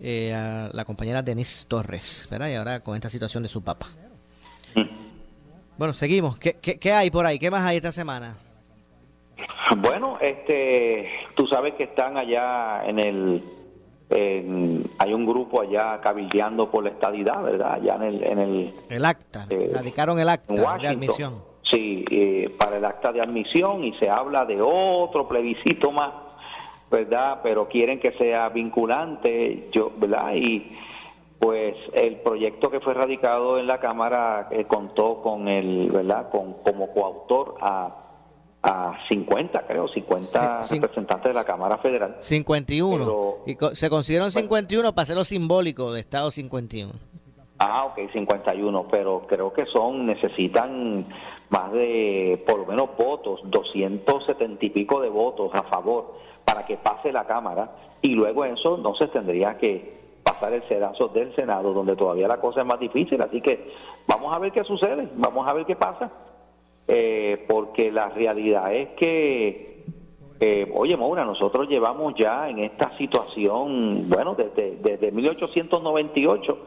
eh, 0.00 0.32
a 0.34 0.70
la 0.72 0.84
compañera 0.84 1.22
Denise 1.22 1.66
Torres, 1.66 2.28
¿verdad? 2.30 2.48
Y 2.48 2.54
ahora 2.54 2.80
con 2.80 2.94
esta 2.94 3.10
situación 3.10 3.42
de 3.42 3.48
su 3.48 3.62
papá. 3.62 3.88
Bueno, 5.76 5.92
seguimos. 5.92 6.38
¿Qué, 6.38 6.54
qué, 6.60 6.78
qué 6.78 6.92
hay 6.92 7.10
por 7.10 7.26
ahí? 7.26 7.38
¿Qué 7.38 7.50
más 7.50 7.62
hay 7.62 7.76
esta 7.76 7.90
semana? 7.90 8.38
Bueno, 9.78 10.18
este, 10.20 11.10
tú 11.34 11.46
sabes 11.46 11.74
que 11.74 11.84
están 11.84 12.16
allá 12.16 12.84
en 12.86 12.98
el 12.98 13.42
hay 14.10 15.14
un 15.14 15.26
grupo 15.26 15.62
allá 15.62 16.00
cabildeando 16.00 16.70
por 16.70 16.84
la 16.84 16.90
estadidad, 16.90 17.42
¿verdad? 17.42 17.74
Allá 17.74 17.96
en 17.96 18.02
el... 18.02 18.22
En 18.24 18.38
el, 18.38 18.74
el 18.90 19.04
acta, 19.04 19.46
eh, 19.50 19.70
radicaron 19.72 20.18
el 20.20 20.28
acta 20.28 20.54
de 20.54 20.88
admisión. 20.88 21.42
Sí, 21.62 22.04
eh, 22.10 22.54
para 22.58 22.76
el 22.76 22.84
acta 22.84 23.10
de 23.12 23.20
admisión 23.20 23.84
y 23.84 23.94
se 23.94 24.10
habla 24.10 24.44
de 24.44 24.60
otro 24.60 25.26
plebiscito 25.26 25.90
más, 25.90 26.12
¿verdad? 26.90 27.40
Pero 27.42 27.66
quieren 27.68 27.98
que 27.98 28.12
sea 28.12 28.50
vinculante, 28.50 29.68
yo, 29.72 29.90
¿verdad? 29.96 30.34
Y 30.34 30.76
pues 31.38 31.74
el 31.94 32.16
proyecto 32.16 32.70
que 32.70 32.80
fue 32.80 32.94
radicado 32.94 33.58
en 33.58 33.66
la 33.66 33.78
Cámara 33.78 34.48
eh, 34.50 34.64
contó 34.64 35.20
con 35.22 35.48
el, 35.48 35.90
¿verdad? 35.90 36.30
Con, 36.30 36.54
como 36.62 36.92
coautor 36.92 37.56
a 37.60 38.03
a 38.64 38.98
50, 39.08 39.66
creo, 39.66 39.86
50 39.88 40.62
representantes 40.70 41.28
de 41.28 41.34
la 41.34 41.44
Cámara 41.44 41.76
Federal. 41.76 42.16
51. 42.18 43.34
y 43.46 43.56
se 43.74 43.90
consideran 43.90 44.30
51 44.30 44.94
para 44.94 45.04
ser 45.04 45.16
lo 45.16 45.24
simbólico 45.24 45.92
de 45.92 46.00
Estado 46.00 46.30
51. 46.30 46.90
Ah, 47.58 47.84
ok, 47.84 48.10
51, 48.10 48.86
pero 48.90 49.26
creo 49.28 49.52
que 49.52 49.66
son, 49.66 50.06
necesitan 50.06 51.04
más 51.50 51.72
de, 51.72 52.42
por 52.46 52.60
lo 52.60 52.66
menos 52.66 52.88
votos, 52.96 53.40
270 53.44 54.64
y 54.64 54.70
pico 54.70 55.00
de 55.02 55.10
votos 55.10 55.54
a 55.54 55.62
favor 55.64 56.14
para 56.46 56.64
que 56.64 56.78
pase 56.78 57.12
la 57.12 57.26
Cámara 57.26 57.70
y 58.00 58.14
luego 58.14 58.46
eso 58.46 58.78
no 58.78 58.94
se 58.94 59.08
tendría 59.08 59.58
que 59.58 59.92
pasar 60.22 60.54
el 60.54 60.66
sedazo 60.68 61.08
del 61.08 61.34
Senado, 61.36 61.74
donde 61.74 61.96
todavía 61.96 62.26
la 62.26 62.40
cosa 62.40 62.62
es 62.62 62.66
más 62.66 62.80
difícil. 62.80 63.20
Así 63.20 63.42
que 63.42 63.70
vamos 64.06 64.34
a 64.34 64.38
ver 64.38 64.52
qué 64.52 64.64
sucede, 64.64 65.06
vamos 65.16 65.46
a 65.46 65.52
ver 65.52 65.66
qué 65.66 65.76
pasa 65.76 66.10
eh, 66.88 67.44
porque 67.48 67.90
la 67.90 68.08
realidad 68.08 68.74
es 68.74 68.90
que, 68.90 69.84
eh, 70.40 70.70
oye, 70.74 70.96
Maura, 70.96 71.24
nosotros 71.24 71.68
llevamos 71.68 72.14
ya 72.14 72.48
en 72.48 72.58
esta 72.58 72.96
situación, 72.98 74.08
bueno, 74.08 74.34
desde, 74.34 74.76
desde 74.76 75.10
1898 75.12 76.58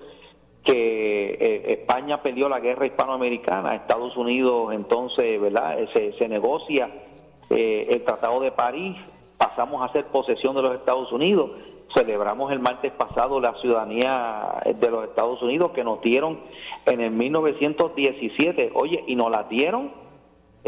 que 0.68 1.38
eh, 1.40 1.74
España 1.80 2.22
perdió 2.22 2.50
la 2.50 2.60
guerra 2.60 2.86
hispanoamericana, 2.86 3.74
Estados 3.74 4.18
Unidos 4.18 4.74
entonces, 4.74 5.40
¿verdad? 5.40 5.78
Se, 5.94 6.12
se 6.14 6.28
negocia 6.28 6.90
eh, 7.50 7.88
el 7.90 8.04
Tratado 8.04 8.42
de 8.42 8.52
París, 8.52 8.98
pasamos 9.38 9.86
a 9.86 9.92
ser 9.94 10.08
posesión 10.08 10.56
de 10.56 10.64
los 10.64 10.76
Estados 10.76 11.10
Unidos, 11.14 11.52
celebramos 11.94 12.52
el 12.52 12.60
martes 12.60 12.92
pasado 12.92 13.40
la 13.40 13.54
ciudadanía 13.62 14.62
de 14.66 14.92
los 14.92 15.06
Estados 15.06 15.42
Unidos 15.42 15.72
que 15.72 15.86
nos 15.86 16.02
dieron 16.02 16.40
en 16.86 17.00
el 17.00 17.12
1917, 17.12 18.72
oye, 18.74 19.06
y 19.08 19.16
nos 19.16 19.32
la 19.32 19.44
dieron 19.44 19.92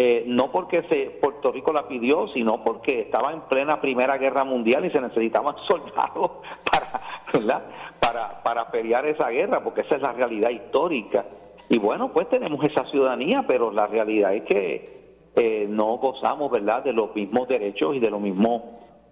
eh, 0.02 0.24
no 0.26 0.50
porque 0.50 0.84
se, 0.84 1.10
Puerto 1.22 1.52
Rico 1.52 1.74
la 1.74 1.86
pidió, 1.86 2.30
sino 2.30 2.64
porque 2.64 3.02
estaba 3.02 3.34
en 3.34 3.42
plena 3.42 3.82
Primera 3.82 4.18
Guerra 4.18 4.46
Mundial 4.46 4.86
y 4.86 4.92
se 4.92 5.02
necesitaban 5.02 5.56
soldados 5.68 6.32
para, 6.72 7.66
para, 8.00 8.42
para 8.42 8.72
pelear 8.72 9.06
esa 9.08 9.28
guerra, 9.28 9.62
porque 9.62 9.82
esa 9.82 9.98
es 9.98 10.02
la 10.02 10.14
realidad 10.14 10.52
histórica. 10.52 11.26
Y 11.68 11.80
bueno, 11.80 12.14
pues 12.14 12.30
tenemos 12.30 12.64
esa 12.64 12.86
ciudadanía, 12.86 13.44
pero 13.46 13.74
la 13.74 13.88
realidad 13.88 14.34
es 14.36 14.44
que 14.44 15.00
eh, 15.36 15.68
no 15.70 15.98
gozamos, 15.98 16.50
¿verdad?, 16.50 16.82
de 16.82 16.94
los 16.94 17.14
mismos 17.14 17.50
derechos 17.50 17.94
y 17.94 18.00
de 18.00 18.10
los 18.10 18.22
mismos 18.22 18.62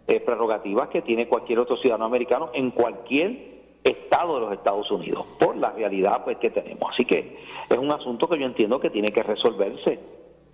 eh, 0.08 0.22
prerrogativas 0.22 0.88
que 0.88 1.02
tiene 1.02 1.28
cualquier 1.28 1.60
otro 1.60 1.76
ciudadano 1.76 2.06
americano 2.06 2.50
en 2.54 2.72
cualquier 2.72 3.58
estado 3.84 4.36
de 4.36 4.40
los 4.40 4.54
Estados 4.54 4.90
Unidos, 4.90 5.26
por 5.38 5.58
la 5.58 5.72
realidad 5.72 6.24
pues 6.24 6.38
que 6.38 6.50
tenemos. 6.50 6.92
Así 6.94 7.04
que 7.04 7.40
es 7.70 7.78
un 7.78 7.92
asunto 7.92 8.30
que 8.30 8.40
yo 8.40 8.46
entiendo 8.46 8.80
que 8.80 8.90
tiene 8.90 9.12
que 9.12 9.22
resolverse 9.22 10.00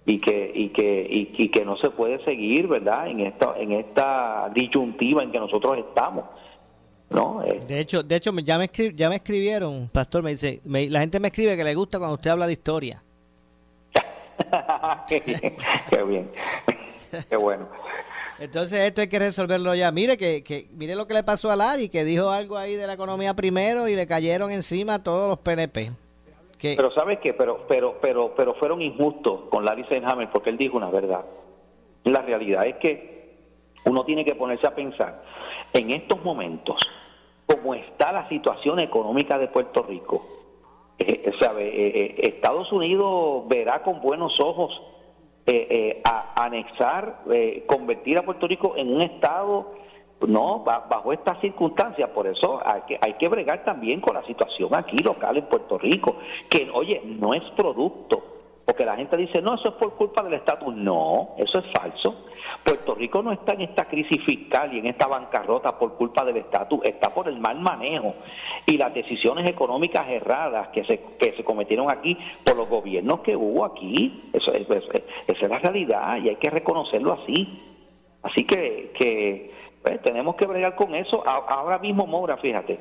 y 0.05 0.19
que 0.19 0.51
y 0.53 0.69
que 0.69 1.07
y, 1.09 1.49
que 1.49 1.63
no 1.63 1.77
se 1.77 1.89
puede 1.89 2.23
seguir 2.25 2.67
verdad 2.67 3.07
en 3.07 3.21
esta 3.21 3.53
en 3.57 3.71
esta 3.71 4.49
disyuntiva 4.53 5.23
en 5.23 5.31
que 5.31 5.39
nosotros 5.39 5.77
estamos 5.77 6.25
no 7.09 7.41
eh. 7.43 7.61
de 7.65 7.79
hecho 7.79 8.03
de 8.03 8.15
hecho 8.17 8.31
ya 8.39 8.57
me 8.57 8.69
ya 8.93 9.09
me 9.09 9.15
escribieron 9.15 9.89
pastor 9.91 10.21
me 10.23 10.31
dice 10.31 10.59
la 10.65 10.99
gente 10.99 11.19
me 11.19 11.29
escribe 11.29 11.55
que 11.55 11.63
le 11.63 11.75
gusta 11.75 11.99
cuando 11.99 12.15
usted 12.15 12.31
habla 12.31 12.47
de 12.47 12.53
historia 12.53 13.01
qué 15.07 15.21
bien 16.03 16.29
qué, 17.29 17.35
bueno 17.37 17.67
entonces 18.39 18.79
esto 18.79 18.99
hay 18.99 19.07
que 19.07 19.19
resolverlo 19.19 19.73
ya. 19.75 19.91
Mire 19.91 20.17
que, 20.17 20.43
que 20.43 20.67
mire 20.73 20.95
lo 20.95 21.07
que 21.07 21.13
le 21.13 21.23
pasó 21.23 21.51
a 21.51 21.55
Lari, 21.55 21.87
que 21.87 22.03
dijo 22.03 22.29
algo 22.31 22.57
ahí 22.57 22.75
de 22.75 22.87
la 22.87 22.93
economía 22.93 23.35
primero 23.35 23.87
y 23.87 23.95
le 23.95 24.07
cayeron 24.07 24.51
encima 24.51 25.01
todos 25.03 25.29
los 25.29 25.39
PNP. 25.39 25.91
Pero 26.63 26.91
sabes 26.91 27.19
qué, 27.19 27.33
pero, 27.33 27.65
pero, 27.67 27.97
pero, 28.01 28.33
pero 28.35 28.53
fueron 28.53 28.81
injustos 28.81 29.41
con 29.49 29.65
Larry 29.65 29.83
Seinhammer 29.83 30.29
porque 30.29 30.49
él 30.49 30.57
dijo 30.57 30.77
una 30.77 30.89
verdad. 30.89 31.25
La 32.05 32.21
realidad 32.21 32.65
es 32.65 32.77
que 32.77 33.13
uno 33.85 34.05
tiene 34.05 34.23
que 34.23 34.35
ponerse 34.35 34.65
a 34.65 34.73
pensar 34.73 35.21
en 35.73 35.91
estos 35.91 36.23
momentos 36.23 36.89
cómo 37.45 37.73
está 37.73 38.11
la 38.11 38.29
situación 38.29 38.79
económica 38.79 39.37
de 39.37 39.47
Puerto 39.47 39.83
Rico. 39.83 40.25
Eh, 40.99 41.33
sabe, 41.39 41.67
eh, 41.67 41.91
eh, 41.95 42.15
Estados 42.29 42.71
Unidos 42.71 43.47
verá 43.47 43.81
con 43.81 43.99
buenos 44.01 44.39
ojos 44.39 44.81
a 46.05 46.45
anexar, 46.45 47.19
convertir 47.65 48.17
a 48.17 48.23
Puerto 48.23 48.47
Rico 48.47 48.75
en 48.77 48.95
un 48.95 49.01
estado 49.01 49.73
no, 50.27 50.59
bajo 50.59 51.13
estas 51.13 51.39
circunstancias, 51.39 52.09
por 52.09 52.27
eso 52.27 52.61
hay 52.65 52.81
que, 52.81 52.99
hay 53.01 53.13
que 53.13 53.27
bregar 53.27 53.63
también 53.63 54.01
con 54.01 54.15
la 54.15 54.23
situación 54.23 54.69
aquí 54.73 54.97
local 54.97 55.37
en 55.37 55.45
Puerto 55.45 55.77
Rico, 55.77 56.17
que 56.49 56.69
oye, 56.73 57.01
no 57.05 57.33
es 57.33 57.43
producto, 57.51 58.23
porque 58.65 58.85
la 58.85 58.95
gente 58.95 59.17
dice, 59.17 59.41
no, 59.41 59.55
eso 59.55 59.69
es 59.69 59.73
por 59.75 59.93
culpa 59.95 60.23
del 60.23 60.35
estatus, 60.35 60.73
no, 60.73 61.31
eso 61.37 61.59
es 61.59 61.65
falso. 61.77 62.25
Puerto 62.63 62.95
Rico 62.95 63.21
no 63.21 63.31
está 63.31 63.53
en 63.53 63.61
esta 63.61 63.85
crisis 63.85 64.23
fiscal 64.23 64.73
y 64.73 64.79
en 64.79 64.87
esta 64.87 65.07
bancarrota 65.07 65.77
por 65.77 65.95
culpa 65.95 66.23
del 66.23 66.37
estatus, 66.37 66.79
está 66.83 67.13
por 67.13 67.27
el 67.27 67.39
mal 67.39 67.59
manejo 67.59 68.15
y 68.65 68.77
las 68.77 68.93
decisiones 68.93 69.49
económicas 69.49 70.07
erradas 70.09 70.69
que 70.69 70.85
se, 70.85 71.01
que 71.19 71.33
se 71.33 71.43
cometieron 71.43 71.91
aquí 71.91 72.17
por 72.43 72.55
los 72.55 72.69
gobiernos 72.69 73.19
que 73.19 73.35
hubo 73.35 73.65
aquí. 73.65 74.29
Eso, 74.31 74.53
esa 74.53 74.75
es 75.27 75.41
la 75.49 75.59
realidad 75.59 76.17
y 76.17 76.29
hay 76.29 76.35
que 76.37 76.49
reconocerlo 76.49 77.13
así. 77.13 77.59
Así 78.21 78.45
que, 78.45 78.91
que 78.97 79.51
pues, 79.83 80.01
tenemos 80.01 80.35
que 80.35 80.45
bregar 80.45 80.75
con 80.75 80.95
eso. 80.95 81.23
Ahora 81.27 81.77
mismo, 81.77 82.07
Mora, 82.07 82.37
fíjate, 82.37 82.79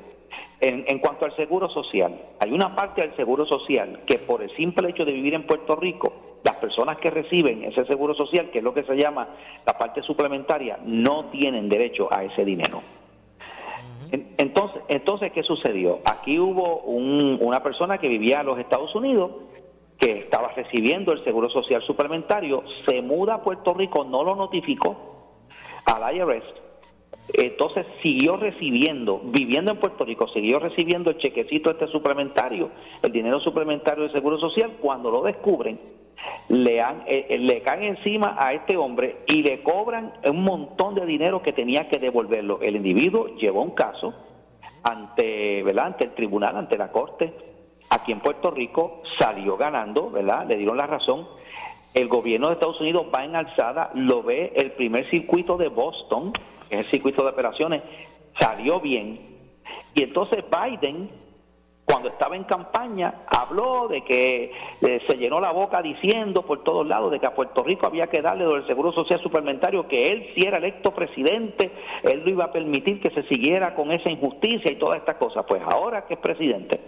en, 0.60 0.84
en, 0.86 0.98
cuanto 1.00 1.24
al 1.24 1.34
seguro 1.34 1.68
social, 1.68 2.16
hay 2.38 2.52
una 2.52 2.74
parte 2.76 3.00
del 3.00 3.14
seguro 3.16 3.44
social 3.44 4.00
que 4.06 4.18
por 4.18 4.40
el 4.42 4.54
simple 4.54 4.88
hecho 4.88 5.04
de 5.04 5.12
vivir 5.12 5.34
en 5.34 5.42
Puerto 5.42 5.74
Rico, 5.74 6.12
las 6.44 6.56
personas 6.56 6.98
que 6.98 7.10
reciben 7.10 7.64
ese 7.64 7.84
seguro 7.86 8.14
social, 8.14 8.50
que 8.50 8.58
es 8.58 8.64
lo 8.64 8.72
que 8.72 8.84
se 8.84 8.96
llama 8.96 9.28
la 9.66 9.76
parte 9.76 10.02
suplementaria, 10.02 10.78
no 10.84 11.26
tienen 11.26 11.68
derecho 11.68 12.08
a 12.12 12.22
ese 12.22 12.44
dinero. 12.44 12.82
Entonces, 14.12 14.82
entonces 14.88 15.32
¿qué 15.32 15.42
sucedió? 15.42 16.00
Aquí 16.04 16.38
hubo 16.38 16.80
una 16.82 17.62
persona 17.62 17.98
que 17.98 18.08
vivía 18.08 18.40
en 18.40 18.46
los 18.46 18.58
Estados 18.58 18.94
Unidos 18.94 19.30
que 19.98 20.18
estaba 20.18 20.48
recibiendo 20.48 21.12
el 21.12 21.24
seguro 21.24 21.48
social 21.48 21.80
suplementario, 21.82 22.62
se 22.84 23.00
muda 23.00 23.34
a 23.34 23.42
Puerto 23.42 23.72
Rico, 23.72 24.04
no 24.04 24.22
lo 24.22 24.36
notificó 24.36 24.96
al 25.86 26.14
IRS 26.14 26.61
entonces 27.32 27.86
siguió 28.02 28.36
recibiendo, 28.36 29.20
viviendo 29.24 29.72
en 29.72 29.78
Puerto 29.78 30.04
Rico, 30.04 30.28
siguió 30.28 30.58
recibiendo 30.58 31.10
el 31.10 31.18
chequecito 31.18 31.70
este 31.70 31.86
suplementario, 31.88 32.70
el 33.02 33.12
dinero 33.12 33.40
suplementario 33.40 34.04
de 34.04 34.12
Seguro 34.12 34.38
Social, 34.38 34.72
cuando 34.80 35.10
lo 35.10 35.22
descubren, 35.22 35.78
le, 36.48 36.80
han, 36.80 37.02
eh, 37.06 37.26
eh, 37.30 37.38
le 37.38 37.62
caen 37.62 37.96
encima 37.96 38.36
a 38.38 38.52
este 38.52 38.76
hombre 38.76 39.18
y 39.26 39.42
le 39.42 39.62
cobran 39.62 40.12
un 40.24 40.44
montón 40.44 40.94
de 40.94 41.06
dinero 41.06 41.42
que 41.42 41.52
tenía 41.52 41.88
que 41.88 41.98
devolverlo. 41.98 42.60
El 42.60 42.76
individuo 42.76 43.28
llevó 43.36 43.62
un 43.62 43.70
caso 43.70 44.14
ante, 44.82 45.62
¿verdad? 45.62 45.86
ante 45.86 46.04
el 46.04 46.14
tribunal, 46.14 46.56
ante 46.56 46.76
la 46.76 46.90
corte, 46.90 47.32
aquí 47.88 48.12
en 48.12 48.20
Puerto 48.20 48.50
Rico 48.50 49.02
salió 49.18 49.56
ganando, 49.56 50.10
¿verdad? 50.10 50.46
Le 50.46 50.56
dieron 50.56 50.76
la 50.76 50.86
razón. 50.86 51.26
El 51.94 52.08
gobierno 52.08 52.48
de 52.48 52.54
Estados 52.54 52.80
Unidos 52.80 53.06
va 53.14 53.24
en 53.24 53.36
alzada, 53.36 53.90
lo 53.94 54.22
ve 54.22 54.52
el 54.56 54.72
primer 54.72 55.08
circuito 55.10 55.58
de 55.58 55.68
Boston, 55.68 56.32
que 56.72 56.78
el 56.78 56.86
circuito 56.86 57.22
de 57.22 57.28
operaciones, 57.28 57.82
salió 58.40 58.80
bien. 58.80 59.20
Y 59.94 60.04
entonces 60.04 60.42
Biden 60.50 61.10
cuando 61.84 62.08
estaba 62.08 62.36
en 62.36 62.44
campaña, 62.44 63.12
habló 63.26 63.88
de 63.88 64.02
que 64.02 64.52
eh, 64.80 65.00
se 65.06 65.16
llenó 65.18 65.40
la 65.40 65.50
boca 65.50 65.82
diciendo 65.82 66.40
por 66.42 66.62
todos 66.62 66.86
lados 66.86 67.10
de 67.10 67.20
que 67.20 67.26
a 67.26 67.34
Puerto 67.34 67.62
Rico 67.62 67.86
había 67.86 68.06
que 68.06 68.22
darle 68.22 68.46
del 68.46 68.66
Seguro 68.66 68.92
Social 68.92 69.20
Suplementario, 69.20 69.86
que 69.88 70.10
él 70.10 70.30
si 70.34 70.46
era 70.46 70.56
electo 70.56 70.92
presidente, 70.92 71.70
él 72.04 72.22
no 72.24 72.30
iba 72.30 72.44
a 72.44 72.52
permitir 72.52 73.00
que 73.00 73.10
se 73.10 73.24
siguiera 73.24 73.74
con 73.74 73.92
esa 73.92 74.08
injusticia 74.08 74.72
y 74.72 74.76
todas 74.76 74.98
estas 74.98 75.16
cosas. 75.16 75.44
Pues 75.46 75.60
ahora 75.66 76.06
que 76.06 76.14
es 76.14 76.20
presidente, 76.20 76.80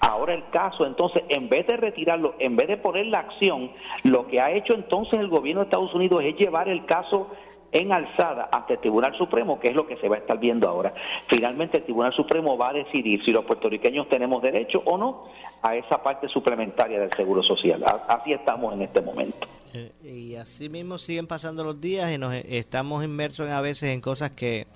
ahora 0.00 0.34
el 0.34 0.48
caso, 0.50 0.86
entonces, 0.86 1.24
en 1.28 1.48
vez 1.48 1.66
de 1.66 1.76
retirarlo, 1.76 2.34
en 2.38 2.54
vez 2.54 2.68
de 2.68 2.76
poner 2.76 3.06
la 3.06 3.20
acción, 3.20 3.72
lo 4.04 4.28
que 4.28 4.40
ha 4.40 4.52
hecho 4.52 4.74
entonces 4.74 5.18
el 5.18 5.28
gobierno 5.28 5.62
de 5.62 5.64
Estados 5.64 5.94
Unidos 5.94 6.22
es 6.22 6.36
llevar 6.36 6.68
el 6.68 6.84
caso 6.84 7.30
en 7.72 7.92
alzada 7.92 8.48
ante 8.50 8.74
el 8.74 8.78
Tribunal 8.80 9.16
Supremo, 9.16 9.60
que 9.60 9.68
es 9.68 9.74
lo 9.74 9.86
que 9.86 9.96
se 9.96 10.08
va 10.08 10.16
a 10.16 10.18
estar 10.18 10.38
viendo 10.38 10.68
ahora. 10.68 10.94
Finalmente 11.26 11.78
el 11.78 11.84
Tribunal 11.84 12.12
Supremo 12.12 12.56
va 12.56 12.70
a 12.70 12.72
decidir 12.72 13.24
si 13.24 13.30
los 13.30 13.44
puertorriqueños 13.44 14.08
tenemos 14.08 14.42
derecho 14.42 14.82
o 14.84 14.96
no 14.96 15.24
a 15.62 15.76
esa 15.76 16.02
parte 16.02 16.28
suplementaria 16.28 17.00
del 17.00 17.12
Seguro 17.12 17.42
Social. 17.42 17.84
Así 18.08 18.32
estamos 18.32 18.72
en 18.74 18.82
este 18.82 19.00
momento. 19.00 19.46
Eh, 19.74 19.92
y 20.02 20.34
así 20.36 20.68
mismo 20.68 20.96
siguen 20.96 21.26
pasando 21.26 21.62
los 21.62 21.80
días 21.80 22.10
y 22.12 22.18
nos 22.18 22.34
estamos 22.34 23.04
inmersos 23.04 23.50
a 23.50 23.60
veces 23.60 23.90
en 23.90 24.00
cosas 24.00 24.30
que, 24.30 24.66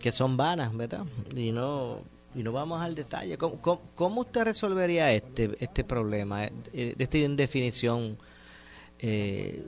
que 0.00 0.10
son 0.10 0.36
vanas, 0.36 0.76
¿verdad? 0.76 1.04
Y 1.34 1.52
no 1.52 1.98
y 2.34 2.42
no 2.42 2.52
vamos 2.52 2.82
al 2.82 2.94
detalle. 2.94 3.38
¿Cómo, 3.38 3.80
cómo, 3.94 4.20
usted 4.20 4.44
resolvería 4.44 5.10
este 5.12 5.56
este 5.60 5.84
problema, 5.84 6.44
eh, 6.44 6.94
esta 6.98 7.18
indefinición? 7.18 8.18
Eh, 8.98 9.62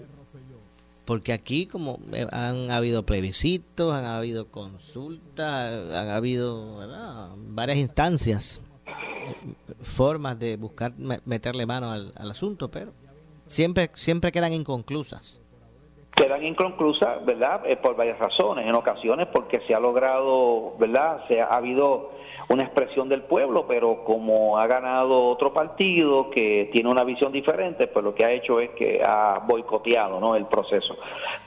porque 1.09 1.33
aquí 1.33 1.65
como 1.65 1.99
eh, 2.13 2.27
han 2.33 2.71
habido 2.71 3.03
plebiscitos, 3.03 3.95
han 3.95 4.05
habido 4.05 4.49
consultas, 4.49 5.91
han 5.95 6.11
habido 6.11 6.87
varias 7.49 7.79
instancias, 7.79 8.61
formas 9.81 10.39
de 10.39 10.57
buscar 10.57 10.93
meterle 11.25 11.65
mano 11.65 11.91
al, 11.93 12.13
asunto, 12.31 12.69
pero 12.69 12.93
siempre 13.47 13.91
siempre 13.95 14.33
quedan 14.33 14.53
inconclusas. 14.53 15.38
Quedan 16.19 16.45
inconclusas, 16.45 17.25
¿verdad? 17.25 17.61
Eh, 17.65 17.77
por 17.77 17.95
varias 17.95 18.19
razones. 18.19 18.67
En 18.67 18.75
ocasiones 18.75 19.29
porque 19.29 19.61
se 19.61 19.73
ha 19.73 19.79
logrado, 19.79 20.73
¿verdad? 20.77 21.25
Se 21.29 21.41
ha 21.41 21.47
habido 21.47 22.11
una 22.49 22.65
expresión 22.65 23.09
del 23.09 23.23
pueblo, 23.23 23.67
pero 23.69 24.03
como 24.03 24.59
ha 24.59 24.67
ganado 24.67 25.29
otro 25.29 25.53
partido 25.53 26.29
que 26.29 26.71
tiene 26.73 26.91
una 26.91 27.05
visión 27.05 27.31
diferente, 27.31 27.87
pues 27.87 28.05
lo 28.05 28.17
que 28.17 28.25
ha 28.25 28.33
hecho 28.33 28.59
es 28.59 28.71
que 28.71 29.01
ha 29.01 29.39
boicoteado 29.47 30.19
¿no? 30.19 30.35
el 30.35 30.47
proceso. 30.47 30.97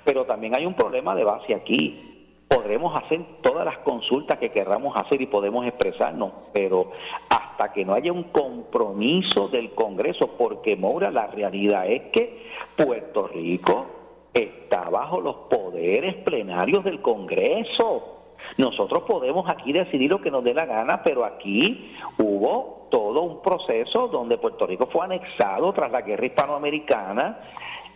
Pero 0.06 0.24
también 0.24 0.56
hay 0.56 0.66
un 0.66 0.74
problema 0.74 1.16
de 1.16 1.26
base 1.26 1.54
aquí. 1.54 2.08
Podremos 2.48 2.96
hacer 2.96 3.20
todas 3.42 3.66
las 3.66 3.80
consultas 3.80 4.38
que 4.38 4.52
querramos 4.52 4.96
hacer 4.96 5.22
y 5.22 5.26
podemos 5.26 5.66
expresarnos, 5.66 6.32
pero 6.54 6.92
hasta 7.28 7.74
que 7.74 7.84
no 7.84 7.94
haya 7.94 8.14
un 8.14 8.24
compromiso 8.24 9.50
del 9.50 9.72
Congreso, 9.72 10.30
porque 10.38 10.78
Moura, 10.78 11.12
la 11.12 11.28
realidad 11.28 11.92
es 11.92 12.04
que 12.04 12.46
Puerto 12.78 13.28
Rico 13.28 14.01
está 14.34 14.90
bajo 14.90 15.20
los 15.20 15.36
poderes 15.50 16.16
plenarios 16.16 16.84
del 16.84 17.02
Congreso. 17.02 18.18
Nosotros 18.58 19.04
podemos 19.04 19.50
aquí 19.50 19.72
decidir 19.72 20.12
lo 20.12 20.22
que 20.22 20.32
nos 20.32 20.44
dé 20.44 20.54
la 20.54 20.66
gana, 20.66 21.04
pero 21.04 21.24
aquí 21.26 21.96
hubo 22.18 22.88
todo 22.90 23.22
un 23.22 23.42
proceso 23.42 24.08
donde 24.08 24.38
Puerto 24.38 24.68
Rico 24.68 24.88
fue 24.92 25.06
anexado 25.06 25.72
tras 25.74 25.92
la 25.92 26.02
guerra 26.02 26.26
hispanoamericana 26.26 27.40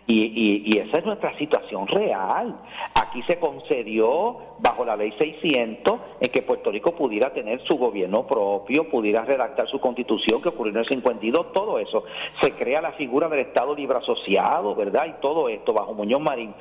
y, 0.08 0.78
esa 0.78 0.99
es 0.99 1.06
nuestra 1.06 1.36
situación 1.38 1.88
real. 1.88 2.56
Aquí 2.93 3.24
se 3.24 3.39
concedió, 3.39 4.38
bajo 4.60 4.86
la 4.86 4.95
ley 4.95 5.14
600, 5.18 5.99
en 6.20 6.30
que 6.30 6.43
Puerto 6.43 6.72
Rico 6.72 6.95
pudiera 6.95 7.34
tener 7.34 7.62
su 7.66 7.78
gobierno 7.78 8.28
propio, 8.28 8.88
pudiera 8.89 9.26
redactar 9.26 9.68
su 9.68 9.80
constitución, 9.80 10.41
que 10.41 10.49
ocurrió 10.49 10.74
en 10.74 10.80
el 10.80 10.88
52, 10.88 11.53
todo 11.53 11.80
eso. 11.80 12.03
Se 12.41 12.51
crea 12.51 12.82
la 12.82 12.91
figura 12.91 13.30
del 13.30 13.39
Estado 13.39 13.74
libre 13.76 13.97
asociado, 13.97 14.76
¿verdad? 14.76 15.08
Y 15.08 15.22
todo 15.22 15.49
esto 15.49 15.74
bajo 15.74 15.93
Muñoz 15.93 16.22
Marín. 16.22 16.53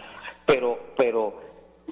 Pero, 0.47 0.79
pero 0.97 1.35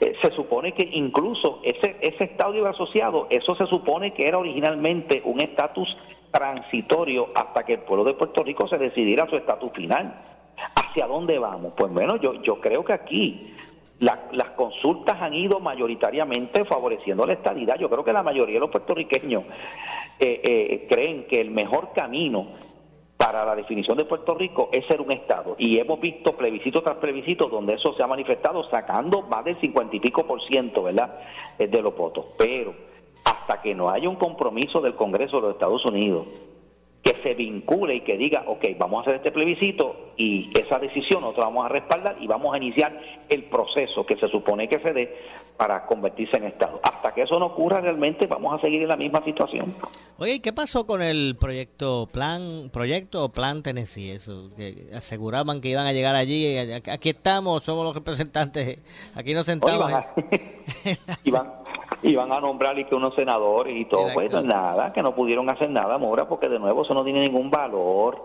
eh, 0.00 0.14
se 0.22 0.30
supone 0.30 0.72
que 0.72 0.88
incluso 0.92 1.60
ese, 1.64 1.96
ese 2.00 2.24
Estado 2.24 2.52
libre 2.52 2.70
asociado, 2.70 3.26
eso 3.28 3.54
se 3.56 3.66
supone 3.66 4.14
que 4.14 4.26
era 4.26 4.38
originalmente 4.38 5.20
un 5.24 5.40
estatus 5.40 5.98
transitorio 6.30 7.28
hasta 7.34 7.62
que 7.64 7.74
el 7.74 7.80
pueblo 7.80 8.04
de 8.04 8.14
Puerto 8.14 8.42
Rico 8.42 8.66
se 8.66 8.78
decidiera 8.78 9.28
su 9.28 9.36
estatus 9.36 9.70
final. 9.72 10.31
¿Hacia 10.92 11.06
dónde 11.06 11.38
vamos? 11.38 11.72
Pues 11.74 11.90
bueno, 11.90 12.16
yo, 12.16 12.34
yo 12.42 12.60
creo 12.60 12.84
que 12.84 12.92
aquí 12.92 13.54
las 13.98 14.50
consultas 14.56 15.22
han 15.22 15.32
ido 15.32 15.58
mayoritariamente 15.58 16.66
favoreciendo 16.66 17.24
la 17.24 17.32
estabilidad. 17.32 17.78
Yo 17.78 17.88
creo 17.88 18.04
que 18.04 18.12
la 18.12 18.22
mayoría 18.22 18.56
de 18.56 18.60
los 18.60 18.70
puertorriqueños 18.70 19.44
eh, 20.20 20.40
eh, 20.44 20.86
creen 20.90 21.24
que 21.24 21.40
el 21.40 21.50
mejor 21.50 21.94
camino 21.94 22.46
para 23.16 23.42
la 23.46 23.56
definición 23.56 23.96
de 23.96 24.04
Puerto 24.04 24.34
Rico 24.34 24.68
es 24.70 24.84
ser 24.84 25.00
un 25.00 25.12
Estado. 25.12 25.56
Y 25.56 25.78
hemos 25.78 25.98
visto 25.98 26.36
plebiscito 26.36 26.82
tras 26.82 26.96
plebiscito 26.96 27.46
donde 27.46 27.72
eso 27.72 27.94
se 27.94 28.02
ha 28.02 28.06
manifestado 28.06 28.68
sacando 28.68 29.22
más 29.22 29.46
del 29.46 29.58
cincuenta 29.60 29.96
y 29.96 30.00
pico 30.00 30.26
por 30.26 30.42
ciento, 30.42 30.82
¿verdad?, 30.82 31.20
eh, 31.58 31.68
de 31.68 31.80
los 31.80 31.96
votos. 31.96 32.26
Pero 32.36 32.74
hasta 33.24 33.62
que 33.62 33.74
no 33.74 33.88
haya 33.88 34.10
un 34.10 34.16
compromiso 34.16 34.82
del 34.82 34.94
Congreso 34.94 35.36
de 35.36 35.42
los 35.42 35.52
Estados 35.52 35.86
Unidos 35.86 36.26
que 37.02 37.16
se 37.22 37.34
vincule 37.34 37.96
y 37.96 38.00
que 38.02 38.16
diga, 38.16 38.44
ok, 38.46 38.64
vamos 38.78 39.00
a 39.00 39.02
hacer 39.02 39.16
este 39.16 39.32
plebiscito 39.32 40.12
y 40.16 40.50
esa 40.56 40.78
decisión 40.78 41.20
nosotros 41.22 41.46
vamos 41.46 41.66
a 41.66 41.68
respaldar 41.68 42.16
y 42.20 42.28
vamos 42.28 42.54
a 42.54 42.58
iniciar 42.58 42.96
el 43.28 43.44
proceso 43.44 44.06
que 44.06 44.16
se 44.16 44.28
supone 44.28 44.68
que 44.68 44.78
se 44.78 44.92
dé 44.92 45.16
para 45.56 45.84
convertirse 45.84 46.36
en 46.36 46.44
Estado. 46.44 46.80
Hasta 46.82 47.12
que 47.12 47.22
eso 47.22 47.38
no 47.40 47.46
ocurra 47.46 47.80
realmente 47.80 48.26
vamos 48.26 48.56
a 48.56 48.60
seguir 48.60 48.82
en 48.82 48.88
la 48.88 48.96
misma 48.96 49.22
situación. 49.24 49.74
Oye, 50.18 50.40
¿qué 50.40 50.52
pasó 50.52 50.86
con 50.86 51.02
el 51.02 51.36
proyecto 51.38 52.08
Plan 52.10 52.70
proyecto 52.72 53.28
Plan 53.30 53.62
Tennessee? 53.64 54.12
Eso, 54.12 54.50
que 54.56 54.88
aseguraban 54.94 55.60
que 55.60 55.68
iban 55.68 55.86
a 55.86 55.92
llegar 55.92 56.14
allí, 56.14 56.56
aquí 56.56 57.08
estamos, 57.08 57.64
somos 57.64 57.84
los 57.84 57.96
representantes, 57.96 58.78
aquí 59.16 59.34
nos 59.34 59.46
sentamos. 59.46 59.90
iban 61.24 61.46
a 61.46 61.61
nombrar 62.40 62.78
y 62.78 62.84
que 62.84 62.94
unos 62.94 63.14
senadores 63.14 63.76
y 63.76 63.84
todo. 63.84 64.12
Bueno, 64.14 64.42
nada, 64.42 64.92
que 64.92 65.02
no 65.02 65.14
pudieron 65.14 65.48
hacer 65.48 65.70
nada, 65.70 65.98
Mora, 65.98 66.26
porque 66.26 66.48
de 66.48 66.58
nuevo 66.58 66.82
eso 66.82 66.94
no 66.94 67.04
tiene 67.04 67.20
ningún 67.20 67.50
valor. 67.50 68.20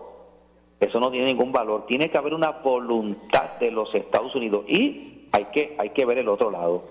Eso 0.79 0.99
no 0.99 1.09
tiene 1.09 1.27
ningún 1.27 1.51
valor. 1.51 1.85
Tiene 1.87 2.09
que 2.09 2.17
haber 2.17 2.33
una 2.33 2.51
voluntad 2.51 3.57
de 3.59 3.71
los 3.71 3.93
Estados 3.95 4.35
Unidos 4.35 4.65
y 4.67 5.27
hay 5.31 5.45
que, 5.45 5.75
hay 5.77 5.89
que 5.89 6.05
ver 6.05 6.19
el 6.19 6.29
otro 6.29 6.51
lado. 6.51 6.83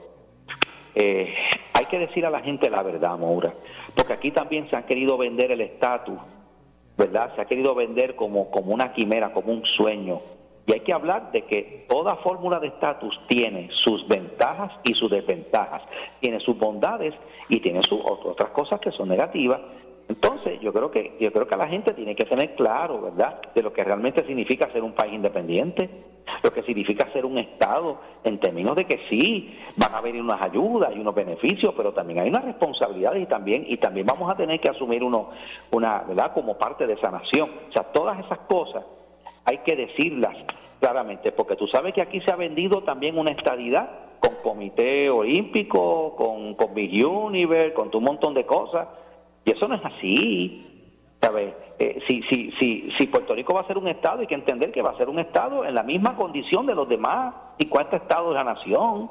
Eh, 0.94 1.34
hay 1.72 1.86
que 1.86 1.98
decir 1.98 2.24
a 2.26 2.30
la 2.30 2.40
gente 2.40 2.70
la 2.70 2.82
verdad, 2.82 3.18
Moura, 3.18 3.52
porque 3.94 4.14
aquí 4.14 4.30
también 4.30 4.68
se 4.70 4.76
ha 4.76 4.86
querido 4.86 5.18
vender 5.18 5.52
el 5.52 5.60
estatus, 5.60 6.18
¿verdad? 6.96 7.34
Se 7.34 7.42
ha 7.42 7.44
querido 7.44 7.74
vender 7.74 8.16
como, 8.16 8.50
como 8.50 8.72
una 8.72 8.92
quimera, 8.92 9.32
como 9.32 9.52
un 9.52 9.64
sueño. 9.64 10.20
Y 10.66 10.72
hay 10.72 10.80
que 10.80 10.92
hablar 10.92 11.30
de 11.30 11.42
que 11.42 11.86
toda 11.88 12.16
fórmula 12.16 12.58
de 12.58 12.68
estatus 12.68 13.20
tiene 13.28 13.68
sus 13.70 14.06
ventajas 14.08 14.72
y 14.82 14.94
sus 14.94 15.08
desventajas, 15.10 15.82
tiene 16.18 16.40
sus 16.40 16.58
bondades 16.58 17.14
y 17.48 17.60
tiene 17.60 17.82
sus 17.84 18.00
otras 18.04 18.50
cosas 18.50 18.80
que 18.80 18.90
son 18.90 19.08
negativas. 19.08 19.60
Entonces, 20.08 20.60
yo 20.60 20.72
creo 20.72 20.90
que 20.90 21.16
yo 21.20 21.32
creo 21.32 21.46
que 21.46 21.56
la 21.56 21.68
gente 21.68 21.92
tiene 21.92 22.14
que 22.14 22.24
tener 22.24 22.54
claro, 22.54 23.00
¿verdad?, 23.00 23.40
de 23.54 23.62
lo 23.62 23.72
que 23.72 23.84
realmente 23.84 24.24
significa 24.24 24.70
ser 24.72 24.82
un 24.82 24.92
país 24.92 25.14
independiente, 25.14 25.88
lo 26.42 26.52
que 26.52 26.62
significa 26.62 27.10
ser 27.12 27.24
un 27.24 27.38
estado 27.38 27.98
en 28.24 28.38
términos 28.38 28.76
de 28.76 28.84
que 28.84 29.00
sí, 29.08 29.56
van 29.76 29.94
a 29.94 30.00
venir 30.00 30.22
unas 30.22 30.42
ayudas 30.42 30.92
y 30.94 31.00
unos 31.00 31.14
beneficios, 31.14 31.74
pero 31.76 31.92
también 31.92 32.20
hay 32.20 32.28
unas 32.28 32.44
responsabilidades 32.44 33.22
y 33.22 33.26
también 33.26 33.64
y 33.68 33.76
también 33.76 34.06
vamos 34.06 34.32
a 34.32 34.36
tener 34.36 34.60
que 34.60 34.68
asumir 34.68 35.02
uno 35.02 35.30
una, 35.70 36.02
¿verdad?, 36.02 36.32
como 36.34 36.56
parte 36.56 36.86
de 36.86 36.94
esa 36.94 37.10
nación. 37.10 37.50
O 37.68 37.72
sea, 37.72 37.84
todas 37.84 38.18
esas 38.24 38.38
cosas 38.40 38.84
hay 39.46 39.58
que 39.58 39.76
decirlas 39.76 40.36
claramente, 40.80 41.32
porque 41.32 41.56
tú 41.56 41.66
sabes 41.68 41.94
que 41.94 42.02
aquí 42.02 42.20
se 42.20 42.30
ha 42.30 42.36
vendido 42.36 42.82
también 42.82 43.16
una 43.16 43.30
estadidad 43.30 43.88
con 44.20 44.34
comité 44.42 45.08
olímpico, 45.08 46.14
con, 46.16 46.54
con 46.54 46.74
Big 46.74 47.04
Universe, 47.06 47.72
con 47.72 47.90
un 47.94 48.04
montón 48.04 48.34
de 48.34 48.44
cosas, 48.44 48.88
y 49.44 49.52
eso 49.52 49.68
no 49.68 49.76
es 49.76 49.84
así. 49.84 50.62
¿Sabes? 51.20 51.54
Eh, 51.78 52.02
si, 52.06 52.22
si, 52.24 52.52
si, 52.52 52.90
si 52.96 53.06
Puerto 53.06 53.34
Rico 53.34 53.54
va 53.54 53.62
a 53.62 53.66
ser 53.66 53.78
un 53.78 53.88
Estado, 53.88 54.20
hay 54.20 54.26
que 54.26 54.34
entender 54.34 54.70
que 54.70 54.82
va 54.82 54.90
a 54.90 54.96
ser 54.96 55.08
un 55.08 55.18
Estado 55.18 55.64
en 55.64 55.74
la 55.74 55.82
misma 55.82 56.14
condición 56.14 56.66
de 56.66 56.74
los 56.74 56.88
demás 56.88 57.34
50 57.58 57.96
estados 57.96 58.28
de 58.30 58.34
la 58.34 58.44
nación. 58.44 59.10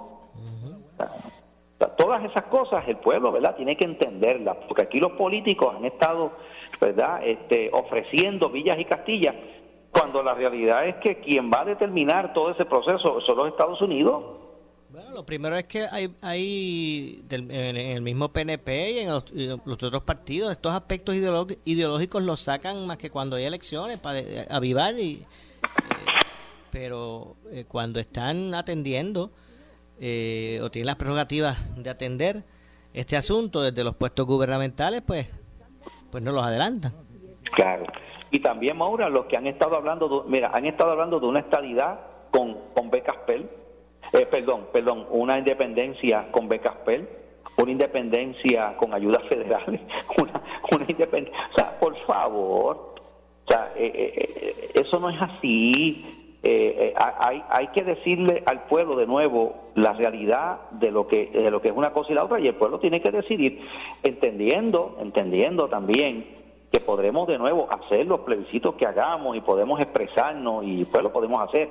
todas 1.98 2.24
esas 2.26 2.44
cosas 2.44 2.88
el 2.88 2.98
pueblo, 2.98 3.32
¿verdad? 3.32 3.56
Tiene 3.56 3.76
que 3.76 3.86
entenderlas, 3.86 4.58
porque 4.68 4.84
aquí 4.84 5.00
los 5.00 5.14
políticos 5.14 5.76
han 5.76 5.86
estado, 5.86 6.32
¿verdad? 6.80 7.26
Este, 7.26 7.70
ofreciendo 7.74 8.50
villas 8.50 8.80
y 8.80 8.86
castillas 8.86 9.36
cuando 9.96 10.22
la 10.22 10.34
realidad 10.34 10.86
es 10.86 10.96
que 10.96 11.20
quien 11.22 11.50
va 11.50 11.62
a 11.62 11.66
determinar 11.66 12.34
todo 12.34 12.52
ese 12.52 12.66
proceso 12.66 13.22
son 13.22 13.38
los 13.38 13.48
Estados 13.48 13.82
Unidos. 13.82 14.24
Bueno, 14.90 15.12
lo 15.12 15.26
primero 15.26 15.56
es 15.56 15.64
que 15.66 15.86
hay, 15.90 16.14
hay 16.22 17.24
en 17.30 17.78
el 17.78 18.02
mismo 18.02 18.28
PNP 18.30 18.92
y 18.92 19.00
en 19.00 19.10
los, 19.10 19.24
otros 19.66 20.04
partidos, 20.04 20.52
estos 20.52 20.74
aspectos 20.74 21.16
ideológicos 21.16 22.24
los 22.24 22.42
sacan 22.42 22.86
más 22.86 22.98
que 22.98 23.10
cuando 23.10 23.38
hay 23.38 23.46
elecciones 23.46 23.98
para 24.00 24.20
avivar, 24.50 25.00
y, 25.00 25.14
eh, 25.14 25.26
pero 26.72 27.36
eh, 27.52 27.64
cuando 27.66 28.00
están 28.00 28.54
atendiendo 28.54 29.32
eh, 30.02 30.60
o 30.62 30.70
tienen 30.70 30.88
las 30.88 30.98
prerrogativas 30.98 31.58
de 31.82 31.90
atender 31.90 32.44
este 32.94 33.16
asunto 33.16 33.62
desde 33.62 33.84
los 33.84 33.96
puestos 33.96 34.26
gubernamentales, 34.26 35.02
pues, 35.06 35.28
pues 36.12 36.22
no 36.22 36.32
los 36.32 36.44
adelantan. 36.44 36.94
Claro. 37.54 37.86
Y 38.36 38.40
también, 38.42 38.76
Maura, 38.76 39.08
los 39.08 39.28
que 39.28 39.38
han 39.38 39.48
estado 39.48 39.78
hablando, 39.78 40.26
mira, 40.28 40.52
han 40.54 40.66
estado 40.66 40.92
hablando 40.92 41.22
de 41.22 41.26
una 41.26 41.40
estabilidad 41.40 42.02
con, 42.32 42.58
con 42.74 42.90
becas 42.90 43.16
PEL, 43.26 43.50
eh, 44.12 44.26
perdón, 44.26 44.66
perdón, 44.74 45.06
una 45.10 45.40
independencia 45.40 46.28
con 46.32 46.50
becas 46.50 46.76
PEL, 46.84 47.08
una 47.56 47.72
independencia 47.72 48.76
con 48.76 48.94
ayudas 48.94 49.24
federales, 49.30 49.80
una, 50.22 50.42
una 50.70 50.86
independencia, 50.86 51.50
o 51.50 51.56
sea, 51.56 51.80
por 51.80 51.96
favor, 52.00 52.96
o 53.46 53.48
sea, 53.48 53.72
eh, 53.78 53.92
eh, 53.96 54.72
eso 54.82 55.00
no 55.00 55.10
es 55.10 55.22
así. 55.22 56.06
hay, 56.44 57.42
hay 57.50 57.68
que 57.68 57.84
decirle 57.86 58.44
al 58.46 58.64
pueblo 58.66 58.98
de 58.98 59.08
nuevo 59.08 59.72
la 59.76 59.94
realidad 59.94 60.60
de 60.72 60.92
lo 60.92 61.08
que 61.08 61.28
de 61.28 61.50
lo 61.50 61.62
que 61.62 61.70
es 61.70 61.74
una 61.76 61.92
cosa 61.94 62.12
y 62.12 62.16
la 62.16 62.26
otra 62.26 62.42
y 62.42 62.48
el 62.48 62.54
pueblo 62.54 62.80
tiene 62.80 63.02
que 63.02 63.10
decidir 63.10 63.62
entendiendo 64.04 64.98
entendiendo 65.00 65.68
también 65.70 66.35
que 66.76 66.82
podremos 66.82 67.26
de 67.26 67.38
nuevo 67.38 67.70
hacer 67.72 68.06
los 68.06 68.20
plebiscitos 68.20 68.76
que 68.76 68.86
hagamos 68.86 69.38
y 69.38 69.40
podemos 69.40 69.80
expresarnos 69.80 70.66
y 70.66 70.84
pues 70.84 71.02
lo 71.04 71.14
podemos 71.14 71.42
hacer 71.42 71.70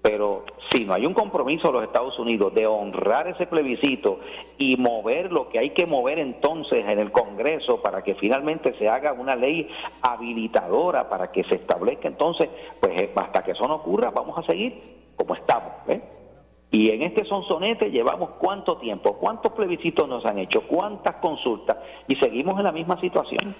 pero 0.00 0.46
si 0.70 0.86
no 0.86 0.94
hay 0.94 1.04
un 1.04 1.12
compromiso 1.12 1.66
de 1.66 1.74
los 1.74 1.82
Estados 1.82 2.18
Unidos 2.18 2.54
de 2.54 2.66
honrar 2.66 3.28
ese 3.28 3.46
plebiscito 3.46 4.18
y 4.56 4.78
mover 4.78 5.30
lo 5.30 5.50
que 5.50 5.58
hay 5.58 5.70
que 5.70 5.84
mover 5.84 6.18
entonces 6.18 6.88
en 6.88 6.98
el 6.98 7.12
Congreso 7.12 7.82
para 7.82 8.02
que 8.02 8.14
finalmente 8.14 8.72
se 8.78 8.88
haga 8.88 9.12
una 9.12 9.36
ley 9.36 9.68
habilitadora 10.00 11.10
para 11.10 11.30
que 11.30 11.44
se 11.44 11.56
establezca 11.56 12.08
entonces, 12.08 12.48
pues 12.80 12.98
eh, 12.98 13.12
hasta 13.14 13.44
que 13.44 13.50
eso 13.50 13.68
no 13.68 13.74
ocurra, 13.74 14.10
vamos 14.10 14.38
a 14.38 14.42
seguir 14.44 14.80
como 15.16 15.34
estamos. 15.34 15.70
Y 16.70 16.88
en 16.88 17.02
este 17.02 17.26
sonsonete 17.26 17.90
llevamos 17.90 18.30
cuánto 18.38 18.78
tiempo, 18.78 19.18
cuántos 19.18 19.52
plebiscitos 19.52 20.08
nos 20.08 20.24
han 20.24 20.38
hecho, 20.38 20.62
cuántas 20.62 21.16
consultas 21.16 21.76
y 22.08 22.16
seguimos 22.16 22.56
en 22.58 22.64
la 22.64 22.72
misma 22.72 22.98
situación. 23.02 23.54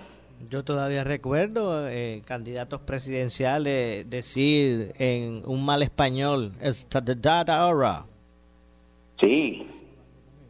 Yo 0.48 0.64
todavía 0.64 1.04
recuerdo 1.04 1.86
eh, 1.88 2.22
candidatos 2.24 2.80
presidenciales 2.80 4.08
decir 4.08 4.94
en 4.98 5.42
un 5.44 5.64
mal 5.64 5.82
español, 5.82 6.52
está 6.62 7.04
the 7.04 7.14
data 7.14 7.60
ahora. 7.60 8.06
Sí, 9.20 9.66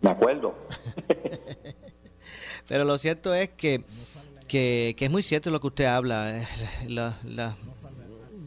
me 0.01 0.11
acuerdo. 0.11 0.55
Pero 2.69 2.85
lo 2.85 2.99
cierto 2.99 3.35
es 3.35 3.51
que, 3.51 3.83
que, 4.47 4.95
es 4.97 5.11
muy 5.11 5.25
cierto 5.25 5.51
lo 5.51 5.61
que 5.61 5.67
usted 5.67 5.87
habla. 5.87 6.41
Eh, 6.41 6.47
las 6.87 7.57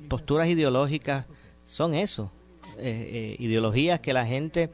posturas 0.08 0.48
ideológicas 0.48 1.26
son 1.66 1.94
eso. 1.94 2.32
Eh, 2.78 3.36
ideologías 3.40 4.00
que 4.00 4.14
la 4.14 4.26
gente 4.26 4.70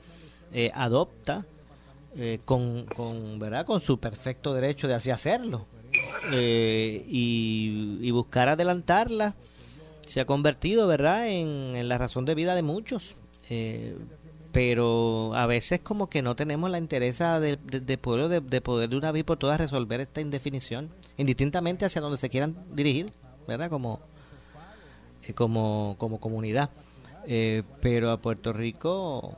adopta 0.74 1.45
con, 2.45 2.86
con, 2.86 3.39
¿verdad? 3.39 3.65
con 3.65 3.82
su 3.82 3.99
perfecto 3.99 4.53
derecho 4.53 4.88
de 4.88 4.93
así 4.93 5.09
hacerlo 5.09 5.65
eh, 6.32 7.05
y, 7.07 8.11
buscar 8.11 8.49
adelantarla 8.49 9.36
se 10.05 10.20
ha 10.20 10.26
convertido, 10.26 10.88
¿verdad?, 10.88 11.28
en, 11.28 11.88
la 11.88 11.97
razón 11.97 12.26
de 12.26 12.36
vida 12.36 12.55
de 12.55 12.63
muchos. 12.63 13.15
Eh, 13.49 13.95
pero 14.51 15.36
a 15.36 15.45
veces 15.45 15.80
como 15.82 16.09
que 16.09 16.22
no 16.22 16.36
tenemos 16.36 16.72
la 16.72 16.80
interés 16.80 17.20
de, 17.20 17.97
pueblo 18.01 18.28
de, 18.30 18.61
poder 18.61 18.89
de 18.89 18.97
una 18.97 19.11
vez 19.11 19.24
por 19.24 19.38
todas 19.38 19.59
resolver 19.59 20.01
esta 20.01 20.22
indefinición, 20.22 20.89
indistintamente 21.17 21.86
hacia 21.86 22.01
donde 22.01 22.17
se 22.17 22.30
quieran 22.30 22.55
dirigir, 22.72 23.11
¿verdad? 23.47 23.70
Como, 23.70 23.99
eh, 25.28 25.34
como, 25.34 25.95
como 25.99 26.20
comunidad. 26.20 26.70
pero 27.82 28.11
a 28.11 28.17
Puerto 28.17 28.51
Rico 28.51 29.38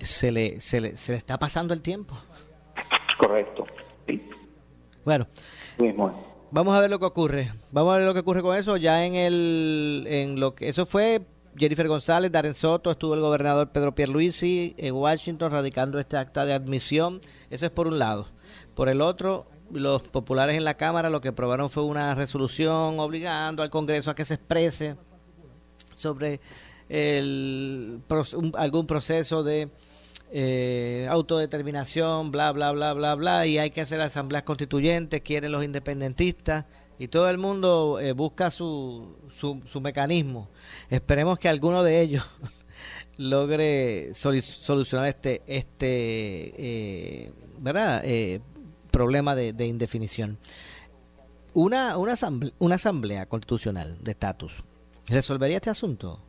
se 0.00 0.30
le, 0.30 0.60
se 0.60 0.80
le, 0.80 0.96
se 0.96 1.12
le 1.12 1.18
está 1.18 1.38
pasando 1.38 1.72
el 1.72 1.80
tiempo. 1.80 2.14
Correcto. 3.18 3.66
Bueno, 5.08 5.26
vamos 6.50 6.76
a 6.76 6.80
ver 6.80 6.90
lo 6.90 6.98
que 6.98 7.06
ocurre. 7.06 7.50
Vamos 7.72 7.94
a 7.94 7.96
ver 7.96 8.06
lo 8.06 8.14
que 8.14 8.20
ocurre 8.20 8.42
con 8.42 8.56
eso. 8.56 8.76
Ya 8.76 9.06
en 9.06 9.14
el, 9.14 10.04
en 10.08 10.40
lo 10.40 10.54
que 10.54 10.68
eso 10.68 10.84
fue 10.84 11.22
Jennifer 11.56 11.88
González, 11.88 12.30
Darren 12.30 12.54
Soto, 12.54 12.90
estuvo 12.90 13.14
el 13.14 13.20
gobernador 13.20 13.70
Pedro 13.70 13.94
Pierluisi 13.94 14.74
en 14.76 14.94
Washington 14.94 15.50
radicando 15.50 15.98
este 15.98 16.16
acta 16.16 16.44
de 16.44 16.52
admisión. 16.52 17.20
Eso 17.50 17.66
es 17.66 17.72
por 17.72 17.86
un 17.86 17.98
lado. 17.98 18.26
Por 18.74 18.88
el 18.88 19.00
otro, 19.00 19.46
los 19.72 20.02
populares 20.02 20.56
en 20.56 20.64
la 20.64 20.74
Cámara 20.74 21.10
lo 21.10 21.20
que 21.20 21.28
aprobaron 21.28 21.70
fue 21.70 21.84
una 21.84 22.14
resolución 22.14 23.00
obligando 23.00 23.62
al 23.62 23.70
Congreso 23.70 24.10
a 24.10 24.14
que 24.14 24.24
se 24.24 24.34
exprese 24.34 24.96
sobre 25.96 26.40
el, 26.88 28.00
algún 28.54 28.86
proceso 28.86 29.42
de 29.42 29.68
eh, 30.30 31.06
autodeterminación, 31.10 32.30
bla, 32.30 32.52
bla, 32.52 32.72
bla, 32.72 32.92
bla, 32.92 33.14
bla, 33.14 33.46
y 33.46 33.58
hay 33.58 33.70
que 33.70 33.80
hacer 33.80 34.00
asambleas 34.00 34.42
constituyentes, 34.42 35.22
quieren 35.22 35.52
los 35.52 35.64
independentistas, 35.64 36.66
y 36.98 37.08
todo 37.08 37.30
el 37.30 37.38
mundo 37.38 37.98
eh, 38.00 38.12
busca 38.12 38.50
su, 38.50 39.16
su, 39.34 39.62
su, 39.70 39.80
mecanismo. 39.80 40.48
Esperemos 40.90 41.38
que 41.38 41.48
alguno 41.48 41.82
de 41.82 42.00
ellos 42.00 42.28
logre 43.16 44.12
solucionar 44.12 45.08
este, 45.08 45.42
este 45.46 46.54
eh, 46.58 47.32
¿verdad? 47.58 48.04
problema 48.90 49.34
de, 49.34 49.52
de, 49.52 49.66
indefinición. 49.66 50.38
Una, 51.54 51.96
una, 51.96 52.12
asamblea, 52.12 52.52
una 52.58 52.74
asamblea 52.74 53.26
constitucional 53.26 53.96
de 54.00 54.10
estatus, 54.10 54.52
¿resolvería 55.08 55.56
este 55.56 55.70
asunto? 55.70 56.20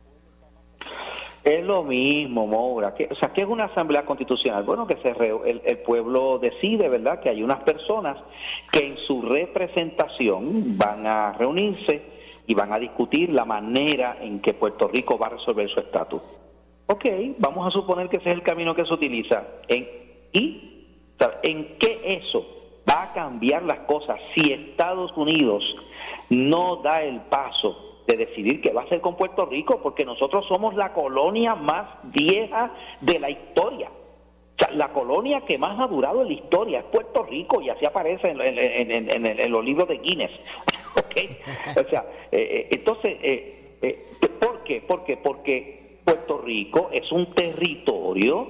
Es 1.42 1.64
lo 1.64 1.82
mismo, 1.82 2.46
Moura. 2.46 2.94
o 3.10 3.14
sea, 3.14 3.32
¿qué 3.32 3.42
es 3.42 3.48
una 3.48 3.64
asamblea 3.64 4.04
constitucional? 4.04 4.62
Bueno, 4.64 4.86
que 4.86 4.96
se 4.96 5.08
el, 5.10 5.62
el, 5.64 5.78
pueblo 5.78 6.38
decide, 6.38 6.88
¿verdad?, 6.88 7.20
que 7.20 7.30
hay 7.30 7.42
unas 7.42 7.60
personas 7.60 8.18
que 8.70 8.86
en 8.86 8.98
su 8.98 9.22
representación 9.22 10.76
van 10.76 11.06
a 11.06 11.32
reunirse 11.32 12.02
y 12.46 12.54
van 12.54 12.72
a 12.72 12.78
discutir 12.78 13.30
la 13.30 13.46
manera 13.46 14.18
en 14.20 14.40
que 14.40 14.52
Puerto 14.52 14.88
Rico 14.88 15.16
va 15.16 15.28
a 15.28 15.30
resolver 15.30 15.68
su 15.70 15.80
estatus. 15.80 16.20
Ok, 16.86 17.06
vamos 17.38 17.66
a 17.66 17.70
suponer 17.70 18.08
que 18.08 18.18
ese 18.18 18.30
es 18.30 18.34
el 18.34 18.42
camino 18.42 18.74
que 18.74 18.84
se 18.84 18.92
utiliza. 18.92 19.44
¿En, 19.68 19.88
¿Y 20.32 20.86
en 21.42 21.76
qué 21.78 22.00
eso 22.04 22.46
va 22.88 23.04
a 23.04 23.12
cambiar 23.12 23.62
las 23.62 23.80
cosas 23.80 24.18
si 24.34 24.52
Estados 24.52 25.16
Unidos 25.16 25.76
no 26.28 26.76
da 26.76 27.02
el 27.02 27.20
paso 27.22 27.89
de 28.10 28.26
decidir 28.26 28.60
qué 28.60 28.72
va 28.72 28.82
a 28.82 28.84
hacer 28.84 29.00
con 29.00 29.16
Puerto 29.16 29.46
Rico, 29.46 29.80
porque 29.82 30.04
nosotros 30.04 30.44
somos 30.48 30.74
la 30.74 30.92
colonia 30.92 31.54
más 31.54 31.86
vieja 32.04 32.72
de 33.00 33.18
la 33.18 33.30
historia. 33.30 33.88
La 34.72 34.88
colonia 34.88 35.40
que 35.42 35.56
más 35.56 35.78
ha 35.80 35.86
durado 35.86 36.22
en 36.22 36.28
la 36.28 36.34
historia 36.34 36.80
es 36.80 36.84
Puerto 36.86 37.22
Rico 37.22 37.62
y 37.62 37.70
así 37.70 37.86
aparece 37.86 38.30
en, 38.30 39.50
los 39.52 39.64
libros 39.64 39.88
de 39.88 39.98
Guinness. 39.98 40.32
¿Okay? 41.06 41.38
O 41.68 41.88
sea, 41.88 42.04
eh, 42.32 42.38
eh, 42.40 42.68
entonces, 42.72 43.16
eh, 43.22 44.06
¿por 44.40 44.64
qué? 44.64 44.80
¿Por 44.80 45.04
qué? 45.04 45.16
Porque 45.16 46.00
Puerto 46.04 46.38
Rico 46.38 46.90
es 46.92 47.10
un 47.12 47.32
territorio 47.32 48.48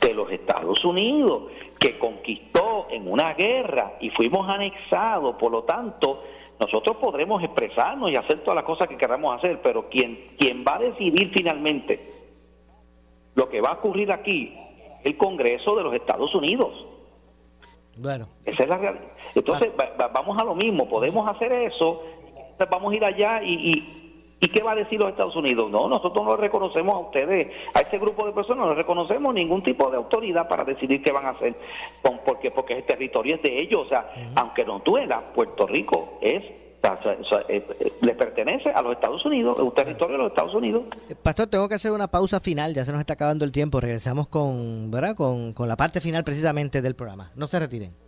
de 0.00 0.14
los 0.14 0.30
Estados 0.30 0.84
Unidos 0.84 1.44
que 1.80 1.98
conquistó 1.98 2.86
en 2.90 3.10
una 3.10 3.34
guerra 3.34 3.94
y 4.00 4.10
fuimos 4.10 4.48
anexados, 4.48 5.36
por 5.36 5.50
lo 5.50 5.64
tanto, 5.64 6.22
nosotros 6.60 6.96
podremos 6.96 7.42
expresarnos 7.42 8.10
y 8.10 8.16
hacer 8.16 8.40
todas 8.40 8.56
las 8.56 8.64
cosas 8.64 8.88
que 8.88 8.96
queramos 8.96 9.36
hacer, 9.36 9.60
pero 9.62 9.88
quien, 9.88 10.32
quien 10.38 10.64
va 10.66 10.76
a 10.76 10.78
decidir 10.80 11.30
finalmente 11.32 12.14
lo 13.34 13.48
que 13.48 13.60
va 13.60 13.70
a 13.70 13.74
ocurrir 13.74 14.10
aquí 14.10 14.54
es 15.00 15.06
el 15.06 15.16
Congreso 15.16 15.76
de 15.76 15.84
los 15.84 15.94
Estados 15.94 16.34
Unidos. 16.34 16.86
Bueno. 17.96 18.28
Esa 18.44 18.64
es 18.64 18.68
la 18.68 18.76
realidad. 18.76 19.04
Entonces, 19.34 19.70
ah. 19.78 20.10
vamos 20.12 20.36
a 20.38 20.44
lo 20.44 20.54
mismo, 20.54 20.88
podemos 20.88 21.28
hacer 21.28 21.52
eso, 21.52 22.02
vamos 22.70 22.92
a 22.92 22.96
ir 22.96 23.04
allá 23.04 23.42
y, 23.42 23.52
¿Y 23.52 23.97
qué 24.46 24.62
va 24.62 24.72
a 24.72 24.76
decir 24.76 25.00
los 25.00 25.10
Estados 25.10 25.34
Unidos? 25.34 25.70
No, 25.70 25.88
nosotros 25.88 26.24
no 26.24 26.36
reconocemos 26.36 26.94
a 26.94 26.98
ustedes, 26.98 27.48
a 27.74 27.80
ese 27.80 27.98
grupo 27.98 28.24
de 28.24 28.32
personas, 28.32 28.66
no 28.66 28.74
reconocemos 28.74 29.34
ningún 29.34 29.62
tipo 29.62 29.90
de 29.90 29.96
autoridad 29.96 30.48
para 30.48 30.64
decidir 30.64 31.02
qué 31.02 31.10
van 31.10 31.26
a 31.26 31.30
hacer, 31.30 31.54
porque 32.24 32.50
porque 32.50 32.74
el 32.74 32.84
territorio 32.84 33.34
es 33.34 33.42
de 33.42 33.60
ellos, 33.60 33.86
o 33.86 33.88
sea, 33.88 34.12
aunque 34.36 34.64
no 34.64 34.78
duela, 34.78 35.20
Puerto 35.34 35.66
Rico 35.66 36.18
es 36.20 36.44
eh, 37.48 37.66
eh, 37.80 37.92
le 38.00 38.14
pertenece 38.14 38.70
a 38.70 38.80
los 38.80 38.92
Estados 38.92 39.24
Unidos, 39.26 39.58
es 39.58 39.64
un 39.64 39.74
territorio 39.74 40.16
de 40.16 40.22
los 40.22 40.32
Estados 40.32 40.54
Unidos. 40.54 40.84
Pastor, 41.22 41.48
tengo 41.48 41.68
que 41.68 41.74
hacer 41.74 41.90
una 41.90 42.08
pausa 42.08 42.40
final, 42.40 42.72
ya 42.72 42.84
se 42.84 42.92
nos 42.92 43.00
está 43.00 43.14
acabando 43.14 43.44
el 43.44 43.52
tiempo, 43.52 43.80
regresamos 43.80 44.28
con, 44.28 44.90
¿verdad? 44.90 45.14
Con, 45.14 45.52
con 45.52 45.68
la 45.68 45.76
parte 45.76 46.00
final 46.00 46.24
precisamente 46.24 46.80
del 46.80 46.94
programa. 46.94 47.30
No 47.34 47.46
se 47.46 47.58
retiren. 47.58 48.07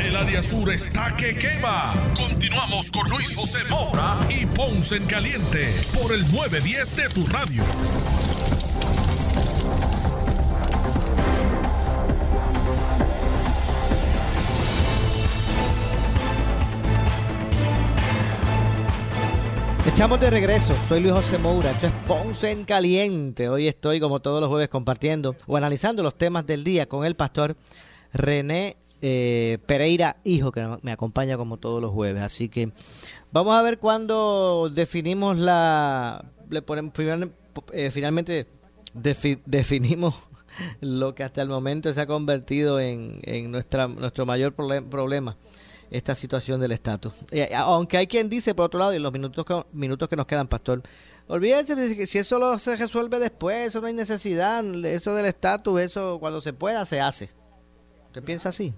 El 0.00 0.16
área 0.16 0.42
sur 0.42 0.72
está 0.72 1.14
que 1.14 1.36
quema. 1.36 1.92
Continuamos 2.16 2.90
con 2.90 3.06
Luis 3.10 3.36
José 3.36 3.58
Moura 3.68 4.18
y 4.30 4.46
Ponce 4.46 4.96
en 4.96 5.04
Caliente 5.04 5.74
por 5.92 6.14
el 6.14 6.22
910 6.32 6.96
de 6.96 7.08
tu 7.10 7.26
radio. 7.26 7.62
Estamos 19.84 20.18
de 20.18 20.30
regreso, 20.30 20.74
soy 20.88 21.00
Luis 21.00 21.12
José 21.12 21.36
Moura, 21.36 21.72
esto 21.72 21.88
es 21.88 21.92
Ponce 22.08 22.50
en 22.50 22.64
Caliente. 22.64 23.50
Hoy 23.50 23.68
estoy 23.68 24.00
como 24.00 24.20
todos 24.20 24.40
los 24.40 24.48
jueves 24.48 24.70
compartiendo 24.70 25.36
o 25.46 25.58
analizando 25.58 26.02
los 26.02 26.16
temas 26.16 26.46
del 26.46 26.64
día 26.64 26.88
con 26.88 27.04
el 27.04 27.16
pastor 27.16 27.54
René 28.14 28.78
eh, 29.02 29.58
Pereira, 29.66 30.16
hijo, 30.24 30.52
que 30.52 30.66
me 30.82 30.92
acompaña 30.92 31.36
como 31.36 31.56
todos 31.56 31.80
los 31.80 31.90
jueves. 31.90 32.22
Así 32.22 32.48
que 32.48 32.72
vamos 33.32 33.54
a 33.56 33.62
ver 33.62 33.78
cuándo 33.78 34.70
definimos 34.72 35.38
la... 35.38 36.24
Le 36.48 36.62
ponemos, 36.62 36.92
eh, 37.72 37.90
finalmente 37.90 38.46
definimos 39.46 40.28
lo 40.80 41.14
que 41.14 41.22
hasta 41.22 41.42
el 41.42 41.48
momento 41.48 41.92
se 41.92 42.00
ha 42.00 42.06
convertido 42.06 42.80
en, 42.80 43.20
en 43.22 43.50
nuestra, 43.50 43.86
nuestro 43.86 44.26
mayor 44.26 44.52
problema 44.52 45.36
esta 45.90 46.14
situación 46.14 46.60
del 46.60 46.72
estatus. 46.72 47.12
Eh, 47.30 47.50
aunque 47.54 47.96
hay 47.96 48.06
quien 48.06 48.28
dice, 48.28 48.54
por 48.54 48.66
otro 48.66 48.78
lado, 48.78 48.94
y 48.94 48.98
los 48.98 49.12
minutos 49.12 49.44
que, 49.44 49.64
minutos 49.72 50.08
que 50.08 50.16
nos 50.16 50.26
quedan, 50.26 50.46
Pastor, 50.46 50.82
olvídense 51.26 52.06
si 52.06 52.18
eso 52.18 52.38
lo 52.38 52.58
se 52.58 52.76
resuelve 52.76 53.18
después, 53.18 53.68
eso 53.68 53.80
no 53.80 53.88
hay 53.88 53.92
necesidad, 53.92 54.64
eso 54.84 55.14
del 55.14 55.26
estatus, 55.26 55.80
eso 55.80 56.18
cuando 56.20 56.40
se 56.40 56.52
pueda 56.52 56.86
se 56.86 57.00
hace. 57.00 57.30
¿Usted 58.06 58.22
piensa 58.22 58.50
así? 58.50 58.72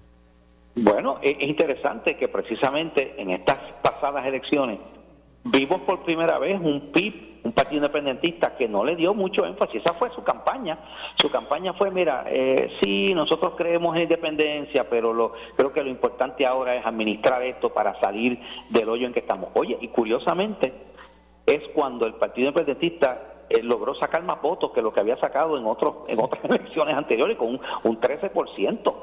Bueno, 0.75 1.19
es 1.21 1.39
interesante 1.41 2.17
que 2.17 2.27
precisamente 2.27 3.13
en 3.17 3.29
estas 3.29 3.57
pasadas 3.83 4.25
elecciones 4.25 4.79
vimos 5.43 5.81
por 5.81 6.03
primera 6.03 6.39
vez 6.39 6.59
un 6.59 6.91
PIB, 6.91 7.41
un 7.43 7.51
partido 7.51 7.77
independentista 7.77 8.55
que 8.55 8.67
no 8.67 8.83
le 8.83 8.95
dio 8.95 9.13
mucho 9.13 9.45
énfasis. 9.45 9.81
Esa 9.81 9.93
fue 9.93 10.09
su 10.15 10.23
campaña. 10.23 10.79
Su 11.15 11.29
campaña 11.29 11.73
fue, 11.73 11.91
mira, 11.91 12.25
eh, 12.27 12.71
sí, 12.81 13.13
nosotros 13.13 13.53
creemos 13.55 13.95
en 13.95 14.03
independencia, 14.03 14.89
pero 14.89 15.13
lo, 15.13 15.33
creo 15.55 15.71
que 15.71 15.83
lo 15.83 15.89
importante 15.89 16.45
ahora 16.45 16.75
es 16.75 16.85
administrar 16.85 17.43
esto 17.43 17.71
para 17.71 17.99
salir 17.99 18.39
del 18.69 18.89
hoyo 18.89 19.05
en 19.05 19.13
que 19.13 19.19
estamos. 19.19 19.49
Oye, 19.53 19.77
y 19.79 19.89
curiosamente 19.89 20.73
es 21.45 21.61
cuando 21.75 22.07
el 22.07 22.15
partido 22.15 22.47
independentista 22.47 23.45
eh, 23.49 23.61
logró 23.61 23.93
sacar 23.93 24.23
más 24.23 24.41
votos 24.41 24.71
que 24.71 24.81
lo 24.81 24.91
que 24.91 25.01
había 25.01 25.17
sacado 25.17 25.57
en 25.57 25.65
otros 25.65 25.95
en 26.07 26.19
otras 26.19 26.43
elecciones 26.49 26.95
anteriores 26.95 27.37
con 27.37 27.49
un, 27.49 27.61
un 27.83 27.99
13%. 27.99 28.93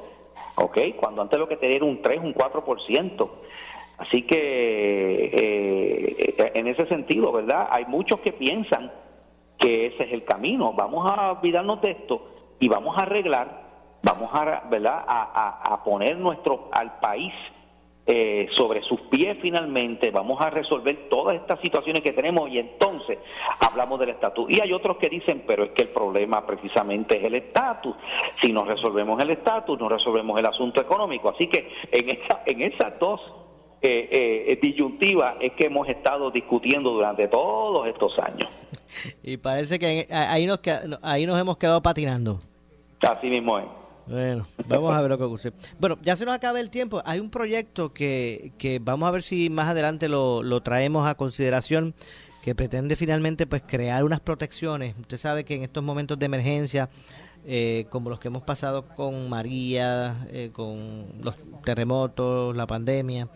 ¿Ok? 0.61 0.79
Cuando 0.97 1.23
antes 1.23 1.39
lo 1.39 1.49
que 1.49 1.57
tenía 1.57 1.77
era 1.77 1.85
un 1.85 2.03
3, 2.03 2.21
un 2.21 2.35
4%. 2.35 3.31
Así 3.99 4.23
que 4.23 5.31
eh, 5.33 6.51
en 6.55 6.67
ese 6.67 6.87
sentido, 6.87 7.33
¿verdad? 7.33 7.69
Hay 7.71 7.85
muchos 7.87 8.21
que 8.21 8.33
piensan 8.33 8.91
que 9.59 9.87
ese 9.87 10.05
es 10.05 10.13
el 10.13 10.25
camino. 10.25 10.73
Vamos 10.73 11.11
a 11.11 11.33
olvidarnos 11.33 11.81
de 11.83 11.91
esto 11.91 12.27
y 12.59 12.69
vamos 12.69 12.97
a 12.97 13.03
arreglar, 13.03 13.63
vamos 14.03 14.31
a, 14.33 14.63
¿verdad? 14.71 15.05
a, 15.07 15.75
a 15.75 15.85
poner 15.85 16.17
nuestro 16.17 16.69
al 16.73 16.99
país 17.01 17.33
eh, 18.13 18.49
sobre 18.57 18.83
sus 18.83 19.03
pies 19.03 19.39
finalmente, 19.41 20.11
vamos 20.11 20.41
a 20.41 20.51
resolver 20.51 21.09
todas 21.09 21.37
estas 21.37 21.61
situaciones 21.61 22.03
que 22.03 22.13
tenemos 22.13 22.51
y 22.51 22.59
entonces 22.59 23.19
hablamos 23.61 24.01
del 24.01 24.09
estatus. 24.09 24.51
Y 24.51 24.61
hay 24.61 24.73
otros 24.73 24.97
que 24.97 25.09
dicen, 25.09 25.45
pero 25.47 25.63
es 25.63 25.71
que 25.71 25.83
el 25.83 25.91
problema 25.91 26.45
precisamente 26.45 27.19
es 27.19 27.25
el 27.25 27.37
estatus. 27.37 27.95
Si 28.41 28.53
no 28.53 28.65
resolvemos 28.65 29.23
el 29.23 29.31
estatus, 29.31 29.79
no 29.79 29.89
resolvemos 29.89 30.37
el 30.41 30.47
asunto 30.47 30.81
económico. 30.81 31.29
Así 31.29 31.47
que 31.47 31.71
en, 31.93 32.11
esa, 32.11 32.43
en 32.47 32.63
esas 32.63 32.99
dos 32.99 33.21
eh, 33.81 34.09
eh, 34.11 34.59
disyuntivas 34.61 35.37
es 35.39 35.53
que 35.53 35.67
hemos 35.67 35.89
estado 35.89 36.33
discutiendo 36.33 36.91
durante 36.91 37.29
todos 37.29 37.87
estos 37.87 38.19
años. 38.19 38.49
Y 39.23 39.37
parece 39.37 39.79
que 39.79 40.09
ahí 40.11 40.47
nos, 40.47 40.59
ahí 41.03 41.27
nos 41.27 41.39
hemos 41.39 41.59
quedado 41.59 41.81
patinando. 41.81 42.41
Así 43.03 43.29
mismo 43.29 43.57
es. 43.61 43.67
Bueno, 44.11 44.45
vamos 44.67 44.93
a 44.93 45.01
ver 45.01 45.11
lo 45.11 45.19
que 45.19 45.25
ocurre. 45.25 45.53
Bueno, 45.79 45.97
ya 46.03 46.17
se 46.17 46.25
nos 46.25 46.35
acaba 46.35 46.59
el 46.59 46.69
tiempo. 46.69 47.01
Hay 47.05 47.21
un 47.21 47.31
proyecto 47.31 47.93
que, 47.93 48.53
que 48.59 48.81
vamos 48.83 49.07
a 49.07 49.13
ver 49.13 49.23
si 49.23 49.51
más 49.51 49.69
adelante 49.69 50.09
lo, 50.09 50.43
lo 50.43 50.63
traemos 50.63 51.07
a 51.07 51.15
consideración 51.15 51.95
que 52.43 52.55
pretende 52.55 52.97
finalmente 52.97 53.47
pues 53.47 53.63
crear 53.65 54.03
unas 54.03 54.21
protecciones. 54.21 54.97
Usted 54.99 55.17
sabe 55.17 55.45
que 55.45 55.55
en 55.55 55.63
estos 55.63 55.85
momentos 55.85 56.19
de 56.19 56.27
emergencia, 56.27 56.89
eh, 57.47 57.87
como 57.91 58.11
los 58.11 58.19
que 58.19 58.29
hemos 58.29 58.43
pasado 58.43 58.83
con 58.83 59.29
María, 59.29 60.27
eh, 60.33 60.51
con 60.53 61.07
los 61.23 61.37
terremotos, 61.65 62.57
la 62.57 62.67
pandemia, 62.67 63.29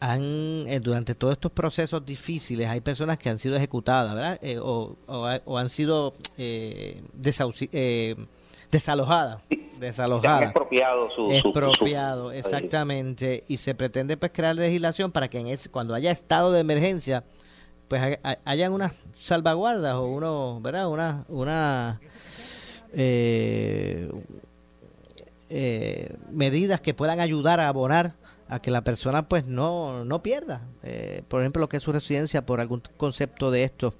han 0.00 0.66
eh, 0.66 0.80
durante 0.82 1.14
todos 1.14 1.32
estos 1.32 1.52
procesos 1.52 2.04
difíciles 2.04 2.68
hay 2.68 2.80
personas 2.80 3.18
que 3.18 3.30
han 3.30 3.38
sido 3.38 3.56
ejecutadas, 3.56 4.14
¿verdad? 4.14 4.40
O, 4.60 4.96
o, 5.06 5.58
han 5.58 5.68
sido 5.68 6.12
desalojadas 7.14 8.28
desalojada. 8.72 9.42
expropiado 10.46 11.10
su, 11.10 11.30
expropiado, 11.30 12.32
exactamente. 12.32 13.44
Y 13.46 13.58
se 13.58 13.74
pretende 13.74 14.16
pues 14.16 14.32
crear 14.32 14.56
legislación 14.56 15.12
para 15.12 15.28
que 15.28 15.38
en 15.38 15.46
ese, 15.48 15.68
cuando 15.68 15.94
haya 15.94 16.10
estado 16.10 16.50
de 16.50 16.60
emergencia, 16.60 17.22
pues 17.88 18.18
hayan 18.44 18.72
unas 18.72 18.92
salvaguardas 19.18 19.94
o 19.94 20.06
uno, 20.06 20.60
¿verdad? 20.60 20.88
Una, 20.88 21.24
una 21.28 22.00
eh, 22.94 24.08
eh, 25.50 26.16
medidas 26.30 26.80
que 26.80 26.94
puedan 26.94 27.20
ayudar 27.20 27.60
a 27.60 27.68
abonar 27.68 28.14
a 28.52 28.60
que 28.60 28.70
la 28.70 28.82
persona 28.82 29.22
pues 29.22 29.46
no, 29.46 30.04
no 30.04 30.22
pierda, 30.22 30.60
eh, 30.82 31.22
por 31.28 31.40
ejemplo, 31.40 31.60
lo 31.60 31.68
que 31.70 31.78
es 31.78 31.82
su 31.82 31.90
residencia 31.90 32.44
por 32.44 32.60
algún 32.60 32.82
concepto 32.98 33.50
de 33.50 33.64
esto 33.64 33.94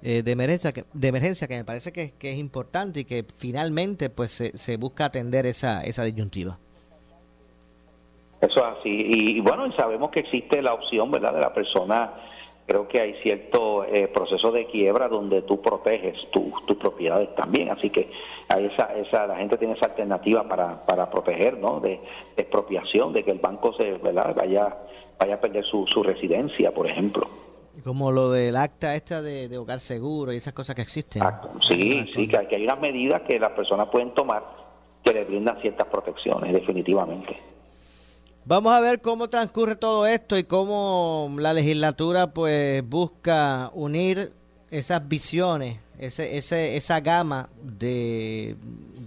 eh, 0.00 0.22
de, 0.22 0.30
emergencia, 0.30 0.70
que, 0.70 0.84
de 0.92 1.08
emergencia 1.08 1.48
que 1.48 1.56
me 1.56 1.64
parece 1.64 1.92
que, 1.92 2.12
es 2.20 2.38
importante 2.38 3.00
y 3.00 3.04
que 3.04 3.24
finalmente 3.24 4.08
pues 4.08 4.30
se, 4.30 4.56
se 4.56 4.76
busca 4.76 5.06
atender 5.06 5.44
esa, 5.44 5.82
esa 5.82 6.04
disyuntiva. 6.04 6.56
Eso 8.40 8.60
es 8.60 8.78
así. 8.78 9.06
Y, 9.08 9.40
bueno, 9.40 9.74
sabemos 9.74 10.10
que 10.10 10.20
existe 10.20 10.62
la 10.62 10.74
opción, 10.74 11.10
¿verdad?, 11.10 11.34
de 11.34 11.40
la 11.40 11.52
persona. 11.52 12.12
Creo 12.66 12.88
que 12.88 13.00
hay 13.00 13.14
cierto 13.22 13.84
eh, 13.84 14.08
proceso 14.08 14.50
de 14.50 14.66
quiebra 14.66 15.08
donde 15.08 15.42
tú 15.42 15.60
proteges 15.60 16.18
tus 16.30 16.76
propiedades 16.76 17.34
también. 17.36 17.70
Así 17.70 17.90
que 17.90 18.10
hay 18.48 18.66
esa, 18.66 18.92
esa, 18.96 19.26
la 19.26 19.36
gente 19.36 19.56
tiene 19.56 19.74
esa 19.74 19.86
alternativa 19.86 20.42
para, 20.48 20.84
para 20.84 21.08
proteger, 21.08 21.58
¿no?, 21.58 21.80
de, 21.80 22.00
expropiación, 22.36 23.12
de 23.12 23.22
que 23.22 23.30
el 23.30 23.38
banco 23.38 23.72
se, 23.74 23.92
¿verdad?, 23.92 24.34
vaya, 24.34 24.76
vaya 25.18 25.34
a 25.36 25.40
perder 25.40 25.64
su, 25.64 25.86
su 25.86 26.02
residencia, 26.02 26.72
por 26.72 26.88
ejemplo. 26.88 27.28
Como 27.84 28.10
lo 28.10 28.30
del 28.30 28.56
acta 28.56 28.94
esta 28.94 29.22
de, 29.22 29.56
hogar 29.56 29.80
seguro 29.80 30.32
y 30.32 30.38
esas 30.38 30.54
cosas 30.54 30.74
que 30.74 30.82
existen. 30.82 31.22
Sí, 31.68 32.10
sí, 32.14 32.26
que 32.26 32.38
hay, 32.38 32.46
que 32.46 32.56
hay 32.56 32.64
unas 32.64 32.80
medidas 32.80 33.22
que 33.22 33.38
las 33.38 33.52
personas 33.52 33.88
pueden 33.88 34.10
tomar 34.10 34.42
que 35.04 35.12
les 35.12 35.28
brindan 35.28 35.60
ciertas 35.60 35.86
protecciones, 35.86 36.52
definitivamente. 36.52 37.36
Vamos 38.48 38.72
a 38.72 38.78
ver 38.78 39.00
cómo 39.00 39.28
transcurre 39.28 39.74
todo 39.74 40.06
esto 40.06 40.38
y 40.38 40.44
cómo 40.44 41.34
la 41.36 41.52
legislatura 41.52 42.28
pues 42.28 42.88
busca 42.88 43.72
unir 43.74 44.32
esas 44.70 45.08
visiones, 45.08 45.80
ese, 45.98 46.36
ese, 46.38 46.76
esa 46.76 47.00
gama 47.00 47.48
de, 47.60 48.54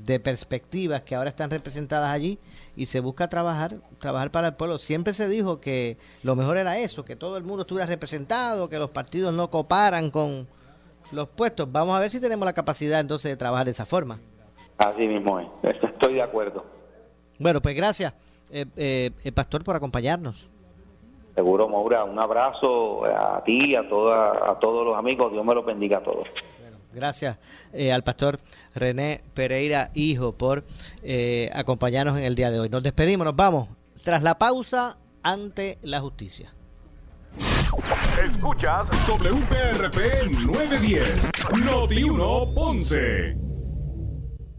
de 0.04 0.20
perspectivas 0.20 1.04
que 1.04 1.16
ahora 1.16 1.30
están 1.30 1.50
representadas 1.50 2.12
allí 2.12 2.38
y 2.76 2.88
se 2.88 3.00
busca 3.00 3.30
trabajar, 3.30 3.76
trabajar 4.00 4.30
para 4.30 4.48
el 4.48 4.56
pueblo. 4.56 4.78
Siempre 4.78 5.14
se 5.14 5.30
dijo 5.30 5.62
que 5.62 5.96
lo 6.24 6.36
mejor 6.36 6.58
era 6.58 6.78
eso, 6.78 7.06
que 7.06 7.16
todo 7.16 7.38
el 7.38 7.46
mundo 7.46 7.62
estuviera 7.62 7.86
representado, 7.86 8.68
que 8.68 8.78
los 8.78 8.90
partidos 8.90 9.34
no 9.34 9.50
coparan 9.50 10.12
con 10.12 10.50
los 11.14 11.30
puestos. 11.30 11.72
Vamos 11.72 11.96
a 11.96 12.00
ver 12.00 12.10
si 12.10 12.20
tenemos 12.20 12.46
la 12.46 12.52
capacidad 12.52 13.00
entonces 13.00 13.32
de 13.32 13.38
trabajar 13.38 13.64
de 13.64 13.72
esa 13.72 13.86
forma. 13.86 14.20
Así 14.78 15.08
mismo 15.08 15.40
es, 15.40 15.48
estoy 15.82 16.16
de 16.16 16.24
acuerdo. 16.24 16.66
Bueno, 17.38 17.62
pues 17.62 17.74
gracias, 17.74 18.14
eh, 18.52 18.66
eh, 18.76 19.12
eh, 19.24 19.32
Pastor, 19.32 19.64
por 19.64 19.76
acompañarnos. 19.76 20.48
Seguro, 21.36 21.70
Maura, 21.70 22.04
un 22.04 22.20
abrazo 22.20 23.06
a 23.06 23.42
ti, 23.44 23.76
a, 23.76 23.88
toda, 23.88 24.52
a 24.52 24.60
todos 24.60 24.86
los 24.86 24.98
amigos, 24.98 25.32
Dios 25.32 25.46
me 25.46 25.56
los 25.56 25.66
bendiga 25.66 26.00
a 26.00 26.04
todos. 26.04 26.28
Gracias 26.92 27.38
eh, 27.72 27.94
al 27.94 28.04
pastor 28.04 28.40
René 28.74 29.22
Pereira, 29.34 29.92
hijo, 29.94 30.34
por 30.34 30.64
eh, 31.04 31.50
acompañarnos 31.54 32.18
en 32.18 32.24
el 32.24 32.36
día 32.36 32.50
de 32.52 32.60
hoy. 32.60 32.70
Nos 32.70 32.84
despedimos, 32.84 33.26
nos 33.26 33.36
vamos. 33.36 33.68
tras 34.04 34.24
la 34.24 34.38
pausa 34.38 34.98
ante 35.22 35.78
la 35.82 36.00
justicia. 36.00 36.52
Escuchas 38.26 38.88
WPRP 39.08 40.32
910, 40.46 41.30
Noti 41.64 42.04
1 42.04 42.54
Ponce. 42.54 43.49